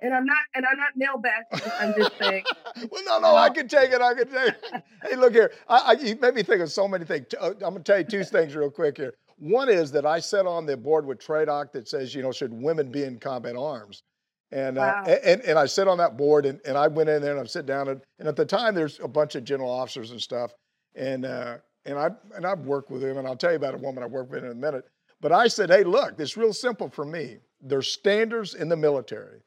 And 0.00 0.14
I'm 0.14 0.24
not, 0.24 0.38
and 0.54 0.64
I'm 0.64 0.78
not 0.78 0.90
male 0.94 1.18
bashing. 1.18 1.72
I'm 1.80 1.92
just 1.96 2.16
saying. 2.18 2.44
well, 2.90 3.02
no, 3.04 3.18
no, 3.18 3.34
I 3.34 3.50
can 3.50 3.66
take 3.66 3.90
it. 3.90 4.00
I 4.00 4.14
can 4.14 4.28
take 4.28 4.54
it. 4.54 4.64
hey, 5.02 5.16
look 5.16 5.32
here. 5.32 5.50
I, 5.68 5.78
I, 5.78 5.92
you 5.94 6.14
made 6.16 6.34
me 6.34 6.44
think 6.44 6.60
of 6.60 6.70
so 6.70 6.86
many 6.86 7.04
things. 7.04 7.26
Uh, 7.38 7.50
I'm 7.50 7.58
going 7.58 7.74
to 7.74 7.82
tell 7.82 7.98
you 7.98 8.04
two 8.04 8.22
things 8.22 8.54
real 8.54 8.70
quick 8.70 8.96
here. 8.96 9.14
One 9.38 9.68
is 9.68 9.90
that 9.92 10.06
I 10.06 10.20
sat 10.20 10.46
on 10.46 10.66
the 10.66 10.76
board 10.76 11.04
with 11.04 11.18
TRADOC 11.18 11.72
that 11.72 11.88
says, 11.88 12.14
you 12.14 12.22
know, 12.22 12.30
should 12.30 12.52
women 12.52 12.92
be 12.92 13.02
in 13.02 13.18
combat 13.18 13.56
arms? 13.56 14.02
And, 14.50 14.78
uh, 14.78 14.80
wow. 14.80 15.04
uh, 15.06 15.16
and 15.24 15.42
and 15.42 15.58
I 15.58 15.66
sit 15.66 15.88
on 15.88 15.98
that 15.98 16.16
board 16.16 16.46
and, 16.46 16.60
and 16.64 16.76
I 16.76 16.88
went 16.88 17.10
in 17.10 17.20
there 17.20 17.32
and 17.32 17.40
I 17.40 17.44
sit 17.44 17.66
down 17.66 17.88
and, 17.88 18.00
and 18.18 18.26
at 18.28 18.36
the 18.36 18.46
time 18.46 18.74
there's 18.74 18.98
a 19.00 19.08
bunch 19.08 19.34
of 19.34 19.44
general 19.44 19.70
officers 19.70 20.10
and 20.10 20.20
stuff 20.20 20.52
and 20.94 21.26
uh, 21.26 21.58
and 21.84 21.98
I 21.98 22.10
and 22.34 22.46
I've 22.46 22.60
worked 22.60 22.90
with 22.90 23.02
him 23.02 23.18
and 23.18 23.26
I'll 23.26 23.36
tell 23.36 23.50
you 23.50 23.56
about 23.56 23.74
a 23.74 23.78
woman 23.78 24.02
I 24.02 24.06
worked 24.06 24.30
with 24.30 24.44
in 24.44 24.50
a 24.50 24.54
minute. 24.54 24.84
But 25.20 25.32
I 25.32 25.48
said, 25.48 25.70
hey, 25.70 25.84
look, 25.84 26.14
it's 26.18 26.36
real 26.36 26.52
simple 26.52 26.88
for 26.88 27.04
me. 27.04 27.38
There's 27.60 27.92
standards 27.92 28.54
in 28.54 28.68
the 28.68 28.76
military. 28.76 29.40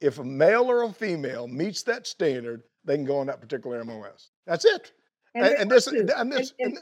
If 0.00 0.18
a 0.18 0.24
male 0.24 0.70
or 0.70 0.82
a 0.82 0.92
female 0.92 1.48
meets 1.48 1.82
that 1.84 2.06
standard, 2.06 2.62
they 2.84 2.96
can 2.96 3.06
go 3.06 3.18
on 3.18 3.26
that 3.28 3.40
particular 3.40 3.82
MOS. 3.84 4.30
That's 4.46 4.66
it. 4.66 4.92
And, 5.34 5.46
and, 5.46 5.54
and 5.62 5.70
this, 5.70 5.86
and 5.86 6.30
this, 6.30 6.52
and, 6.58 6.78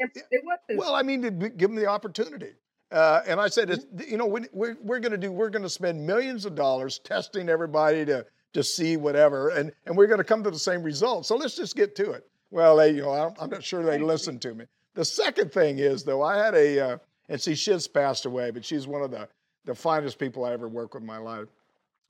well, 0.75 0.95
I 0.95 1.03
mean, 1.03 1.23
to 1.23 1.31
give 1.31 1.71
them 1.71 1.77
the 1.77 1.87
opportunity. 1.87 2.51
Uh, 2.93 3.23
and 3.27 3.41
I 3.41 3.49
said, 3.49 3.85
you 4.07 4.19
know, 4.19 4.27
we're, 4.27 4.77
we're 4.83 5.01
going 5.01 5.13
to 5.13 5.19
do, 5.19 5.33
we're 5.33 5.49
going 5.49 5.63
to 5.63 5.71
spend 5.71 6.07
millions 6.07 6.45
of 6.45 6.55
dollars 6.55 6.99
testing 6.99 7.49
everybody 7.49 8.05
to, 8.05 8.27
to 8.53 8.63
see 8.63 8.99
whatever, 8.99 9.49
and, 9.49 9.73
and 9.87 9.97
we're 9.97 10.07
going 10.07 10.19
to 10.19 10.25
come 10.25 10.45
to 10.45 10.51
the 10.51 10.59
same 10.59 10.83
result. 10.83 11.25
So 11.25 11.37
let's 11.37 11.57
just 11.57 11.75
get 11.75 11.97
to 11.97 12.11
it. 12.13 12.27
Well, 12.51 12.77
they, 12.77 12.91
you 12.91 13.03
know, 13.03 13.35
I'm 13.41 13.49
not 13.49 13.65
sure 13.65 13.83
they 13.83 13.99
listened 13.99 14.43
to 14.43 14.55
me. 14.55 14.67
The 14.95 15.07
second 15.07 15.53
thing 15.53 15.79
is, 15.79 16.05
though, 16.05 16.23
I 16.23 16.37
had 16.37 16.55
a, 16.55 16.81
uh, 16.81 16.99
and 17.31 17.41
see, 17.41 17.55
she's 17.55 17.89
passed 17.89 18.27
away, 18.27 18.51
but 18.51 18.63
she's 18.63 18.87
one 18.87 19.01
of 19.01 19.11
the, 19.11 19.27
the 19.65 19.75
finest 19.75 20.19
people 20.19 20.45
I 20.45 20.53
ever 20.53 20.69
worked 20.69 20.93
with 20.93 21.03
in 21.03 21.07
my 21.07 21.17
life. 21.17 21.49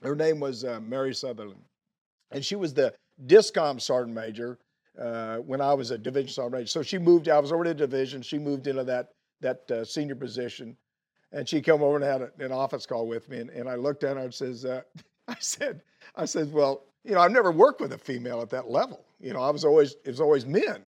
Her 0.03 0.17
name 0.17 0.41
was 0.41 0.65
uh, 0.65 0.81
Mary 0.81 1.15
Sutherland, 1.15 1.63
and 2.33 2.45
she 2.45 2.57
was 2.57 2.75
the 2.75 2.93
DISCOM 3.27 3.81
sergeant 3.81 4.17
major 4.17 4.59
uh, 4.99 5.37
when 5.37 5.61
I 5.61 5.75
was 5.75 5.93
a 5.93 5.99
division 5.99 6.31
sergeant 6.31 6.55
major. 6.55 6.67
So 6.67 6.83
she 6.83 6.99
moved. 6.99 7.29
I 7.29 7.39
was 7.39 7.53
already 7.53 7.71
a 7.71 7.75
division. 7.75 8.21
She 8.21 8.37
moved 8.37 8.67
into 8.67 8.83
that 8.83 9.11
that 9.43 9.71
uh, 9.71 9.85
senior 9.85 10.15
position. 10.15 10.77
And 11.33 11.49
she 11.49 11.63
come 11.63 11.83
over 11.83 11.97
and 11.97 12.05
had 12.05 12.23
a, 12.23 12.45
an 12.45 12.53
office 12.53 12.87
call 12.87 13.07
with 13.07 13.29
me. 13.29 13.39
And, 13.39 13.51
and 13.51 13.69
I 13.69 13.75
looked 13.75 14.05
at 14.05 14.17
her 14.17 14.23
and 14.25 14.35
says, 14.35 14.65
uh, 14.65 14.83
I 15.29 15.37
said, 15.39 15.83
I 16.17 16.25
said, 16.25 16.53
well, 16.53 16.85
you 17.05 17.15
know, 17.15 17.21
I've 17.21 17.33
never 17.33 17.53
worked 17.53 17.81
with 17.81 17.93
a 17.93 17.99
female 17.99 18.41
at 18.43 18.51
that 18.51 18.71
level. 18.71 19.05
You 19.21 19.33
know, 19.33 19.41
I 19.41 19.51
was 19.51 19.65
always, 19.65 19.97
it 20.05 20.09
was 20.09 20.21
always 20.21 20.47
men. 20.47 20.85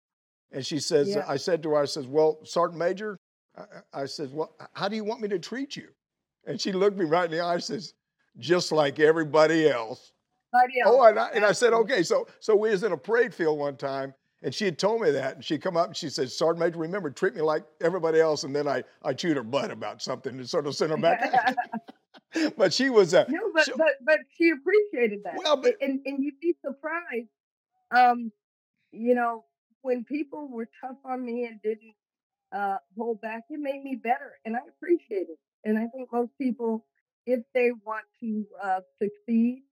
And 0.52 0.64
she 0.64 0.78
says, 0.78 1.08
yeah. 1.08 1.24
I 1.28 1.37
said 1.37 1.62
to 1.62 1.70
her, 1.70 1.82
I 1.82 1.84
says, 1.84 2.06
well, 2.06 2.38
Sergeant 2.44 2.78
Major, 2.78 3.18
I, 3.56 4.02
I 4.02 4.04
says, 4.06 4.30
well, 4.30 4.54
how 4.72 4.88
do 4.88 4.96
you 4.96 5.04
want 5.04 5.20
me 5.20 5.28
to 5.28 5.38
treat 5.38 5.76
you? 5.76 5.88
And 6.46 6.61
she 6.61 6.72
looked 6.72 6.96
me 6.96 7.04
right 7.04 7.26
in 7.26 7.30
the 7.30 7.40
eye 7.40 7.54
and 7.54 7.62
says, 7.62 7.92
just 8.38 8.72
like 8.72 9.00
everybody 9.00 9.68
else. 9.68 10.12
Oh, 10.87 11.02
and 11.04 11.18
I, 11.18 11.28
and 11.34 11.44
I 11.44 11.52
said, 11.52 11.74
okay. 11.74 12.02
So, 12.02 12.26
so 12.40 12.56
we 12.56 12.70
was 12.70 12.82
in 12.82 12.92
a 12.92 12.96
parade 12.96 13.34
field 13.34 13.58
one 13.58 13.76
time 13.76 14.14
and 14.42 14.55
she 14.55 14.64
had 14.64 14.79
told 14.79 15.01
me 15.01 15.11
that. 15.11 15.37
And 15.37 15.44
she'd 15.44 15.62
come 15.62 15.77
up 15.77 15.88
and 15.88 15.96
she 15.96 16.09
said, 16.09 16.31
Sergeant 16.31 16.61
Major, 16.61 16.79
remember, 16.79 17.11
treat 17.11 17.35
me 17.35 17.42
like 17.42 17.64
everybody 17.81 18.20
else. 18.20 18.44
And 18.44 18.55
then 18.55 18.68
I, 18.68 18.85
I 19.03 19.12
chewed 19.12 19.37
her 19.37 19.42
butt 19.42 19.70
about 19.70 20.01
something 20.01 20.37
and 20.37 20.48
sort 20.48 20.66
of 20.66 20.74
sent 20.77 20.90
her 20.90 20.96
back. 20.96 21.57
but 22.57 22.72
she 22.72 22.90
was 22.90 23.14
a. 23.14 23.27
No, 23.29 23.40
but, 23.55 23.64
she, 23.64 23.72
but, 23.77 23.92
but 24.05 24.18
she 24.37 24.51
appreciated 24.51 25.20
that. 25.24 25.35
Well, 25.37 25.57
but. 25.57 25.74
And, 25.81 26.01
and 26.05 26.22
you'd 26.22 26.40
be 26.40 26.55
surprised. 26.64 27.29
Um, 27.90 28.31
you 28.92 29.14
know, 29.14 29.44
when 29.83 30.05
people 30.05 30.48
were 30.48 30.68
tough 30.81 30.96
on 31.05 31.24
me 31.24 31.46
and 31.46 31.61
didn't 31.62 31.94
uh, 32.53 32.77
hold 32.96 33.20
back, 33.20 33.44
it 33.51 33.59
made 33.59 33.83
me 33.83 33.96
better. 33.96 34.35
And 34.44 34.57
I 34.57 34.61
appreciate 34.68 35.29
it. 35.29 35.38
And 35.64 35.79
I 35.79 35.87
think 35.88 36.11
most 36.12 36.31
people, 36.38 36.87
if 37.27 37.40
they 37.55 37.70
want 37.85 38.05
to 38.20 38.46
uh, 38.62 38.81
succeed 39.03 39.62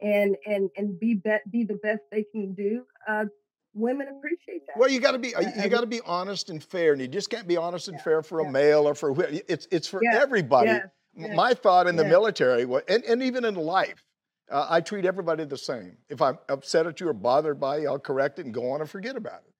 and 0.00 0.36
and 0.46 0.70
and 0.76 0.98
be, 0.98 1.14
be 1.14 1.36
be 1.50 1.64
the 1.64 1.78
best 1.82 2.00
they 2.10 2.24
can 2.32 2.54
do, 2.54 2.84
uh, 3.08 3.26
women 3.74 4.08
appreciate 4.08 4.66
that. 4.66 4.78
Well, 4.78 4.88
you 4.88 5.00
got 5.00 5.12
to 5.12 5.18
be 5.18 5.34
you 5.62 5.68
got 5.68 5.80
to 5.80 5.86
be 5.86 6.00
honest 6.06 6.50
and 6.50 6.62
fair, 6.62 6.92
and 6.92 7.00
you 7.00 7.08
just 7.08 7.30
can't 7.30 7.46
be 7.46 7.56
honest 7.56 7.88
and 7.88 7.96
yeah, 7.98 8.04
fair 8.04 8.22
for 8.22 8.42
yeah. 8.42 8.48
a 8.48 8.52
male 8.52 8.88
or 8.88 8.94
for 8.94 9.14
it's 9.18 9.68
it's 9.70 9.88
for 9.88 10.00
yeah, 10.02 10.18
everybody. 10.20 10.78
My 11.16 11.54
thought 11.54 11.86
in 11.86 11.94
the 11.94 12.04
military, 12.04 12.62
and, 12.88 13.04
and 13.04 13.22
even 13.22 13.44
in 13.44 13.54
life, 13.54 14.04
uh, 14.50 14.66
I 14.68 14.80
treat 14.80 15.04
everybody 15.04 15.44
the 15.44 15.56
same. 15.56 15.96
If 16.08 16.20
I'm 16.20 16.38
upset 16.48 16.88
at 16.88 17.00
you 17.00 17.08
or 17.08 17.12
bothered 17.12 17.60
by 17.60 17.78
you, 17.78 17.88
I'll 17.88 18.00
correct 18.00 18.40
it 18.40 18.46
and 18.46 18.52
go 18.54 18.72
on 18.72 18.80
and 18.80 18.90
forget 18.90 19.14
about 19.14 19.42
it. 19.46 19.52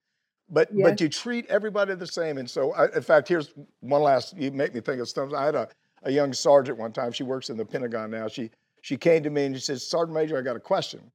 But 0.49 0.69
but 0.77 1.01
you 1.01 1.09
treat 1.09 1.47
everybody 1.47 1.95
the 1.95 2.07
same, 2.07 2.39
and 2.39 2.51
so 2.51 2.73
I, 2.73 2.87
in 2.95 3.03
fact, 3.03 3.29
here's 3.29 3.55
one 3.81 4.03
last. 4.03 4.37
You 4.37 4.51
make 4.51 4.75
me 4.75 4.81
think 4.81 5.01
of 5.01 5.09
something. 5.09 5.37
I 5.37 5.47
had 5.47 5.55
a, 5.55 5.69
a 6.03 6.11
young 6.11 6.33
sergeant 6.33 6.77
one 6.77 6.93
time. 6.93 7.13
She 7.13 7.23
works 7.23 7.51
in 7.51 7.57
the 7.57 7.65
Pentagon 7.65 8.11
now. 8.11 8.29
She 8.29 8.51
she 8.85 8.99
came 8.99 9.23
to 9.23 9.31
me 9.31 9.47
and 9.47 9.55
she 9.55 9.63
says, 9.63 9.89
Sergeant 9.89 10.15
Major, 10.15 10.37
I 10.37 10.43
got 10.43 10.57
a 10.57 10.61
question. 10.61 11.11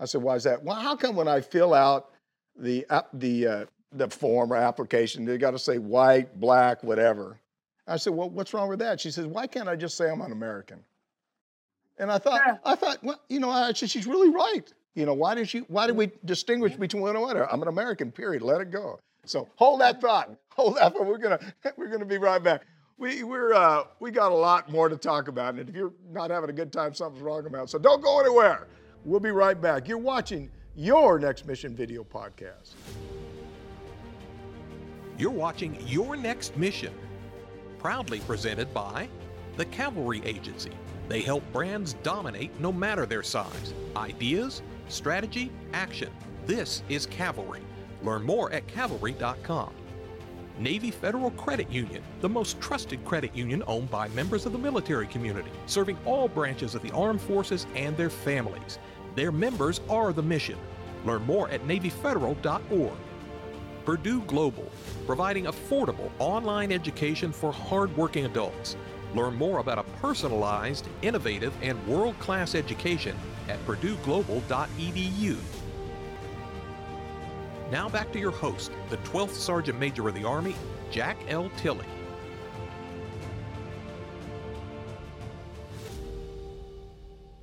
I 0.00 0.06
said, 0.06 0.22
Why 0.22 0.36
is 0.36 0.44
that? 0.44 0.64
Well, 0.64 0.76
how 0.76 0.96
come 0.96 1.14
when 1.14 1.28
I 1.28 1.42
fill 1.42 1.74
out 1.74 2.12
the 2.60 2.86
the 3.14 3.46
uh, 3.46 3.64
the 3.92 4.08
form 4.08 4.52
or 4.52 4.56
application. 4.56 5.24
They 5.24 5.38
got 5.38 5.52
to 5.52 5.58
say 5.58 5.78
white, 5.78 6.38
black, 6.38 6.82
whatever. 6.82 7.38
I 7.86 7.96
said, 7.96 8.14
well, 8.14 8.30
what's 8.30 8.54
wrong 8.54 8.68
with 8.68 8.78
that? 8.78 9.00
She 9.00 9.10
says, 9.10 9.26
why 9.26 9.46
can't 9.46 9.68
I 9.68 9.74
just 9.74 9.96
say 9.96 10.08
I'm 10.08 10.20
an 10.20 10.30
American? 10.30 10.78
And 11.98 12.10
I 12.10 12.18
thought, 12.18 12.40
yeah. 12.46 12.56
I 12.64 12.76
thought, 12.76 13.02
well, 13.02 13.20
you 13.28 13.40
know, 13.40 13.50
I 13.50 13.72
said, 13.72 13.90
she's 13.90 14.06
really 14.06 14.30
right. 14.30 14.72
You 14.94 15.06
know, 15.06 15.14
why 15.14 15.34
did 15.34 15.48
she? 15.48 15.60
Why 15.60 15.86
did 15.86 15.96
we 15.96 16.10
distinguish 16.24 16.74
between 16.74 17.02
one 17.02 17.16
and 17.16 17.24
other? 17.24 17.50
I'm 17.52 17.62
an 17.62 17.68
American. 17.68 18.10
Period. 18.10 18.42
Let 18.42 18.60
it 18.60 18.70
go. 18.70 19.00
So 19.24 19.48
hold 19.56 19.80
that 19.80 20.00
thought. 20.00 20.30
Hold 20.50 20.76
that 20.76 20.92
thought. 20.92 21.06
We're 21.06 21.18
gonna 21.18 21.38
we're 21.76 21.88
gonna 21.88 22.04
be 22.04 22.18
right 22.18 22.42
back. 22.42 22.62
We 22.98 23.22
we're 23.22 23.54
uh, 23.54 23.84
we 24.00 24.10
got 24.10 24.32
a 24.32 24.34
lot 24.34 24.70
more 24.70 24.88
to 24.88 24.96
talk 24.96 25.28
about, 25.28 25.54
and 25.54 25.68
if 25.68 25.74
you're 25.74 25.92
not 26.10 26.30
having 26.30 26.50
a 26.50 26.52
good 26.52 26.72
time, 26.72 26.92
something's 26.92 27.22
wrong 27.22 27.46
about. 27.46 27.70
So 27.70 27.78
don't 27.78 28.02
go 28.02 28.20
anywhere. 28.20 28.66
We'll 29.04 29.20
be 29.20 29.30
right 29.30 29.58
back. 29.58 29.88
You're 29.88 29.98
watching 29.98 30.50
your 30.80 31.18
Next 31.18 31.46
Mission 31.46 31.76
video 31.76 32.02
podcast. 32.02 32.72
You're 35.18 35.30
watching 35.30 35.76
Your 35.86 36.16
Next 36.16 36.56
Mission, 36.56 36.94
proudly 37.78 38.20
presented 38.20 38.72
by 38.72 39.06
the 39.58 39.66
Cavalry 39.66 40.22
Agency. 40.24 40.72
They 41.06 41.20
help 41.20 41.44
brands 41.52 41.92
dominate 42.02 42.58
no 42.58 42.72
matter 42.72 43.04
their 43.04 43.22
size. 43.22 43.74
Ideas, 43.94 44.62
strategy, 44.88 45.52
action. 45.74 46.08
This 46.46 46.82
is 46.88 47.04
Cavalry. 47.04 47.60
Learn 48.02 48.22
more 48.22 48.50
at 48.50 48.66
cavalry.com. 48.66 49.74
Navy 50.58 50.90
Federal 50.90 51.30
Credit 51.32 51.70
Union, 51.70 52.02
the 52.22 52.28
most 52.28 52.58
trusted 52.58 53.04
credit 53.04 53.36
union 53.36 53.62
owned 53.66 53.90
by 53.90 54.08
members 54.08 54.46
of 54.46 54.52
the 54.52 54.58
military 54.58 55.08
community, 55.08 55.50
serving 55.66 55.98
all 56.06 56.26
branches 56.26 56.74
of 56.74 56.80
the 56.80 56.90
armed 56.92 57.20
forces 57.20 57.66
and 57.74 57.94
their 57.98 58.08
families. 58.08 58.78
Their 59.14 59.32
members 59.32 59.80
are 59.90 60.12
the 60.12 60.22
mission. 60.22 60.56
Learn 61.04 61.22
more 61.22 61.48
at 61.50 61.66
NavyFederal.org. 61.66 62.98
Purdue 63.84 64.20
Global, 64.22 64.70
providing 65.06 65.44
affordable 65.46 66.10
online 66.18 66.70
education 66.70 67.32
for 67.32 67.52
hardworking 67.52 68.26
adults. 68.26 68.76
Learn 69.14 69.34
more 69.34 69.58
about 69.58 69.78
a 69.78 69.82
personalized, 70.00 70.86
innovative, 71.02 71.54
and 71.62 71.84
world 71.86 72.18
class 72.18 72.54
education 72.54 73.16
at 73.48 73.64
PurdueGlobal.edu. 73.66 75.36
Now 77.70 77.88
back 77.88 78.12
to 78.12 78.18
your 78.18 78.30
host, 78.32 78.72
the 78.90 78.96
12th 78.98 79.30
Sergeant 79.30 79.78
Major 79.78 80.08
of 80.08 80.14
the 80.14 80.24
Army, 80.24 80.54
Jack 80.90 81.16
L. 81.28 81.50
Tilley. 81.56 81.86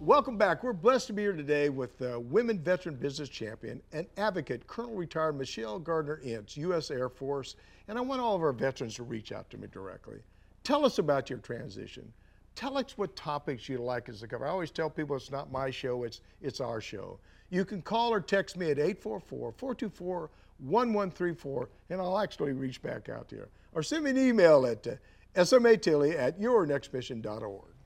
Welcome 0.07 0.37
back. 0.37 0.63
We're 0.63 0.71
blessed 0.71 1.07
to 1.07 1.13
be 1.13 1.23
here 1.23 1.33
today 1.33 1.67
with 1.67 1.99
Women 1.99 2.59
Veteran 2.59 2.95
Business 2.95 3.27
Champion 3.27 3.81
and 3.91 4.07
Advocate, 4.15 4.65
Colonel 4.65 4.95
Retired 4.95 5.37
Michelle 5.37 5.79
Gardner 5.79 6.21
Ince, 6.23 6.55
U.S. 6.55 6.91
Air 6.91 7.09
Force. 7.09 7.57
And 7.89 7.97
I 7.97 8.01
want 8.01 8.21
all 8.21 8.33
of 8.33 8.41
our 8.41 8.53
veterans 8.53 8.95
to 8.95 9.03
reach 9.03 9.33
out 9.33 9.49
to 9.49 9.57
me 9.57 9.67
directly. 9.69 10.19
Tell 10.63 10.85
us 10.85 10.99
about 10.99 11.29
your 11.29 11.39
transition. 11.39 12.09
Tell 12.55 12.77
us 12.77 12.97
what 12.97 13.17
topics 13.17 13.67
you'd 13.67 13.81
like 13.81 14.07
us 14.07 14.21
to 14.21 14.29
cover. 14.29 14.47
I 14.47 14.51
always 14.51 14.71
tell 14.71 14.89
people 14.89 15.17
it's 15.17 15.29
not 15.29 15.51
my 15.51 15.69
show, 15.69 16.05
it's, 16.05 16.21
it's 16.41 16.61
our 16.61 16.79
show. 16.79 17.19
You 17.49 17.65
can 17.65 17.81
call 17.81 18.13
or 18.13 18.21
text 18.21 18.55
me 18.55 18.71
at 18.71 18.79
844 18.79 19.51
424 19.57 20.29
1134, 20.59 21.69
and 21.89 21.99
I'll 21.99 22.17
actually 22.17 22.53
reach 22.53 22.81
back 22.81 23.09
out 23.09 23.27
to 23.27 23.35
you. 23.35 23.47
Or 23.73 23.83
send 23.83 24.05
me 24.05 24.11
an 24.11 24.17
email 24.17 24.65
at 24.67 24.87
uh, 24.87 24.91
smatilly 25.35 26.17
at 26.17 26.39
yournextmission.org. 26.39 27.76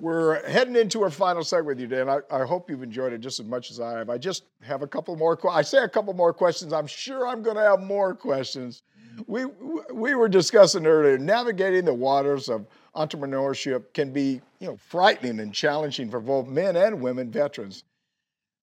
We're 0.00 0.44
heading 0.48 0.74
into 0.74 1.02
our 1.02 1.10
final 1.10 1.44
segment 1.44 1.66
with 1.66 1.80
you 1.80 1.86
Dan. 1.86 2.08
I, 2.08 2.20
I, 2.30 2.44
hope 2.44 2.70
you've 2.70 2.82
enjoyed 2.82 3.12
it 3.12 3.18
just 3.18 3.38
as 3.38 3.46
much 3.46 3.70
as 3.70 3.78
I 3.78 3.98
have. 3.98 4.10
I 4.10 4.18
just 4.18 4.44
have 4.62 4.82
a 4.82 4.86
couple 4.86 5.14
more. 5.16 5.38
I 5.50 5.62
say 5.62 5.78
a 5.78 5.88
couple 5.88 6.14
more 6.14 6.32
questions. 6.32 6.72
I'm 6.72 6.86
sure 6.86 7.28
I'm 7.28 7.42
going 7.42 7.56
to 7.56 7.62
have 7.62 7.80
more 7.80 8.14
questions. 8.14 8.82
We 9.26 9.44
we 9.92 10.14
were 10.14 10.28
discussing 10.28 10.86
earlier 10.86 11.18
navigating 11.18 11.84
the 11.84 11.94
waters 11.94 12.48
of 12.48 12.66
entrepreneurship 12.96 13.92
can 13.92 14.12
be 14.12 14.40
you 14.58 14.68
know 14.68 14.76
frightening 14.76 15.40
and 15.40 15.52
challenging 15.52 16.10
for 16.10 16.20
both 16.20 16.46
men 16.48 16.76
and 16.76 17.00
women 17.00 17.30
veterans. 17.30 17.84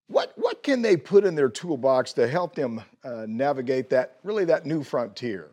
What 0.07 0.33
what 0.35 0.63
can 0.63 0.81
they 0.81 0.97
put 0.97 1.23
in 1.23 1.35
their 1.35 1.49
toolbox 1.49 2.13
to 2.13 2.27
help 2.27 2.55
them 2.55 2.81
uh, 3.03 3.25
navigate 3.27 3.91
that 3.91 4.17
really 4.23 4.45
that 4.45 4.65
new 4.65 4.83
frontier? 4.83 5.51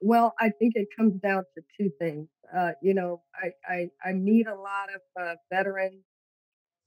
Well, 0.00 0.34
I 0.38 0.50
think 0.50 0.74
it 0.76 0.88
comes 0.96 1.14
down 1.22 1.44
to 1.54 1.62
two 1.78 1.90
things. 1.98 2.28
Uh, 2.54 2.72
you 2.82 2.94
know, 2.94 3.22
I, 3.34 3.50
I, 3.68 3.88
I 4.04 4.12
meet 4.12 4.46
a 4.46 4.54
lot 4.54 4.88
of 4.94 5.00
uh, 5.20 5.34
veterans, 5.50 6.02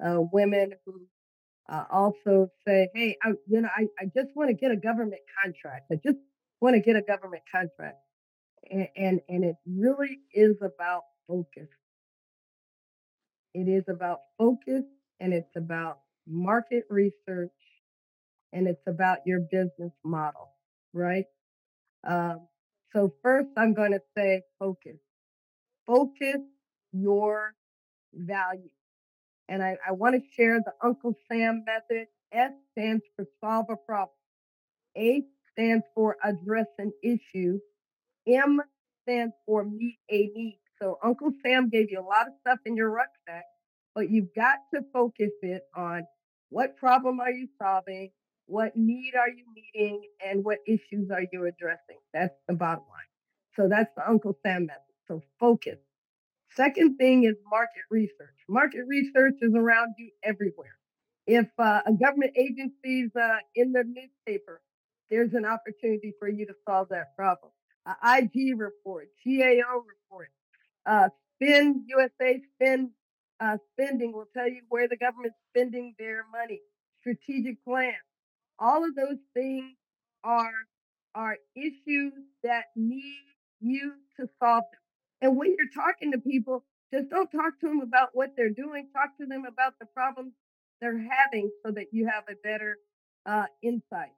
uh, 0.04 0.22
women 0.32 0.74
who 0.86 1.02
uh, 1.70 1.86
also 1.92 2.48
say, 2.66 2.90
hey, 2.94 3.18
I, 3.24 3.30
you 3.48 3.62
know, 3.62 3.70
I, 3.76 3.88
I 4.00 4.06
just 4.06 4.36
want 4.36 4.50
to 4.50 4.56
get 4.56 4.72
a 4.72 4.78
government 4.78 5.22
contract. 5.44 5.92
I 5.92 5.96
just 5.96 6.18
want 6.62 6.76
to 6.76 6.82
get 6.82 6.96
a 6.96 7.02
government 7.02 7.44
contract. 7.52 7.98
And, 8.70 8.88
and, 8.96 9.20
and 9.30 9.44
it 9.44 9.56
really 9.68 10.20
is 10.34 10.56
about 10.62 11.04
focus. 11.28 11.70
It 13.54 13.68
is 13.68 13.84
about 13.88 14.20
focus 14.38 14.84
and 15.20 15.34
it's 15.34 15.56
about 15.56 16.00
market 16.28 16.84
research 16.90 17.52
and 18.54 18.68
it's 18.68 18.88
about 18.88 19.20
your 19.26 19.40
business 19.40 19.92
model, 20.04 20.52
right? 20.94 21.26
Um, 22.08 22.48
so 22.94 23.14
first, 23.22 23.50
I'm 23.58 23.74
going 23.74 23.92
to 23.92 24.02
say 24.18 24.42
focus. 24.58 24.98
Focus 25.90 26.42
your 26.92 27.56
value. 28.14 28.70
And 29.48 29.64
I, 29.64 29.76
I 29.88 29.94
want 29.94 30.16
to 30.16 30.22
share 30.38 30.60
the 30.60 30.74
Uncle 30.84 31.16
Sam 31.28 31.64
method. 31.66 32.06
S 32.32 32.52
stands 32.74 33.04
for 33.16 33.26
solve 33.42 33.66
a 33.72 33.76
problem. 33.76 34.16
A 34.96 35.24
stands 35.52 35.84
for 35.96 36.16
address 36.24 36.68
an 36.78 36.92
issue. 37.04 37.58
M 38.28 38.62
stands 39.02 39.34
for 39.48 39.64
meet 39.64 39.98
a 40.12 40.30
need. 40.36 40.60
So 40.80 41.00
Uncle 41.04 41.32
Sam 41.44 41.70
gave 41.70 41.90
you 41.90 42.00
a 42.00 42.06
lot 42.06 42.28
of 42.28 42.34
stuff 42.42 42.60
in 42.68 42.76
your 42.76 42.92
rucksack, 42.92 43.46
but 43.96 44.12
you've 44.12 44.34
got 44.36 44.60
to 44.76 44.82
focus 44.94 45.32
it 45.42 45.64
on 45.76 46.04
what 46.50 46.78
problem 46.78 47.20
are 47.20 47.32
you 47.32 47.48
solving? 47.62 48.12
What 48.46 48.76
need 48.76 49.14
are 49.20 49.30
you 49.30 49.46
meeting 49.56 50.04
and 50.24 50.46
what 50.46 50.60
issues 50.68 51.10
are 51.12 51.24
you 51.32 51.46
addressing? 51.46 51.98
That's 52.14 52.36
the 52.48 52.54
bottom 52.54 52.84
line. 52.90 53.10
So 53.56 53.68
that's 53.68 53.90
the 53.96 54.08
Uncle 54.08 54.38
Sam 54.44 54.68
method. 54.68 54.89
So 55.10 55.24
focus. 55.40 55.80
Second 56.56 56.98
thing 56.98 57.24
is 57.24 57.36
market 57.50 57.84
research. 57.90 58.36
Market 58.48 58.86
research 58.88 59.36
is 59.42 59.54
around 59.56 59.96
you 59.98 60.12
everywhere. 60.24 60.78
If 61.26 61.48
uh, 61.58 61.82
a 61.86 61.94
government 61.94 62.34
agency 62.38 63.02
is 63.02 63.16
uh, 63.16 63.38
in 63.56 63.72
the 63.72 63.84
newspaper, 63.84 64.62
there's 65.10 65.34
an 65.34 65.46
opportunity 65.46 66.14
for 66.20 66.30
you 66.30 66.46
to 66.46 66.54
solve 66.68 66.90
that 66.90 67.16
problem. 67.16 67.52
A 67.86 68.20
IG 68.20 68.60
report, 68.60 69.10
GAO 69.26 69.84
report, 69.88 70.30
uh, 70.86 71.10
Spend 71.36 71.84
USA 71.88 72.42
Spend 72.56 72.90
uh, 73.40 73.58
spending 73.74 74.12
will 74.12 74.28
tell 74.36 74.48
you 74.48 74.62
where 74.70 74.88
the 74.88 74.98
government's 74.98 75.38
spending 75.50 75.96
their 75.98 76.26
money. 76.32 76.60
Strategic 77.00 77.64
plan, 77.64 77.94
all 78.60 78.84
of 78.84 78.96
those 78.96 79.18
things 79.34 79.74
are 80.24 80.52
are 81.16 81.38
issues 81.56 82.14
that 82.44 82.66
need 82.76 83.24
you 83.62 83.94
to 84.18 84.28
solve 84.40 84.66
them. 84.72 84.82
And 85.22 85.38
when 85.38 85.56
you're 85.58 85.70
talking 85.74 86.12
to 86.14 86.18
people, 86.20 86.64
just 86.94 87.10
don't 87.10 87.30
talk 87.32 87.60
to 87.62 87.68
them 87.68 87.82
about 87.82 88.10
what 88.14 88.32
they're 88.36 88.50
doing. 88.50 88.90
Talk 88.94 89.18
to 89.20 89.26
them 89.26 89.44
about 89.46 89.74
the 89.80 89.86
problems 89.88 90.34
they're 90.82 90.98
having 90.98 91.52
so 91.66 91.72
that 91.72 91.88
you 91.92 92.08
have 92.08 92.24
a 92.30 92.36
better 92.44 92.78
uh, 93.26 93.46
insight. 93.62 94.14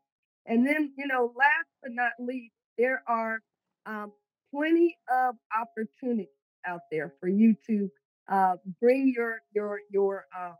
And 0.46 0.66
then, 0.66 0.94
you 0.98 1.08
know, 1.08 1.34
last 1.38 1.68
but 1.82 1.92
not 1.94 2.12
least, 2.20 2.54
there 2.78 3.04
are 3.08 3.40
um, 3.86 4.12
plenty 4.54 4.98
of 5.12 5.36
opportunities 5.60 6.28
out 6.66 6.82
there 6.92 7.14
for 7.20 7.28
you 7.28 7.56
to 7.68 7.90
uh, 8.30 8.56
bring 8.80 9.14
your 9.16 9.40
your 9.54 9.80
your 9.92 10.26
uh, 10.38 10.54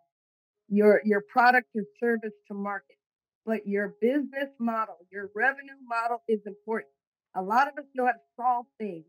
your 0.68 1.02
your 1.06 1.22
product 1.22 1.68
or 1.76 1.84
service 2.00 2.34
to 2.48 2.54
market 2.54 2.98
but 3.46 3.68
your 3.68 3.96
business 4.02 4.50
model, 4.60 4.96
your 5.12 5.30
revenue 5.36 5.76
model 5.88 6.22
is 6.28 6.40
important. 6.46 6.92
A 7.36 7.42
lot 7.42 7.68
of 7.68 7.78
us 7.78 7.86
know 7.96 8.06
how 8.06 8.12
to 8.12 8.18
solve 8.38 8.66
things, 8.78 9.06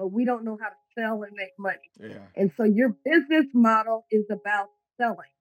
but 0.00 0.12
we 0.12 0.24
don't 0.24 0.44
know 0.44 0.56
how 0.58 0.70
to 0.70 0.74
sell 0.98 1.22
and 1.24 1.32
make 1.36 1.50
money. 1.58 1.90
Yeah. 2.00 2.24
And 2.34 2.50
so 2.56 2.64
your 2.64 2.96
business 3.04 3.44
model 3.52 4.06
is 4.10 4.24
about 4.30 4.68
selling, 4.98 5.34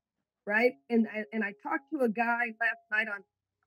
right? 0.45 0.73
And 0.89 1.07
and 1.31 1.45
I 1.45 1.53
talked 1.63 1.89
to 1.93 2.01
a 2.03 2.09
guy 2.09 2.47
last 2.59 2.83
night 2.91 3.07
on 3.07 3.23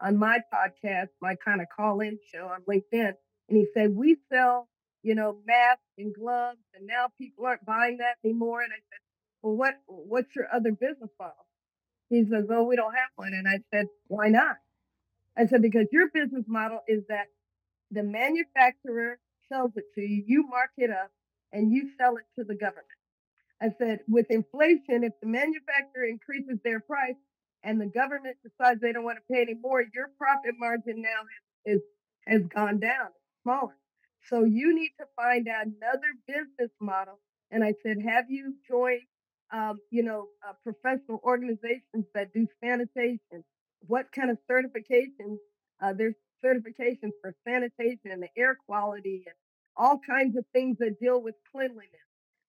on 0.07 0.19
my 0.19 0.41
podcast, 0.53 1.09
my 1.23 1.35
kind 1.43 1.63
of 1.63 1.69
call-in 1.75 2.19
show 2.31 2.47
on 2.47 2.61
LinkedIn, 2.69 3.13
and 3.49 3.57
he 3.57 3.67
said 3.73 3.97
we 3.97 4.19
sell, 4.31 4.69
you 5.03 5.15
know, 5.15 5.39
masks 5.47 5.81
and 5.97 6.15
gloves, 6.15 6.59
and 6.75 6.87
now 6.87 7.07
people 7.19 7.47
aren't 7.47 7.65
buying 7.65 7.97
that 7.97 8.17
anymore. 8.23 8.61
And 8.61 8.73
I 8.73 8.77
said, 8.77 9.01
well, 9.41 9.57
what 9.57 9.75
what's 9.87 10.37
your 10.37 10.47
other 10.53 10.73
business 10.73 11.11
model? 11.19 11.47
He 12.11 12.23
says, 12.31 12.45
"Oh, 12.51 12.65
we 12.65 12.77
don't 12.77 12.93
have 12.93 13.13
one." 13.17 13.33
And 13.33 13.49
I 13.49 13.61
said, 13.75 13.87
"Why 14.09 14.29
not?" 14.29 14.57
I 15.39 15.47
said, 15.47 15.63
"Because 15.63 15.87
your 15.91 16.11
business 16.13 16.45
model 16.47 16.81
is 16.87 17.05
that 17.09 17.29
the 17.91 18.03
manufacturer 18.03 19.19
sells 19.53 19.73
it 19.77 19.85
to 19.95 20.01
you, 20.01 20.25
you 20.27 20.47
mark 20.49 20.71
it 20.77 20.91
up, 20.91 21.11
and 21.53 21.73
you 21.73 21.91
sell 21.99 22.17
it 22.17 22.25
to 22.39 22.45
the 22.45 22.55
government." 22.55 22.87
I 23.61 23.71
said, 23.79 24.01
"With 24.09 24.31
inflation, 24.31 25.05
if 25.05 25.13
the 25.21 25.27
manufacturer 25.27 26.05
increases 26.05 26.59
their 26.65 26.81
price 26.81 27.17
and 27.63 27.81
the 27.81 27.87
government 27.87 28.37
decides 28.43 28.81
they 28.81 28.93
don't 28.93 29.05
want 29.05 29.19
to 29.19 29.33
pay 29.33 29.43
anymore, 29.43 29.85
your 29.95 30.09
profit 30.19 30.55
margin 30.59 31.03
now 31.03 31.23
is, 31.67 31.77
is 31.77 31.83
has 32.27 32.43
gone 32.47 32.79
down, 32.79 33.09
smaller. 33.43 33.77
So 34.29 34.45
you 34.45 34.75
need 34.75 34.93
to 35.01 35.07
find 35.17 35.49
out 35.49 35.67
another 35.67 36.13
business 36.27 36.71
model." 36.81 37.21
And 37.51 37.63
I 37.63 37.75
said, 37.83 38.01
"Have 38.01 38.31
you 38.31 38.57
joined 38.67 39.03
um, 39.53 39.81
you 39.91 40.03
know, 40.03 40.29
uh, 40.49 40.55
professional 40.65 41.21
organizations 41.23 42.07
that 42.15 42.33
do 42.33 42.47
sanitation. 42.63 43.45
What 43.87 44.11
kind 44.13 44.31
of 44.31 44.39
certifications? 44.51 45.37
Uh, 45.81 45.93
there's 45.93 46.15
certifications 46.45 47.13
for 47.21 47.35
sanitation 47.47 48.11
and 48.11 48.23
the 48.23 48.29
air 48.37 48.57
quality 48.67 49.25
and 49.27 49.35
all 49.77 50.01
kinds 50.07 50.37
of 50.37 50.45
things 50.53 50.79
that 50.79 51.01
deal 51.01 51.23
with 51.23 51.35
cleanliness. 51.53 51.89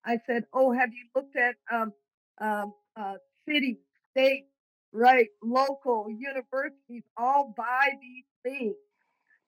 I 0.06 0.20
said, 0.28 0.46
oh, 0.54 0.72
have 0.72 0.90
you 0.90 1.06
looked 1.16 1.36
at 1.36 1.56
um, 1.72 1.94
um, 2.42 2.74
uh, 2.96 3.16
city, 3.48 3.80
state, 4.12 4.46
right, 4.92 5.28
local 5.42 6.08
universities 6.10 7.04
all 7.18 7.54
buy 7.56 7.90
these 8.02 8.26
things? 8.44 8.76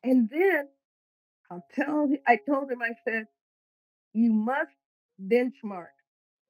And 0.03 0.29
then 0.29 0.67
I'll 1.51 1.65
tell. 1.75 2.09
I 2.27 2.37
told 2.47 2.71
him. 2.71 2.81
I 2.81 2.91
said, 3.05 3.25
you 4.13 4.31
must 4.31 4.71
benchmark 5.21 5.87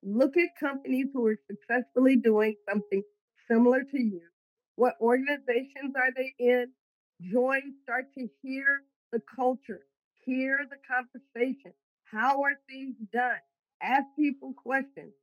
Look 0.08 0.38
at 0.38 0.50
companies 0.60 1.08
who 1.14 1.26
are 1.26 1.38
successfully 1.50 2.16
doing 2.16 2.56
something 2.70 3.02
similar 3.50 3.82
to 3.82 4.00
you. 4.00 4.22
What 4.76 4.94
organizations 5.02 5.96
are 5.96 6.12
they 6.16 6.36
in? 6.38 6.68
Join, 7.22 7.74
start 7.82 8.06
to 8.18 8.28
hear 8.44 8.82
the 9.12 9.22
culture, 9.36 9.82
hear 10.26 10.60
the 10.70 10.78
conversation. 10.88 11.74
How 12.06 12.44
are 12.44 12.56
things 12.70 12.96
done? 13.14 13.38
Ask 13.82 14.06
people 14.18 14.54
questions. 14.54 15.14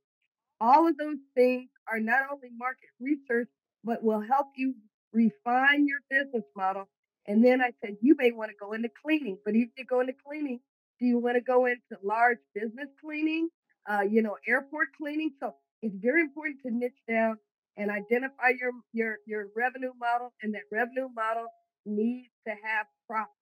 All 0.61 0.87
of 0.87 0.97
those 0.97 1.17
things 1.35 1.69
are 1.91 1.99
not 1.99 2.23
only 2.31 2.49
market 2.57 2.89
research, 2.99 3.49
but 3.83 4.03
will 4.03 4.21
help 4.21 4.47
you 4.55 4.75
refine 5.11 5.87
your 5.87 5.99
business 6.09 6.45
model. 6.55 6.87
And 7.27 7.43
then 7.43 7.61
I 7.61 7.71
said, 7.83 7.97
you 8.01 8.15
may 8.17 8.31
want 8.31 8.51
to 8.51 8.57
go 8.59 8.73
into 8.73 8.89
cleaning, 9.03 9.37
but 9.45 9.55
if 9.55 9.69
you 9.77 9.85
go 9.85 10.01
into 10.01 10.13
cleaning, 10.25 10.59
do 10.99 11.05
you 11.05 11.19
want 11.19 11.35
to 11.35 11.41
go 11.41 11.65
into 11.65 11.97
large 12.03 12.39
business 12.53 12.89
cleaning? 13.01 13.49
uh, 13.89 14.01
you 14.01 14.21
know, 14.21 14.37
airport 14.47 14.89
cleaning. 14.97 15.31
So 15.39 15.55
it's 15.81 15.95
very 16.01 16.21
important 16.21 16.57
to 16.65 16.71
niche 16.71 16.93
down 17.07 17.37
and 17.77 17.89
identify 17.89 18.49
your 18.59 18.71
your 18.91 19.17
your 19.25 19.47
revenue 19.55 19.93
model, 19.99 20.33
and 20.41 20.53
that 20.53 20.63
revenue 20.71 21.09
model 21.15 21.47
needs 21.85 22.29
to 22.47 22.51
have 22.51 22.85
profit 23.07 23.33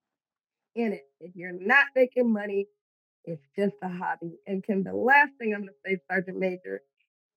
in 0.76 0.94
it. 0.94 1.06
If 1.20 1.36
you're 1.36 1.52
not 1.52 1.88
making 1.96 2.32
money, 2.32 2.68
it's 3.26 3.46
just 3.56 3.76
a 3.84 3.90
hobby. 3.90 4.40
And 4.48 4.64
Kim, 4.64 4.84
the 4.84 4.94
last 4.94 5.32
thing 5.40 5.54
I'm 5.54 5.62
going 5.62 5.70
to 5.70 5.90
say, 5.90 6.00
Sergeant 6.10 6.38
Major, 6.38 6.82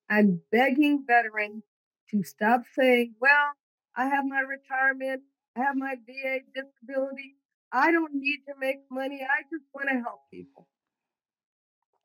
I'm 0.09 0.41
begging 0.51 1.05
veterans 1.07 1.62
to 2.11 2.22
stop 2.22 2.62
saying, 2.78 3.14
well, 3.20 3.53
I 3.97 4.07
have 4.07 4.24
my 4.24 4.41
retirement, 4.41 5.22
I 5.57 5.61
have 5.61 5.76
my 5.76 5.95
VA 6.07 6.39
disability. 6.55 7.37
I 7.72 7.91
don't 7.91 8.14
need 8.14 8.41
to 8.49 8.55
make 8.59 8.78
money. 8.91 9.20
I 9.22 9.43
just 9.51 9.64
want 9.74 9.89
to 9.89 10.01
help 10.01 10.20
people. 10.30 10.68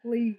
Please 0.02 0.38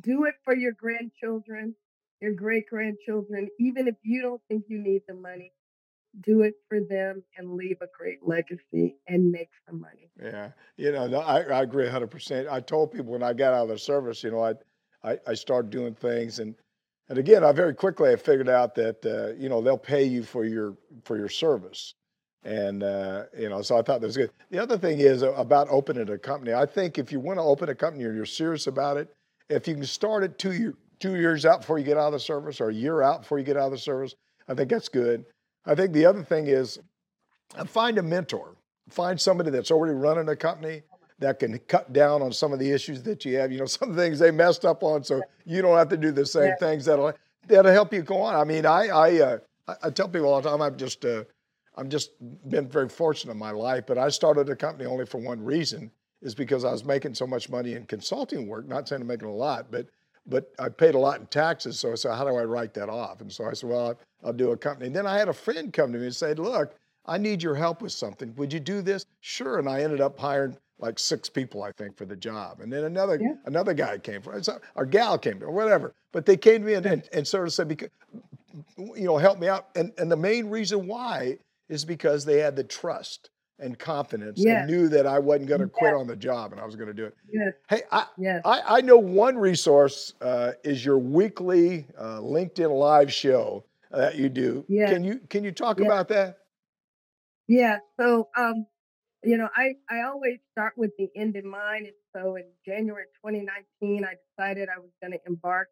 do 0.00 0.24
it 0.24 0.34
for 0.44 0.54
your 0.54 0.72
grandchildren, 0.72 1.74
your 2.20 2.32
great 2.32 2.68
grandchildren, 2.68 3.48
even 3.58 3.88
if 3.88 3.96
you 4.02 4.22
don't 4.22 4.40
think 4.48 4.64
you 4.68 4.78
need 4.78 5.02
the 5.08 5.14
money. 5.14 5.52
Do 6.20 6.42
it 6.42 6.54
for 6.68 6.80
them 6.80 7.22
and 7.36 7.54
leave 7.54 7.78
a 7.80 7.88
great 7.96 8.18
legacy 8.22 8.96
and 9.08 9.30
make 9.30 9.48
some 9.66 9.80
money. 9.80 10.10
Yeah, 10.22 10.50
you 10.76 10.92
know, 10.92 11.06
no, 11.06 11.20
I, 11.20 11.40
I 11.40 11.62
agree 11.62 11.86
100%. 11.86 12.48
I 12.50 12.60
told 12.60 12.92
people 12.92 13.12
when 13.12 13.22
I 13.22 13.32
got 13.32 13.54
out 13.54 13.62
of 13.62 13.68
the 13.70 13.78
service, 13.78 14.22
you 14.22 14.30
know, 14.30 14.44
I, 14.44 14.54
I, 15.02 15.18
I 15.26 15.34
started 15.34 15.70
doing 15.70 15.94
things 15.94 16.38
and 16.38 16.54
and 17.08 17.18
again, 17.18 17.44
I 17.44 17.52
very 17.52 17.74
quickly 17.74 18.10
I 18.10 18.16
figured 18.16 18.48
out 18.48 18.74
that 18.76 19.04
uh, 19.04 19.38
you 19.38 19.50
know 19.50 19.60
they'll 19.60 19.76
pay 19.76 20.04
you 20.04 20.22
for 20.22 20.44
your 20.44 20.78
for 21.04 21.18
your 21.18 21.28
service, 21.28 21.94
and 22.42 22.82
uh, 22.82 23.24
you 23.38 23.50
know 23.50 23.60
so 23.60 23.76
I 23.76 23.82
thought 23.82 24.00
that 24.00 24.06
was 24.06 24.16
good. 24.16 24.30
The 24.50 24.58
other 24.58 24.78
thing 24.78 24.98
is 24.98 25.20
about 25.20 25.68
opening 25.68 26.08
a 26.08 26.16
company. 26.16 26.54
I 26.54 26.64
think 26.64 26.96
if 26.96 27.12
you 27.12 27.20
want 27.20 27.38
to 27.38 27.42
open 27.42 27.68
a 27.68 27.74
company 27.74 28.04
or 28.04 28.14
you're 28.14 28.24
serious 28.24 28.66
about 28.66 28.96
it, 28.96 29.12
if 29.50 29.68
you 29.68 29.74
can 29.74 29.84
start 29.84 30.24
it 30.24 30.38
two 30.38 30.52
year, 30.52 30.74
two 31.00 31.16
years 31.16 31.44
out 31.44 31.60
before 31.60 31.78
you 31.78 31.84
get 31.84 31.98
out 31.98 32.06
of 32.06 32.12
the 32.12 32.20
service 32.20 32.60
or 32.60 32.70
a 32.70 32.74
year 32.74 33.02
out 33.02 33.22
before 33.22 33.38
you 33.38 33.44
get 33.44 33.56
out 33.56 33.66
of 33.66 33.72
the 33.72 33.78
service, 33.78 34.14
I 34.48 34.54
think 34.54 34.70
that's 34.70 34.88
good. 34.88 35.26
I 35.66 35.74
think 35.74 35.92
the 35.92 36.04
other 36.04 36.22
thing 36.22 36.46
is 36.46 36.78
uh, 37.56 37.64
find 37.64 37.98
a 37.98 38.02
mentor, 38.02 38.56
find 38.88 39.20
somebody 39.20 39.50
that's 39.50 39.70
already 39.70 39.94
running 39.94 40.28
a 40.28 40.36
company 40.36 40.82
that 41.18 41.38
can 41.38 41.58
cut 41.60 41.92
down 41.92 42.20
on 42.20 42.32
some 42.32 42.52
of 42.52 42.58
the 42.58 42.70
issues 42.70 43.02
that 43.04 43.24
you 43.24 43.36
have. 43.36 43.52
You 43.52 43.60
know, 43.60 43.66
some 43.80 43.94
things 43.94 44.18
they 44.18 44.30
messed 44.30 44.64
up 44.64 44.82
on, 44.82 45.04
so 45.04 45.22
you 45.44 45.62
don't 45.62 45.76
have 45.76 45.88
to 45.88 45.96
do 45.96 46.12
the 46.12 46.26
same 46.26 46.48
yeah. 46.48 46.56
things 46.56 46.84
that'll 46.84 47.12
that'll 47.46 47.72
help 47.72 47.92
you 47.92 48.02
go 48.02 48.20
on. 48.20 48.34
I 48.34 48.44
mean, 48.44 48.66
I 48.66 48.88
I 48.88 49.20
uh, 49.20 49.38
I 49.82 49.90
tell 49.90 50.08
people 50.08 50.32
all 50.32 50.40
the 50.40 50.50
time 50.50 50.60
I'm 50.60 50.76
just 50.76 51.04
uh, 51.04 51.24
I'm 51.76 51.88
just 51.88 52.10
been 52.48 52.68
very 52.68 52.88
fortunate 52.88 53.32
in 53.32 53.38
my 53.38 53.50
life, 53.50 53.84
but 53.86 53.98
I 53.98 54.08
started 54.08 54.48
a 54.48 54.56
company 54.56 54.86
only 54.86 55.06
for 55.06 55.18
one 55.18 55.42
reason 55.42 55.90
is 56.20 56.34
because 56.34 56.64
I 56.64 56.70
was 56.70 56.84
making 56.84 57.14
so 57.14 57.26
much 57.26 57.48
money 57.50 57.74
in 57.74 57.86
consulting 57.86 58.46
work. 58.46 58.66
Not 58.68 58.88
saying 58.88 59.02
I'm 59.02 59.08
making 59.08 59.28
a 59.28 59.34
lot, 59.34 59.70
but 59.70 59.86
but 60.26 60.52
I 60.58 60.68
paid 60.68 60.94
a 60.94 60.98
lot 60.98 61.18
in 61.20 61.26
taxes. 61.26 61.80
So 61.80 61.92
I 61.92 61.94
said, 61.96 62.14
how 62.14 62.24
do 62.24 62.36
I 62.36 62.44
write 62.44 62.74
that 62.74 62.88
off? 62.88 63.20
And 63.20 63.32
so 63.32 63.44
I 63.44 63.54
said, 63.54 63.68
well, 63.68 63.98
I'll 64.24 64.32
do 64.32 64.52
a 64.52 64.56
company. 64.56 64.86
And 64.86 64.96
then 64.96 65.06
I 65.06 65.18
had 65.18 65.28
a 65.28 65.32
friend 65.32 65.72
come 65.72 65.92
to 65.92 65.98
me 65.98 66.06
and 66.06 66.14
say, 66.14 66.34
look, 66.34 66.74
I 67.06 67.18
need 67.18 67.42
your 67.42 67.54
help 67.54 67.82
with 67.82 67.92
something. 67.92 68.34
Would 68.36 68.52
you 68.52 68.60
do 68.60 68.82
this? 68.82 69.06
Sure. 69.20 69.58
And 69.58 69.68
I 69.68 69.82
ended 69.82 70.00
up 70.00 70.18
hiring 70.18 70.56
like 70.78 70.98
six 70.98 71.28
people, 71.28 71.62
I 71.62 71.72
think, 71.72 71.96
for 71.96 72.04
the 72.04 72.16
job. 72.16 72.60
And 72.60 72.72
then 72.72 72.84
another 72.84 73.18
yeah. 73.20 73.34
another 73.46 73.74
guy 73.74 73.98
came 73.98 74.22
for 74.22 74.36
it, 74.36 74.48
or 74.74 74.86
gal 74.86 75.18
came 75.18 75.42
or 75.42 75.50
whatever. 75.50 75.94
But 76.12 76.26
they 76.26 76.36
came 76.36 76.62
to 76.62 76.66
me 76.66 76.74
and, 76.74 76.86
and, 76.86 77.08
and 77.12 77.26
sort 77.26 77.46
of 77.46 77.52
said, 77.52 77.68
because, 77.68 77.90
you 78.76 79.04
know, 79.04 79.16
help 79.16 79.38
me 79.38 79.48
out. 79.48 79.68
And 79.74 79.92
and 79.98 80.10
the 80.10 80.16
main 80.16 80.48
reason 80.48 80.86
why 80.86 81.38
is 81.68 81.84
because 81.84 82.24
they 82.24 82.38
had 82.38 82.56
the 82.56 82.64
trust 82.64 83.30
and 83.58 83.78
confidence 83.78 84.42
yes. 84.44 84.62
and 84.62 84.70
knew 84.70 84.88
that 84.88 85.06
I 85.06 85.20
wasn't 85.20 85.48
going 85.48 85.60
to 85.60 85.66
yes. 85.66 85.74
quit 85.78 85.94
on 85.94 86.08
the 86.08 86.16
job 86.16 86.52
and 86.52 86.60
I 86.60 86.64
was 86.64 86.74
going 86.74 86.88
to 86.88 86.94
do 86.94 87.04
it. 87.04 87.14
Yes. 87.32 87.52
Hey, 87.68 87.82
I, 87.92 88.06
yes. 88.18 88.42
I, 88.44 88.78
I 88.78 88.80
know 88.80 88.96
one 88.96 89.38
resource 89.38 90.14
uh, 90.20 90.52
is 90.64 90.84
your 90.84 90.98
weekly 90.98 91.86
uh, 91.96 92.18
LinkedIn 92.18 92.76
live 92.76 93.12
show 93.12 93.64
that 93.92 94.16
you 94.16 94.28
do. 94.28 94.64
Yeah. 94.68 94.88
Can 94.88 95.04
you 95.04 95.20
can 95.28 95.44
you 95.44 95.52
talk 95.52 95.80
about 95.80 96.08
that? 96.08 96.38
Yeah. 97.48 97.78
So 97.98 98.28
um, 98.36 98.66
you 99.24 99.36
know, 99.36 99.48
I, 99.56 99.74
I 99.88 100.02
always 100.02 100.38
start 100.50 100.74
with 100.76 100.90
the 100.98 101.08
end 101.16 101.36
in 101.36 101.48
mind. 101.48 101.86
And 101.86 101.94
so 102.14 102.36
in 102.36 102.44
January 102.66 103.04
2019, 103.24 104.04
I 104.04 104.14
decided 104.30 104.68
I 104.68 104.80
was 104.80 104.90
going 105.00 105.12
to 105.12 105.18
embark 105.26 105.68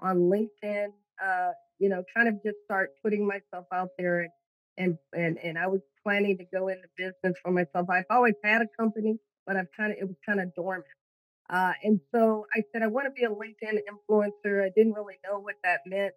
on 0.00 0.30
LinkedIn, 0.30 0.88
uh, 1.24 1.50
you 1.78 1.88
know, 1.88 2.02
kind 2.16 2.28
of 2.28 2.42
just 2.42 2.56
start 2.64 2.90
putting 3.02 3.26
myself 3.26 3.66
out 3.72 3.90
there. 3.98 4.20
And, 4.20 4.30
and, 4.76 4.98
and, 5.12 5.38
and 5.38 5.58
I 5.58 5.66
was 5.66 5.80
planning 6.02 6.38
to 6.38 6.44
go 6.52 6.68
into 6.68 6.88
business 6.96 7.38
for 7.42 7.52
myself. 7.52 7.88
I've 7.90 8.04
always 8.10 8.34
had 8.42 8.62
a 8.62 8.66
company, 8.78 9.18
but 9.46 9.56
I've 9.56 9.68
kind 9.76 9.92
of, 9.92 9.98
it 10.00 10.04
was 10.04 10.16
kind 10.26 10.40
of 10.40 10.54
dormant. 10.54 10.86
Uh, 11.50 11.72
and 11.82 12.00
so 12.12 12.46
I 12.56 12.62
said, 12.72 12.82
I 12.82 12.86
want 12.86 13.06
to 13.06 13.10
be 13.10 13.24
a 13.24 13.28
LinkedIn 13.28 13.78
influencer. 13.84 14.64
I 14.64 14.70
didn't 14.74 14.94
really 14.94 15.18
know 15.28 15.40
what 15.40 15.56
that 15.62 15.80
meant. 15.84 16.14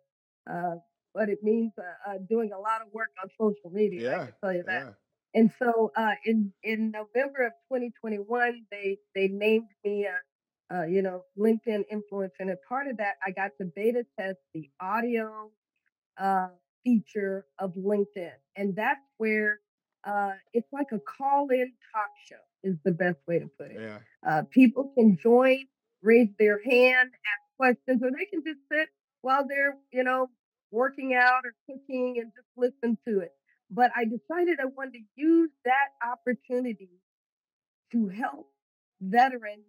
Uh, 0.49 0.76
but 1.18 1.30
it 1.30 1.39
means 1.41 1.72
uh, 1.80 2.11
uh, 2.11 2.18
doing 2.30 2.51
a 2.53 2.59
lot 2.59 2.82
of 2.86 2.93
work 2.93 3.09
on 3.22 3.30
social 3.39 3.72
media. 3.72 4.11
Yeah, 4.11 4.22
I 4.22 4.26
can 4.26 4.34
tell 4.41 4.53
you 4.53 4.63
that. 4.68 4.84
Yeah. 4.84 4.91
And 5.34 5.51
so 5.59 5.91
uh, 5.97 6.13
in 6.26 6.53
in 6.63 6.91
November 6.91 7.47
of 7.47 7.53
2021, 7.74 8.65
they 8.72 8.99
they 9.15 9.28
named 9.28 9.68
me 9.84 10.07
a, 10.72 10.88
you 10.88 11.01
know 11.01 11.24
LinkedIn 11.38 11.84
influencer, 11.91 12.39
and 12.39 12.51
as 12.51 12.57
part 12.70 12.88
of 12.88 12.97
that, 12.97 13.15
I 13.26 13.32
got 13.32 13.51
to 13.59 13.65
beta 13.65 14.05
test 14.18 14.38
the 14.53 14.70
audio 14.80 15.49
uh, 16.18 16.49
feature 16.84 17.45
of 17.59 17.74
LinkedIn, 17.74 18.38
and 18.55 18.76
that's 18.76 19.01
where 19.18 19.59
uh, 20.05 20.34
it's 20.53 20.72
like 20.72 20.88
a 20.91 20.99
call-in 20.99 21.74
talk 21.91 22.11
show 22.28 22.36
is 22.63 22.76
the 22.86 22.91
best 22.91 23.18
way 23.28 23.39
to 23.39 23.47
put 23.57 23.72
it. 23.72 23.82
Yeah. 23.82 23.99
Uh, 24.28 24.43
people 24.49 24.91
can 24.95 25.18
join, 25.22 25.65
raise 26.01 26.30
their 26.39 26.59
hand, 26.63 27.09
ask 27.11 27.57
questions, 27.57 28.01
or 28.03 28.11
they 28.11 28.26
can 28.26 28.43
just 28.45 28.59
sit 28.72 28.89
while 29.22 29.45
they're 29.47 29.76
you 29.91 30.03
know 30.03 30.28
working 30.72 31.13
out 31.13 31.41
or 31.45 31.53
cooking 31.65 32.15
and 32.20 32.32
just 32.36 32.47
listen 32.55 32.97
to 33.07 33.20
it. 33.20 33.32
But 33.70 33.91
I 33.95 34.05
decided 34.05 34.59
I 34.59 34.65
wanted 34.65 34.93
to 34.93 35.03
use 35.15 35.49
that 35.65 35.89
opportunity 36.05 36.89
to 37.91 38.07
help 38.07 38.49
veterans 39.01 39.65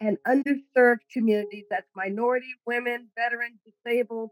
and 0.00 0.16
underserved 0.26 1.00
communities 1.12 1.64
that's 1.70 1.88
minority, 1.94 2.46
women, 2.66 3.08
veterans, 3.16 3.58
disabled 3.84 4.30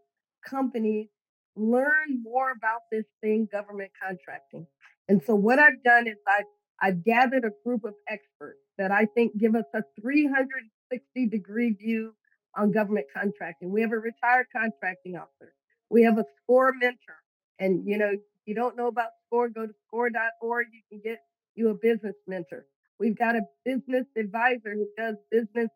companies 0.49 1.09
learn 1.57 2.23
more 2.23 2.53
about 2.53 2.83
this 2.93 3.05
thing, 3.21 3.49
government 3.51 3.91
contracting. 4.01 4.67
And 5.09 5.23
so 5.27 5.35
what 5.35 5.59
I've 5.59 5.83
done 5.83 6.07
is 6.07 6.17
I've 6.27 6.45
I've 6.81 7.05
gathered 7.05 7.45
a 7.45 7.53
group 7.65 7.85
of 7.85 7.95
experts 8.07 8.61
that 8.77 8.91
I 8.91 9.07
think 9.07 9.39
give 9.39 9.55
us 9.55 9.65
a 9.75 9.83
360 10.01 11.27
degree 11.29 11.73
view 11.73 12.15
on 12.57 12.71
government 12.71 13.07
contracting. 13.15 13.71
We 13.71 13.81
have 13.81 13.93
a 13.93 13.99
retired 13.99 14.47
contracting 14.55 15.17
officer. 15.17 15.55
We 15.91 16.03
have 16.03 16.19
a 16.19 16.25
SCORE 16.43 16.73
mentor. 16.81 17.17
And 17.59 17.87
you 17.87 17.99
know, 17.99 18.11
if 18.13 18.21
you 18.45 18.55
don't 18.55 18.77
know 18.77 18.89
about 18.89 19.11
SCORE, 19.27 19.49
go 19.51 19.67
to 19.67 19.75
score.org. 19.87 20.67
You 20.73 20.81
can 20.91 21.01
get 21.01 21.23
you 21.55 21.71
a 21.71 21.75
business 21.75 22.15
mentor. 22.27 22.67
We've 22.99 23.17
got 23.17 23.37
a 23.37 23.43
business 23.65 24.07
advisor 24.17 24.75
who 24.75 24.87
does 24.97 25.17
business 25.31 25.69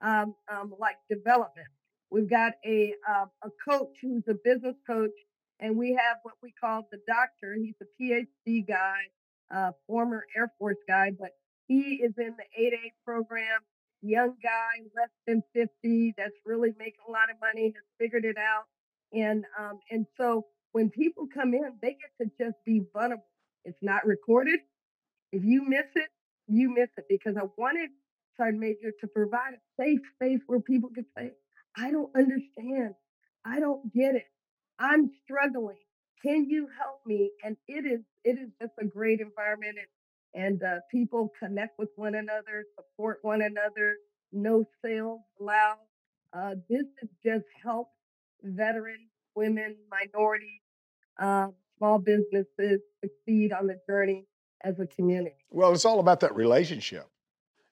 um, 0.00 0.34
um, 0.50 0.74
like 0.78 0.96
development. 1.10 1.68
We've 2.10 2.28
got 2.28 2.52
a 2.64 2.94
um, 3.08 3.30
a 3.42 3.50
coach 3.68 3.96
who's 4.00 4.22
a 4.28 4.34
business 4.34 4.76
coach, 4.86 5.12
and 5.60 5.76
we 5.76 5.90
have 5.92 6.18
what 6.22 6.34
we 6.42 6.52
call 6.52 6.86
the 6.90 7.00
doctor. 7.06 7.54
He's 7.54 7.74
a 7.82 8.02
PhD 8.02 8.66
guy, 8.66 8.98
uh, 9.50 9.72
former 9.86 10.24
Air 10.36 10.52
Force 10.58 10.78
guy, 10.86 11.12
but 11.18 11.30
he 11.66 12.00
is 12.02 12.12
in 12.16 12.34
the 12.36 12.46
8A 12.58 12.92
program. 13.04 13.60
Young 14.00 14.34
guy, 14.42 14.84
less 14.96 15.10
than 15.26 15.42
50, 15.54 16.14
that's 16.16 16.34
really 16.46 16.70
making 16.78 17.00
a 17.06 17.10
lot 17.10 17.30
of 17.30 17.36
money, 17.40 17.66
has 17.74 17.84
figured 17.98 18.24
it 18.24 18.38
out, 18.38 18.64
and 19.12 19.44
um, 19.58 19.80
and 19.90 20.06
so 20.16 20.46
when 20.72 20.90
people 20.90 21.26
come 21.32 21.54
in, 21.54 21.72
they 21.82 21.96
get 21.96 22.12
to 22.20 22.30
just 22.38 22.56
be 22.66 22.82
vulnerable. 22.92 23.24
It's 23.64 23.78
not 23.82 24.06
recorded. 24.06 24.60
If 25.32 25.44
you 25.44 25.64
miss 25.68 25.86
it, 25.94 26.08
you 26.48 26.70
miss 26.74 26.88
it 26.96 27.04
because 27.08 27.36
I 27.36 27.44
wanted 27.56 27.90
Sergeant 28.36 28.60
Major 28.60 28.92
to 29.00 29.06
provide 29.08 29.54
a 29.54 29.82
safe 29.82 30.00
space 30.14 30.40
where 30.46 30.60
people 30.60 30.90
could 30.94 31.06
say, 31.16 31.32
I 31.76 31.90
don't 31.90 32.10
understand. 32.16 32.94
I 33.44 33.60
don't 33.60 33.92
get 33.92 34.14
it. 34.14 34.26
I'm 34.78 35.10
struggling. 35.24 35.76
Can 36.24 36.46
you 36.48 36.68
help 36.78 37.00
me? 37.06 37.30
And 37.44 37.56
it 37.68 37.84
is 37.86 38.00
it 38.24 38.38
is 38.38 38.50
just 38.60 38.72
a 38.80 38.84
great 38.86 39.20
environment 39.20 39.76
and 39.78 39.88
and 40.34 40.62
uh, 40.62 40.76
people 40.90 41.32
connect 41.38 41.78
with 41.78 41.88
one 41.96 42.14
another, 42.14 42.64
support 42.76 43.18
one 43.22 43.42
another. 43.42 43.96
No 44.32 44.64
sales 44.84 45.20
allowed. 45.40 45.78
Uh, 46.32 46.54
this 46.68 46.84
has 47.00 47.10
just 47.24 47.46
helped 47.64 47.92
veterans, 48.42 49.08
women, 49.34 49.76
minorities, 49.90 50.60
uh, 51.18 51.48
small 51.76 51.98
businesses 51.98 52.80
succeed 53.02 53.52
on 53.52 53.66
the 53.66 53.78
journey 53.88 54.24
as 54.62 54.78
a 54.80 54.86
community. 54.86 55.36
Well, 55.50 55.72
it's 55.72 55.84
all 55.84 56.00
about 56.00 56.20
that 56.20 56.34
relationship. 56.34 57.06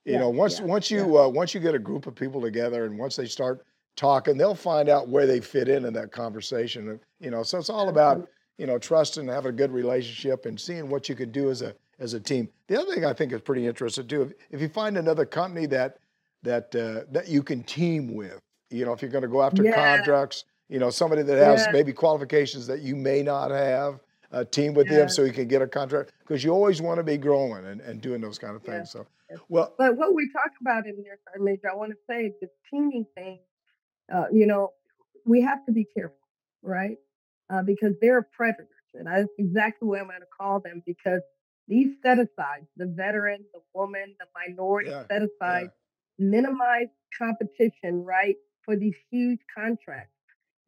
You 0.04 0.12
yeah, 0.14 0.20
know, 0.20 0.28
once 0.28 0.60
yeah, 0.60 0.66
once 0.66 0.90
you 0.90 1.14
yeah. 1.14 1.22
uh, 1.22 1.28
once 1.28 1.52
you 1.52 1.60
get 1.60 1.74
a 1.74 1.80
group 1.80 2.06
of 2.06 2.14
people 2.14 2.40
together, 2.40 2.84
and 2.84 2.96
once 2.96 3.16
they 3.16 3.26
start 3.26 3.66
talking, 3.96 4.36
they'll 4.36 4.54
find 4.54 4.88
out 4.88 5.08
where 5.08 5.26
they 5.26 5.40
fit 5.40 5.68
in 5.68 5.84
in 5.84 5.92
that 5.94 6.12
conversation. 6.12 7.00
You 7.18 7.30
know, 7.30 7.42
so 7.42 7.58
it's 7.58 7.70
all 7.70 7.88
about 7.88 8.28
you 8.56 8.66
know 8.66 8.78
trusting, 8.78 9.26
having 9.26 9.50
a 9.50 9.52
good 9.52 9.72
relationship, 9.72 10.46
and 10.46 10.60
seeing 10.60 10.88
what 10.88 11.08
you 11.08 11.16
can 11.16 11.32
do 11.32 11.50
as 11.50 11.62
a 11.62 11.74
as 11.98 12.14
a 12.14 12.20
team. 12.20 12.48
The 12.68 12.80
other 12.80 12.94
thing 12.94 13.04
I 13.04 13.12
think 13.12 13.32
is 13.32 13.40
pretty 13.40 13.66
interesting 13.66 14.06
too, 14.06 14.22
if, 14.22 14.32
if 14.52 14.60
you 14.60 14.68
find 14.68 14.96
another 14.96 15.24
company 15.26 15.66
that 15.66 15.98
that 16.42 16.74
uh, 16.76 17.10
that 17.10 17.28
you 17.28 17.42
can 17.42 17.64
team 17.64 18.14
with, 18.14 18.38
you 18.70 18.84
know, 18.84 18.92
if 18.92 19.02
you're 19.02 19.10
going 19.10 19.22
to 19.22 19.28
go 19.28 19.42
after 19.42 19.64
contracts, 19.72 20.44
you 20.68 20.78
know, 20.78 20.90
somebody 20.90 21.22
that 21.22 21.38
has 21.38 21.66
yeah, 21.66 21.72
maybe 21.72 21.92
qualifications 21.92 22.66
that 22.66 22.80
you 22.80 22.96
may 22.96 23.22
not 23.22 23.50
have, 23.50 24.00
uh, 24.32 24.44
team 24.44 24.74
with 24.74 24.88
them 24.88 25.08
so 25.08 25.22
you 25.22 25.32
can 25.32 25.46
get 25.46 25.62
a 25.62 25.66
contract 25.66 26.12
because 26.20 26.42
you 26.42 26.50
always 26.50 26.82
want 26.82 26.98
to 26.98 27.04
be 27.04 27.16
growing 27.16 27.64
and, 27.66 27.80
and 27.80 28.00
doing 28.00 28.20
those 28.20 28.38
kind 28.38 28.56
of 28.56 28.62
yeah. 28.64 28.78
things. 28.78 28.90
So, 28.90 29.06
well, 29.48 29.72
But 29.78 29.96
what 29.96 30.14
we 30.14 30.30
talk 30.32 30.50
about 30.60 30.86
in 30.86 30.96
there, 31.02 31.18
Sergeant 31.24 31.44
Major, 31.44 31.70
I 31.72 31.76
want 31.76 31.92
to 31.92 31.98
say 32.08 32.32
the 32.40 32.48
teaming 32.70 33.06
thing, 33.14 33.38
uh, 34.12 34.24
you 34.32 34.46
know, 34.46 34.72
we 35.24 35.42
have 35.42 35.64
to 35.66 35.72
be 35.72 35.84
careful, 35.84 36.16
right? 36.62 36.96
Uh, 37.48 37.62
because 37.62 37.92
they're 38.00 38.22
predators. 38.22 38.68
And 38.94 39.06
that's 39.06 39.28
exactly 39.38 39.88
what 39.88 40.00
I'm 40.00 40.06
going 40.06 40.20
to 40.20 40.26
call 40.36 40.60
them 40.60 40.82
because 40.84 41.20
these 41.68 41.94
set 42.02 42.18
asides, 42.18 42.66
the 42.76 42.86
veteran, 42.86 43.44
the 43.52 43.60
woman, 43.74 44.14
the 44.18 44.26
minority 44.48 44.90
Yeah, 44.90 45.04
set 45.08 45.22
yeah. 45.22 45.28
aside, 45.40 45.70
minimize 46.18 46.88
competition, 47.16 48.04
right, 48.04 48.36
for 48.62 48.76
these 48.76 48.94
huge 49.10 49.40
contracts. 49.54 50.15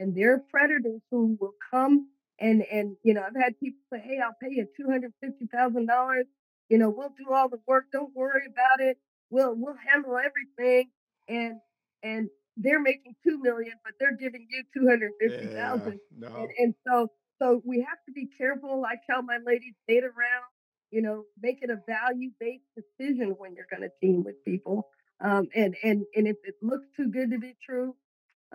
And 0.01 0.15
there 0.17 0.35
are 0.35 0.43
predators 0.51 1.01
who 1.11 1.37
will 1.41 1.55
come 1.71 2.09
and 2.41 2.63
and 2.71 2.97
you 3.03 3.15
know, 3.15 3.23
I've 3.27 3.41
had 3.41 3.59
people 3.59 3.81
say, 3.93 4.01
Hey, 4.05 4.19
I'll 4.25 4.37
pay 4.41 4.55
you 4.55 4.67
two 4.77 4.89
hundred 4.91 5.13
fifty 5.21 5.47
thousand 5.47 5.87
dollars. 5.87 6.27
You 6.69 6.79
know, 6.79 6.91
we'll 6.91 7.15
do 7.19 7.33
all 7.33 7.49
the 7.49 7.61
work, 7.67 7.87
don't 7.93 8.15
worry 8.15 8.43
about 8.47 8.81
it. 8.87 8.99
We'll 9.31 9.55
we'll 9.57 9.77
handle 9.91 10.17
everything. 10.17 10.91
And 11.29 11.57
and 12.03 12.29
they're 12.57 12.81
making 12.81 13.15
two 13.25 13.39
million, 13.39 13.75
but 13.85 13.95
they're 14.01 14.17
giving 14.17 14.47
you 14.51 14.63
two 14.75 14.87
hundred 14.89 15.13
fifty 15.21 15.47
thousand. 15.47 16.01
Yeah, 16.19 16.29
no. 16.29 16.37
And, 16.37 16.49
and 16.59 16.75
so, 16.87 17.09
so 17.41 17.63
we 17.65 17.79
have 17.89 17.99
to 18.07 18.13
be 18.13 18.29
careful. 18.37 18.85
I 18.85 18.97
tell 19.11 19.23
my 19.23 19.39
ladies, 19.45 19.75
date 19.87 20.05
around, 20.05 20.45
you 20.91 21.03
know, 21.03 21.25
make 21.41 21.59
it 21.63 21.71
a 21.71 21.79
value 21.87 22.31
based 22.41 22.65
decision 22.77 23.35
when 23.39 23.55
you're 23.55 23.67
going 23.71 23.83
to 23.83 23.91
team 24.01 24.25
with 24.25 24.45
people. 24.45 24.89
Um, 25.21 25.49
and, 25.55 25.77
and, 25.83 26.05
and 26.15 26.27
if 26.29 26.37
it 26.45 26.55
looks 26.63 26.87
too 26.97 27.09
good 27.09 27.31
to 27.31 27.39
be 27.39 27.57
true, 27.65 27.95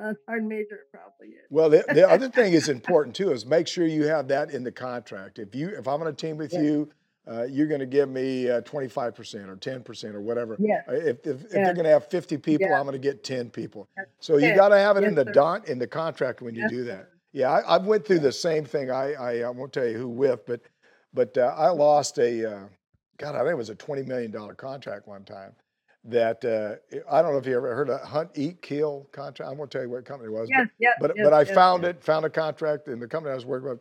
uh, 0.01 0.13
Sergeant 0.25 0.49
Major, 0.49 0.79
probably 0.91 1.29
is. 1.35 1.45
Well, 1.49 1.69
the, 1.69 1.83
the 1.93 2.09
other 2.09 2.29
thing 2.29 2.53
is 2.53 2.69
important 2.77 3.15
too 3.15 3.31
is 3.31 3.45
make 3.45 3.67
sure 3.67 3.85
you 3.85 4.05
have 4.05 4.27
that 4.29 4.51
in 4.51 4.63
the 4.63 4.71
contract. 4.71 5.39
If 5.39 5.53
you 5.55 5.69
if 5.69 5.87
I'm 5.87 5.99
going 5.99 6.13
to 6.13 6.19
team 6.27 6.37
with 6.37 6.53
Yeah. 6.53 6.61
you, 6.61 6.89
uh, 7.25 7.43
you're 7.43 7.67
going 7.67 7.79
to 7.79 7.85
give 7.85 8.09
me 8.09 8.49
uh, 8.49 8.59
25% 8.61 9.47
or 9.47 9.55
10% 9.55 10.13
or 10.13 10.19
whatever. 10.21 10.57
Yes. 10.59 10.83
Uh, 10.89 10.93
If, 10.95 11.25
if, 11.25 11.43
if 11.45 11.49
they're 11.51 11.73
going 11.73 11.85
to 11.85 11.89
have 11.91 12.07
50 12.09 12.37
people, 12.39 12.67
Yeah. 12.67 12.77
I'm 12.77 12.83
going 12.85 12.93
to 12.93 12.99
get 12.99 13.23
10 13.23 13.49
people. 13.49 13.87
Yes. 13.95 14.07
So 14.19 14.37
you 14.37 14.53
got 14.55 14.69
to 14.69 14.77
have 14.77 14.97
it 14.97 15.03
in 15.05 15.15
the 15.15 15.23
dot 15.25 15.69
in 15.69 15.79
the 15.79 15.87
contract 15.87 16.41
when 16.41 16.53
you 16.55 16.61
Yes, 16.63 16.71
do 16.71 16.83
that. 16.85 16.97
sir. 17.03 17.09
Yeah, 17.31 17.51
I, 17.51 17.59
I 17.61 17.77
went 17.77 18.05
through 18.05 18.19
the 18.19 18.31
same 18.31 18.63
thing. 18.65 18.91
I, 18.91 19.13
I 19.13 19.39
I 19.41 19.49
won't 19.49 19.73
tell 19.73 19.87
you 19.87 19.97
who 19.97 20.07
with, 20.07 20.45
but 20.45 20.61
but 21.13 21.35
uh, 21.37 21.53
I 21.57 21.69
lost 21.69 22.19
a 22.19 22.45
uh, 22.57 22.63
God. 23.17 23.35
I 23.35 23.39
think 23.39 23.51
it 23.51 23.55
was 23.57 23.69
a 23.69 23.75
20 23.75 24.03
million 24.03 24.29
dollar 24.29 24.53
contract 24.53 25.07
one 25.07 25.23
time. 25.23 25.53
That 26.05 26.43
uh, 26.43 26.75
I 27.09 27.21
don't 27.21 27.31
know 27.31 27.37
if 27.37 27.45
you 27.45 27.55
ever 27.55 27.73
heard 27.73 27.89
of 27.89 28.01
Hunt, 28.01 28.31
Eat, 28.35 28.61
Kill 28.61 29.07
contract. 29.13 29.49
I 29.49 29.53
won't 29.55 29.71
tell 29.71 29.81
you 29.83 29.89
what 29.89 30.03
company 30.03 30.29
it 30.29 30.33
was. 30.37 30.49
but- 30.49 30.67
Yes, 30.77 30.93
but 30.99 31.11
yes, 31.15 31.25
but 31.25 31.33
I 31.33 31.41
yes, 31.43 31.53
found 31.55 31.85
it, 31.85 32.03
found 32.03 32.25
a 32.25 32.29
contract, 32.29 32.87
and 32.89 33.01
the 33.01 33.07
company 33.07 33.31
I 33.31 33.35
was 33.35 33.45
working 33.45 33.69
with 33.69 33.79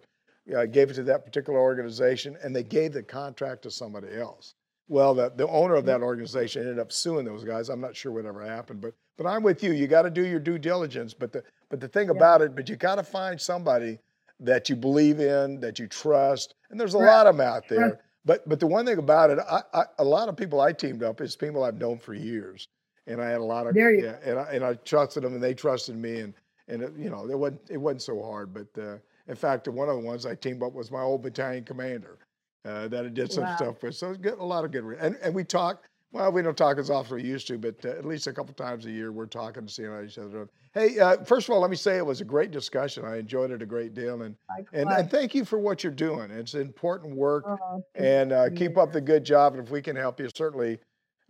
I 0.56 0.66
gave 0.66 0.90
it 0.90 0.94
to 0.94 1.02
that 1.04 1.24
particular 1.24 1.58
organization, 1.58 2.36
and 2.42 2.54
they 2.54 2.62
gave 2.64 2.92
the 2.92 3.02
contract 3.02 3.62
to 3.62 3.70
somebody 3.70 4.16
else. 4.16 4.54
Well, 4.88 5.14
the, 5.14 5.30
the 5.34 5.46
owner 5.48 5.74
of 5.76 5.84
that 5.86 6.02
organization 6.02 6.62
ended 6.62 6.78
up 6.80 6.90
suing 6.92 7.24
those 7.24 7.44
guys. 7.44 7.68
I'm 7.68 7.80
not 7.80 7.94
sure 7.96 8.10
whatever 8.12 8.44
happened, 8.44 8.80
but 8.80 8.94
but 9.16 9.26
I'm 9.26 9.42
with 9.42 9.62
you. 9.62 9.72
You 9.72 9.86
got 9.88 10.02
to 10.02 10.10
do 10.10 10.24
your 10.26 10.40
due 10.40 10.58
diligence. 10.58 11.14
But 11.14 11.32
the 11.32 11.42
but 11.70 11.80
the 11.80 11.88
thing 11.88 12.10
about 12.10 12.40
it, 12.42 12.54
but 12.54 12.68
you 12.68 12.76
got 12.76 12.96
to 12.96 13.02
find 13.02 13.40
somebody 13.40 13.98
that 14.40 14.68
you 14.68 14.76
believe 14.76 15.20
in, 15.20 15.60
that 15.60 15.78
you 15.78 15.86
trust, 15.86 16.54
and 16.70 16.78
there's 16.78 16.94
a 16.94 16.98
Right. 16.98 17.06
lot 17.06 17.26
of 17.26 17.36
them 17.36 17.46
out 17.46 17.68
there. 17.68 18.00
But 18.24 18.48
but 18.48 18.60
the 18.60 18.66
one 18.66 18.86
thing 18.86 18.98
about 18.98 19.30
it, 19.30 19.38
I, 19.38 19.62
I, 19.74 19.84
a 19.98 20.04
lot 20.04 20.28
of 20.28 20.36
people 20.36 20.60
I 20.60 20.72
teamed 20.72 21.02
up 21.02 21.20
is 21.20 21.34
people 21.36 21.64
I've 21.64 21.78
known 21.78 21.98
for 21.98 22.14
years, 22.14 22.68
and 23.06 23.20
I 23.20 23.28
had 23.28 23.40
a 23.40 23.44
lot 23.44 23.66
of 23.66 23.74
There 23.74 23.90
you 23.92 24.04
yeah, 24.04 24.16
and 24.24 24.38
I 24.38 24.42
and 24.52 24.64
I 24.64 24.74
trusted 24.74 25.24
them, 25.24 25.34
and 25.34 25.42
they 25.42 25.54
trusted 25.54 25.96
me, 25.96 26.20
and 26.20 26.34
and 26.68 26.82
it, 26.82 26.92
you 26.96 27.10
know 27.10 27.28
it 27.28 27.38
wasn't 27.38 27.60
it 27.70 27.78
wasn't 27.78 28.02
so 28.02 28.22
hard. 28.22 28.54
But 28.54 28.68
uh, 28.80 28.98
in 29.28 29.34
fact, 29.36 29.66
one 29.68 29.88
of 29.88 29.96
the 29.96 30.02
ones 30.06 30.26
I 30.26 30.34
teamed 30.36 30.62
up 30.62 30.72
was 30.72 30.90
my 30.90 31.00
old 31.02 31.22
battalion 31.22 31.64
commander 31.64 32.18
uh, 32.64 32.88
that 32.88 33.04
I 33.06 33.08
did 33.08 33.32
some 33.32 33.46
Wow. 33.46 33.56
stuff 33.56 33.82
with. 33.82 33.96
So 33.96 34.10
it's 34.10 34.18
good, 34.18 34.38
a 34.38 34.44
lot 34.44 34.64
of 34.64 34.70
good, 34.70 34.84
and 35.00 35.16
and 35.22 35.34
we 35.34 35.44
talk. 35.44 35.88
Well, 36.12 36.30
we 36.30 36.42
don't 36.42 36.56
talk 36.56 36.76
as 36.78 36.90
often 36.90 37.16
as 37.16 37.22
we 37.22 37.28
used 37.28 37.46
to, 37.46 37.56
but 37.56 37.82
uh, 37.86 37.88
at 37.88 38.04
least 38.04 38.26
a 38.26 38.32
couple 38.34 38.52
times 38.52 38.84
a 38.84 38.90
year 38.90 39.12
we're 39.12 39.24
talking 39.26 39.66
to 39.66 39.72
see 39.72 39.84
how 39.84 40.02
each 40.02 40.18
other. 40.18 40.46
Hey, 40.74 40.98
uh, 40.98 41.24
first 41.24 41.48
of 41.48 41.54
all, 41.54 41.60
let 41.60 41.70
me 41.70 41.76
say 41.76 41.96
it 41.96 42.04
was 42.04 42.20
a 42.20 42.24
great 42.24 42.50
discussion. 42.50 43.04
I 43.06 43.16
enjoyed 43.18 43.50
it 43.50 43.62
a 43.62 43.66
great 43.66 43.94
deal, 43.94 44.22
and 44.22 44.36
and, 44.74 44.90
and 44.90 45.10
thank 45.10 45.34
you 45.34 45.46
for 45.46 45.58
what 45.58 45.82
you're 45.82 45.92
doing. 45.92 46.30
It's 46.30 46.54
important 46.54 47.16
work, 47.16 47.44
Oh, 47.46 47.82
and 47.94 48.32
uh, 48.32 48.50
keep 48.50 48.76
up 48.76 48.92
the 48.92 49.00
good 49.00 49.24
job. 49.24 49.54
And 49.54 49.62
if 49.64 49.70
we 49.70 49.80
can 49.80 49.96
help 49.96 50.20
you, 50.20 50.28
certainly 50.34 50.78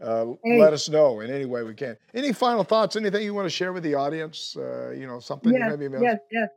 uh, 0.02 0.26
Hey. 0.42 0.58
let 0.58 0.72
us 0.72 0.88
know 0.88 1.20
in 1.20 1.30
any 1.30 1.44
way 1.44 1.62
we 1.62 1.74
can. 1.74 1.96
Any 2.12 2.32
final 2.32 2.64
thoughts? 2.64 2.96
Anything 2.96 3.22
you 3.22 3.34
want 3.34 3.46
to 3.46 3.50
share 3.50 3.72
with 3.72 3.84
the 3.84 3.94
audience? 3.94 4.56
Uh, 4.56 4.90
you 4.90 5.06
know, 5.06 5.20
something 5.20 5.52
yes, 5.52 5.76
maybe 5.78 5.94
yes, 6.02 6.18
yes, 6.32 6.48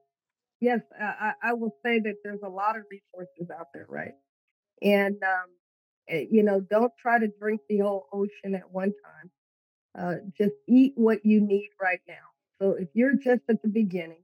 yes. 0.61 0.79
I, 0.99 1.33
I 1.43 1.53
will 1.53 1.75
say 1.83 1.99
that 1.99 2.15
there's 2.23 2.41
a 2.43 2.49
lot 2.49 2.75
of 2.75 2.83
resources 2.89 3.51
out 3.55 3.67
there, 3.73 3.85
right? 3.87 4.13
And 4.81 5.15
um, 5.23 5.49
you 6.07 6.43
know, 6.43 6.59
don't 6.59 6.91
try 6.99 7.19
to 7.19 7.27
drink 7.39 7.61
the 7.69 7.79
whole 7.79 8.07
ocean 8.13 8.55
at 8.55 8.71
one 8.71 8.93
time. 9.03 9.31
Uh, 9.97 10.15
just 10.37 10.55
eat 10.67 10.93
what 10.95 11.25
you 11.25 11.41
need 11.41 11.69
right 11.81 12.01
now. 12.07 12.13
So 12.59 12.71
if 12.71 12.89
you're 12.93 13.15
just 13.15 13.41
at 13.49 13.61
the 13.61 13.69
beginning, 13.69 14.23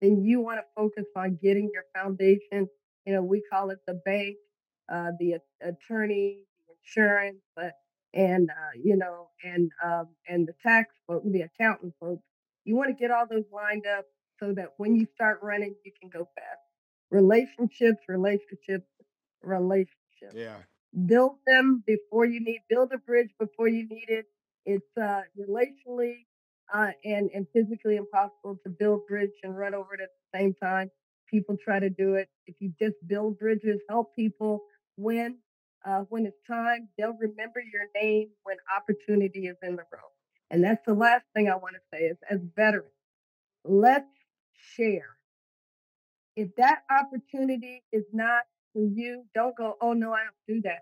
then 0.00 0.22
you 0.22 0.40
want 0.40 0.58
to 0.58 0.64
focus 0.76 1.04
on 1.16 1.38
getting 1.42 1.70
your 1.72 1.84
foundation. 1.94 2.68
You 3.06 3.14
know, 3.14 3.22
we 3.22 3.42
call 3.50 3.70
it 3.70 3.78
the 3.86 3.94
bank, 4.04 4.36
uh, 4.92 5.12
the 5.18 5.38
attorney, 5.62 6.44
insurance, 6.84 7.40
but 7.54 7.72
and 8.14 8.50
uh, 8.50 8.78
you 8.82 8.96
know, 8.96 9.28
and 9.44 9.70
um, 9.84 10.08
and 10.28 10.46
the 10.46 10.54
tax 10.62 10.94
folks, 11.06 11.26
the 11.30 11.42
accountant 11.42 11.94
folks. 12.00 12.22
You 12.64 12.76
want 12.76 12.90
to 12.90 13.00
get 13.00 13.10
all 13.10 13.26
those 13.28 13.44
lined 13.52 13.86
up 13.86 14.04
so 14.38 14.52
that 14.54 14.70
when 14.76 14.94
you 14.94 15.06
start 15.14 15.40
running, 15.42 15.74
you 15.84 15.92
can 16.00 16.10
go 16.10 16.28
fast. 16.34 16.60
Relationships, 17.10 18.04
relationships, 18.08 18.86
relationships 19.42 20.34
Yeah. 20.34 20.56
Build 21.06 21.36
them 21.46 21.82
before 21.86 22.24
you 22.26 22.40
need 22.40 22.60
build 22.68 22.92
a 22.92 22.98
bridge 22.98 23.30
before 23.38 23.68
you 23.68 23.86
need 23.88 24.06
it. 24.08 24.26
It's 24.66 24.96
uh 25.00 25.22
relationally 25.38 26.26
uh 26.72 26.90
and 27.04 27.30
and 27.34 27.46
physically 27.52 27.96
impossible 27.96 28.58
to 28.64 28.70
build 28.70 29.06
bridge 29.06 29.32
and 29.42 29.56
run 29.56 29.74
over 29.74 29.94
it 29.94 30.00
at 30.00 30.10
the 30.32 30.38
same 30.38 30.54
time. 30.54 30.90
People 31.28 31.56
try 31.62 31.80
to 31.80 31.90
do 31.90 32.14
it. 32.14 32.28
If 32.46 32.56
you 32.60 32.72
just 32.78 32.96
build 33.06 33.38
bridges 33.38 33.80
help 33.88 34.14
people 34.14 34.62
when 34.96 35.38
uh 35.86 36.00
when 36.10 36.26
it's 36.26 36.40
time 36.46 36.88
they'll 36.98 37.16
remember 37.18 37.60
your 37.60 37.86
name 38.00 38.28
when 38.44 38.56
opportunity 38.76 39.46
is 39.46 39.56
in 39.62 39.76
the 39.76 39.84
room. 39.92 40.10
And 40.50 40.62
that's 40.62 40.84
the 40.86 40.94
last 40.94 41.24
thing 41.34 41.48
i 41.48 41.56
want 41.56 41.74
to 41.76 41.80
say 41.96 42.04
is 42.04 42.18
as 42.30 42.40
veterans 42.56 42.92
let's 43.64 44.08
share. 44.76 45.16
If 46.36 46.54
that 46.56 46.82
opportunity 46.90 47.82
is 47.92 48.04
not 48.12 48.44
for 48.72 48.82
you, 48.82 49.24
don't 49.34 49.56
go, 49.56 49.76
oh 49.80 49.92
no, 49.92 50.12
I 50.12 50.20
don't 50.24 50.56
do 50.56 50.62
that. 50.62 50.80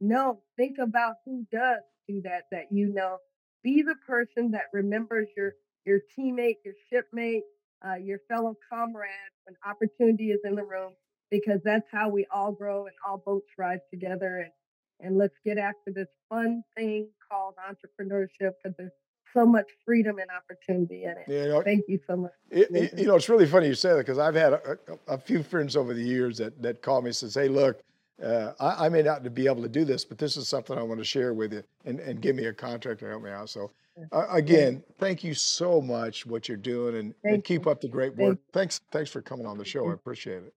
No, 0.00 0.40
think 0.56 0.76
about 0.80 1.16
who 1.24 1.46
does 1.52 1.80
do 2.08 2.22
that 2.22 2.44
that 2.52 2.66
you 2.70 2.92
know. 2.92 3.18
Be 3.64 3.82
the 3.82 3.96
person 4.06 4.52
that 4.52 4.64
remembers 4.72 5.28
your 5.36 5.54
your 5.84 6.00
teammate, 6.16 6.56
your 6.64 6.74
shipmate, 6.90 7.42
uh, 7.84 7.96
your 7.96 8.18
fellow 8.28 8.56
comrade 8.70 9.10
when 9.44 9.56
opportunity 9.66 10.30
is 10.30 10.40
in 10.44 10.54
the 10.54 10.64
room, 10.64 10.92
because 11.30 11.60
that's 11.64 11.86
how 11.90 12.08
we 12.08 12.26
all 12.32 12.52
grow 12.52 12.86
and 12.86 12.94
all 13.06 13.18
boats 13.24 13.48
rise 13.58 13.80
together. 13.90 14.38
And 14.38 14.52
and 15.00 15.18
let's 15.18 15.34
get 15.44 15.58
after 15.58 15.92
this 15.94 16.08
fun 16.28 16.62
thing 16.76 17.08
called 17.30 17.54
entrepreneurship 17.56 18.52
because 18.62 18.76
there's 18.78 18.92
so 19.32 19.46
much 19.46 19.66
freedom 19.84 20.18
and 20.18 20.28
opportunity 20.30 21.04
in 21.04 21.10
it. 21.10 21.24
You 21.28 21.48
know, 21.48 21.62
Thank 21.62 21.84
you 21.88 21.98
so 22.06 22.16
much. 22.16 22.32
It, 22.50 22.68
it- 22.70 22.98
you 22.98 23.06
know, 23.06 23.16
it's 23.16 23.28
really 23.28 23.46
funny 23.46 23.66
you 23.66 23.74
say 23.74 23.90
that 23.90 23.98
because 23.98 24.18
I've 24.18 24.34
had 24.34 24.54
a, 24.54 24.78
a, 25.08 25.14
a 25.14 25.18
few 25.18 25.42
friends 25.42 25.76
over 25.76 25.94
the 25.94 26.02
years 26.02 26.38
that, 26.38 26.60
that 26.62 26.82
call 26.82 27.02
me 27.02 27.08
and 27.08 27.16
says, 27.16 27.34
"Hey, 27.34 27.48
look, 27.48 27.80
uh, 28.22 28.52
I, 28.58 28.86
I 28.86 28.88
may 28.88 29.02
not 29.02 29.34
be 29.34 29.46
able 29.46 29.62
to 29.62 29.68
do 29.68 29.84
this, 29.84 30.04
but 30.04 30.18
this 30.18 30.36
is 30.36 30.48
something 30.48 30.76
I 30.78 30.82
want 30.82 30.98
to 30.98 31.04
share 31.04 31.34
with 31.34 31.52
you, 31.52 31.62
and, 31.84 32.00
and 32.00 32.20
give 32.20 32.36
me 32.36 32.46
a 32.46 32.52
contract 32.52 33.00
to 33.00 33.06
help 33.08 33.22
me 33.22 33.30
out." 33.30 33.50
So, 33.50 33.70
uh, 34.12 34.26
again, 34.30 34.82
thank 34.98 35.22
you 35.24 35.34
so 35.34 35.80
much 35.80 36.26
what 36.26 36.48
you're 36.48 36.56
doing, 36.56 36.96
and, 36.96 37.14
and 37.24 37.44
keep 37.44 37.66
up 37.66 37.80
the 37.80 37.88
great 37.88 38.16
Thank 38.16 38.28
work. 38.28 38.38
Thanks, 38.52 38.80
thanks 38.92 39.10
for 39.10 39.20
coming 39.22 39.46
on 39.46 39.58
the 39.58 39.64
show. 39.64 39.88
I 39.88 39.94
appreciate 39.94 40.42
it. 40.42 40.54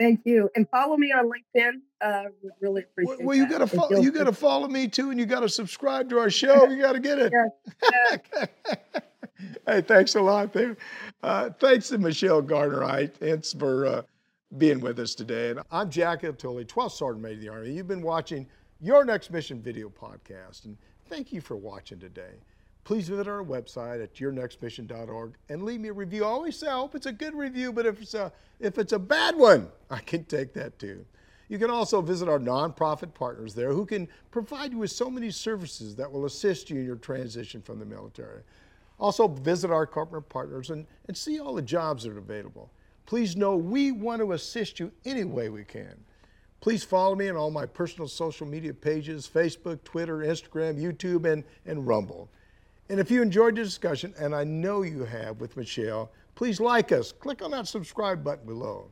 Thank 0.00 0.22
you. 0.24 0.48
And 0.56 0.66
follow 0.70 0.96
me 0.96 1.12
on 1.12 1.26
LinkedIn. 1.30 1.72
Uh, 2.00 2.24
really 2.60 2.82
Well, 2.96 3.12
appreciate 3.12 3.26
well, 3.26 3.36
you 3.36 3.42
that. 3.46 3.50
gotta 3.52 3.66
follow. 3.66 4.00
you'll 4.00 4.12
gotta 4.14 4.32
follow 4.32 4.66
me 4.66 4.88
too, 4.88 5.10
and 5.10 5.20
you 5.20 5.26
gotta 5.26 5.48
subscribe 5.48 6.08
to 6.10 6.18
our 6.18 6.30
show. 6.42 6.68
You 6.68 6.80
gotta 6.80 7.00
get 7.00 7.18
it. 7.18 7.32
Hey, 9.66 9.80
thanks 9.80 10.14
a 10.16 10.20
lot 10.20 10.52
there. 10.52 10.76
Uh, 11.22 11.48
thanks 11.60 11.88
to 11.88 11.96
Michelle 11.98 12.42
Gardner 12.42 12.80
Wright. 12.80 13.14
Thanks 13.16 13.54
for 13.54 13.86
uh, 13.86 14.02
being 14.58 14.80
with 14.80 14.98
us 14.98 15.14
today. 15.14 15.50
And 15.50 15.60
I'm 15.70 15.88
Jack 15.88 16.20
Tilley, 16.36 16.66
12th 16.66 16.92
Sergeant 16.92 17.22
Major 17.22 17.34
of 17.36 17.40
the 17.40 17.48
Army. 17.48 17.72
You've 17.72 17.88
been 17.88 18.02
watching 18.02 18.46
Your 18.82 19.02
Next 19.02 19.30
Mission 19.30 19.62
video 19.62 19.88
podcast, 19.88 20.66
and 20.66 20.76
thank 21.08 21.32
you 21.32 21.40
for 21.40 21.56
watching 21.56 21.98
today. 21.98 22.34
Please 22.84 23.08
visit 23.08 23.28
our 23.28 23.44
website 23.44 24.02
at 24.02 24.14
yournextmission.org 24.14 25.34
and 25.48 25.62
leave 25.62 25.80
me 25.80 25.88
a 25.88 25.92
review. 25.92 26.24
I 26.24 26.28
always 26.28 26.56
say 26.56 26.66
I 26.66 26.74
hope 26.74 26.94
it's 26.94 27.06
a 27.06 27.12
good 27.12 27.34
review, 27.34 27.72
but 27.72 27.86
if 27.86 28.00
it's 28.00 28.14
a 28.14 28.32
if 28.58 28.78
it's 28.78 28.92
a 28.92 28.98
bad 28.98 29.36
one, 29.36 29.68
I 29.90 29.98
can 29.98 30.24
take 30.24 30.54
that 30.54 30.78
too. 30.78 31.04
You 31.48 31.58
can 31.58 31.70
also 31.70 32.00
visit 32.00 32.28
our 32.28 32.38
nonprofit 32.38 33.12
partners 33.12 33.54
there 33.54 33.72
who 33.72 33.84
can 33.84 34.08
provide 34.30 34.72
you 34.72 34.78
with 34.78 34.92
so 34.92 35.10
many 35.10 35.30
services 35.30 35.96
that 35.96 36.10
will 36.10 36.24
assist 36.24 36.70
you 36.70 36.78
in 36.78 36.86
your 36.86 36.96
transition 36.96 37.60
from 37.60 37.80
the 37.80 37.84
military. 37.84 38.42
Also, 39.00 39.26
visit 39.26 39.70
our 39.70 39.86
corporate 39.86 40.28
partners 40.28 40.70
and, 40.70 40.86
and 41.08 41.16
see 41.16 41.40
all 41.40 41.54
the 41.54 41.62
jobs 41.62 42.04
that 42.04 42.12
are 42.12 42.18
available. 42.18 42.70
Please 43.06 43.34
know 43.34 43.56
we 43.56 43.90
want 43.90 44.20
to 44.20 44.32
assist 44.32 44.78
you 44.78 44.92
any 45.04 45.24
way 45.24 45.48
we 45.48 45.64
can. 45.64 45.98
Please 46.60 46.84
follow 46.84 47.16
me 47.16 47.28
on 47.28 47.36
all 47.36 47.50
my 47.50 47.66
personal 47.66 48.06
social 48.06 48.46
media 48.46 48.72
pages 48.72 49.28
Facebook, 49.32 49.82
Twitter, 49.82 50.18
Instagram, 50.18 50.80
YouTube, 50.80 51.24
and, 51.24 51.42
and 51.64 51.86
Rumble. 51.86 52.28
And 52.90 53.00
if 53.00 53.10
you 53.10 53.22
enjoyed 53.22 53.56
the 53.56 53.64
discussion, 53.64 54.12
and 54.18 54.34
I 54.34 54.44
know 54.44 54.82
you 54.82 55.04
have 55.04 55.40
with 55.40 55.56
Michelle, 55.56 56.10
Please 56.40 56.58
like 56.58 56.90
us. 56.90 57.12
Click 57.12 57.42
on 57.42 57.50
that 57.50 57.68
subscribe 57.68 58.24
button 58.24 58.46
below. 58.46 58.86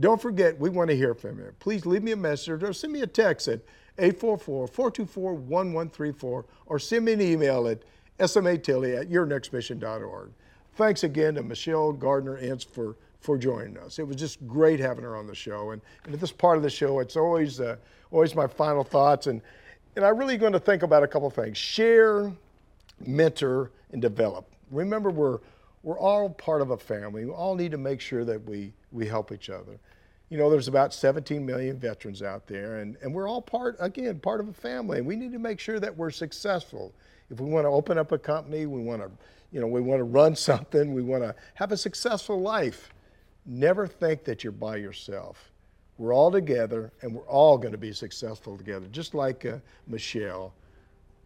Don't 0.00 0.20
forget, 0.20 0.58
we 0.58 0.68
want 0.68 0.90
to 0.90 0.96
hear 0.96 1.14
from 1.14 1.38
you. 1.38 1.54
Please 1.60 1.86
leave 1.86 2.02
me 2.02 2.10
a 2.10 2.16
message 2.16 2.60
or 2.60 2.72
send 2.72 2.92
me 2.92 3.02
a 3.02 3.06
text 3.06 3.46
at 3.46 3.60
844-424-1134 3.98 6.44
or 6.66 6.78
send 6.80 7.04
me 7.04 7.12
an 7.12 7.20
email 7.20 7.68
at 7.68 7.84
smatilly 8.18 9.00
at 9.00 9.08
yournextmission.org. 9.08 10.32
Thanks 10.74 11.04
again 11.04 11.36
to 11.36 11.44
Michelle 11.44 11.92
Gardner-Ince 11.92 12.64
for, 12.64 12.96
for 13.20 13.38
joining 13.38 13.78
us. 13.78 14.00
It 14.00 14.08
was 14.08 14.16
just 14.16 14.44
great 14.48 14.80
having 14.80 15.04
her 15.04 15.16
on 15.16 15.28
the 15.28 15.36
show. 15.36 15.70
And, 15.70 15.80
and 16.04 16.14
at 16.14 16.20
this 16.20 16.32
part 16.32 16.56
of 16.56 16.64
the 16.64 16.70
show, 16.70 16.98
it's 16.98 17.14
always, 17.14 17.60
uh, 17.60 17.76
always 18.10 18.34
my 18.34 18.48
final 18.48 18.82
thoughts. 18.82 19.28
And, 19.28 19.40
and 19.94 20.04
I'm 20.04 20.16
really 20.16 20.36
going 20.36 20.52
to 20.52 20.58
think 20.58 20.82
about 20.82 21.04
a 21.04 21.06
couple 21.06 21.30
things. 21.30 21.56
Share, 21.56 22.32
mentor, 23.00 23.70
and 23.92 24.02
develop. 24.02 24.50
Remember, 24.70 25.10
we're, 25.10 25.38
we're 25.82 25.98
all 25.98 26.30
part 26.30 26.60
of 26.60 26.70
a 26.70 26.76
family. 26.76 27.24
We 27.24 27.30
all 27.30 27.54
need 27.54 27.70
to 27.70 27.78
make 27.78 28.00
sure 28.00 28.24
that 28.24 28.44
we, 28.44 28.72
we 28.92 29.06
help 29.06 29.32
each 29.32 29.50
other. 29.50 29.78
You 30.28 30.36
know, 30.36 30.50
there's 30.50 30.68
about 30.68 30.92
17 30.92 31.44
million 31.44 31.78
veterans 31.78 32.22
out 32.22 32.46
there, 32.46 32.78
and, 32.78 32.96
and 33.00 33.14
we're 33.14 33.28
all 33.28 33.40
part, 33.40 33.76
again, 33.80 34.18
part 34.20 34.40
of 34.40 34.48
a 34.48 34.52
family, 34.52 34.98
and 34.98 35.06
we 35.06 35.16
need 35.16 35.32
to 35.32 35.38
make 35.38 35.58
sure 35.58 35.80
that 35.80 35.96
we're 35.96 36.10
successful. 36.10 36.92
If 37.30 37.40
we 37.40 37.48
want 37.48 37.64
to 37.64 37.70
open 37.70 37.96
up 37.96 38.12
a 38.12 38.18
company, 38.18 38.66
we 38.66 38.82
want 38.82 39.00
to, 39.00 39.10
you 39.52 39.60
know, 39.60 39.66
we 39.66 39.80
want 39.80 40.00
to 40.00 40.04
run 40.04 40.36
something, 40.36 40.92
we 40.92 41.02
want 41.02 41.22
to 41.22 41.34
have 41.54 41.72
a 41.72 41.76
successful 41.76 42.40
life. 42.40 42.92
Never 43.46 43.86
think 43.86 44.24
that 44.24 44.44
you're 44.44 44.52
by 44.52 44.76
yourself. 44.76 45.50
We're 45.96 46.14
all 46.14 46.30
together, 46.30 46.92
and 47.00 47.14
we're 47.14 47.26
all 47.26 47.56
going 47.56 47.72
to 47.72 47.78
be 47.78 47.92
successful 47.92 48.58
together, 48.58 48.86
just 48.92 49.14
like 49.14 49.46
uh, 49.46 49.58
Michelle. 49.86 50.52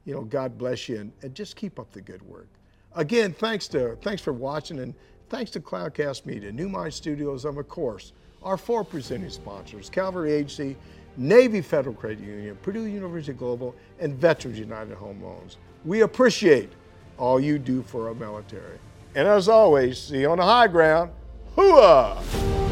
You 0.05 0.14
know, 0.14 0.22
God 0.22 0.59
bless 0.59 0.88
you, 0.88 1.00
and, 1.00 1.12
and 1.22 1.34
just 1.34 1.57
keep 1.57 1.78
up 1.78 1.90
the 1.92 2.00
good 2.00 2.22
work. 2.22 2.48
Again, 2.94 3.32
thanks 3.32 3.68
to 3.68 3.96
thanks 4.03 4.20
for 4.20 4.32
watching, 4.32 4.80
and 4.80 4.94
thanks 5.28 5.50
to 5.53 5.61
Cloudcast 5.61 6.26
Media, 6.26 6.53
New 6.53 6.68
Mind 6.68 6.92
Studios, 6.92 7.44
of 7.44 7.68
course, 7.68 8.12
our 8.42 8.57
four 8.57 8.84
presenting 8.84 9.30
sponsors 9.30 9.88
Cavalry 9.88 10.32
Agency, 10.32 10.76
Navy 11.16 11.61
Federal 11.61 11.94
Credit 11.94 12.20
Union, 12.20 12.57
Purdue 12.62 12.84
University 12.84 13.32
Global, 13.32 13.74
and 14.00 14.14
Veterans 14.14 14.59
United 14.59 14.96
Home 14.96 15.22
Loans. 15.22 15.59
We 15.84 16.03
appreciate 16.03 16.70
all 17.18 17.40
you 17.40 17.59
do 17.59 17.82
for 17.82 18.09
our 18.09 18.14
military. 18.14 18.78
And 19.14 19.28
as 19.28 19.48
always, 19.48 19.98
see 19.98 20.20
you 20.20 20.30
on 20.30 20.38
the 20.38 20.44
high 20.44 20.68
ground. 20.68 21.11
Hooah! 21.57 22.72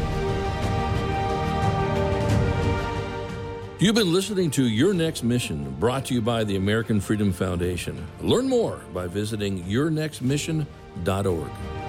You've 3.81 3.95
been 3.95 4.13
listening 4.13 4.51
to 4.51 4.63
Your 4.63 4.93
Next 4.93 5.23
Mission, 5.23 5.75
brought 5.79 6.05
to 6.05 6.13
you 6.13 6.21
by 6.21 6.43
the 6.43 6.55
American 6.55 7.01
Freedom 7.01 7.33
Foundation. 7.33 8.07
Learn 8.21 8.47
more 8.47 8.79
by 8.93 9.07
visiting 9.07 9.63
yournextmission.org. 9.63 11.80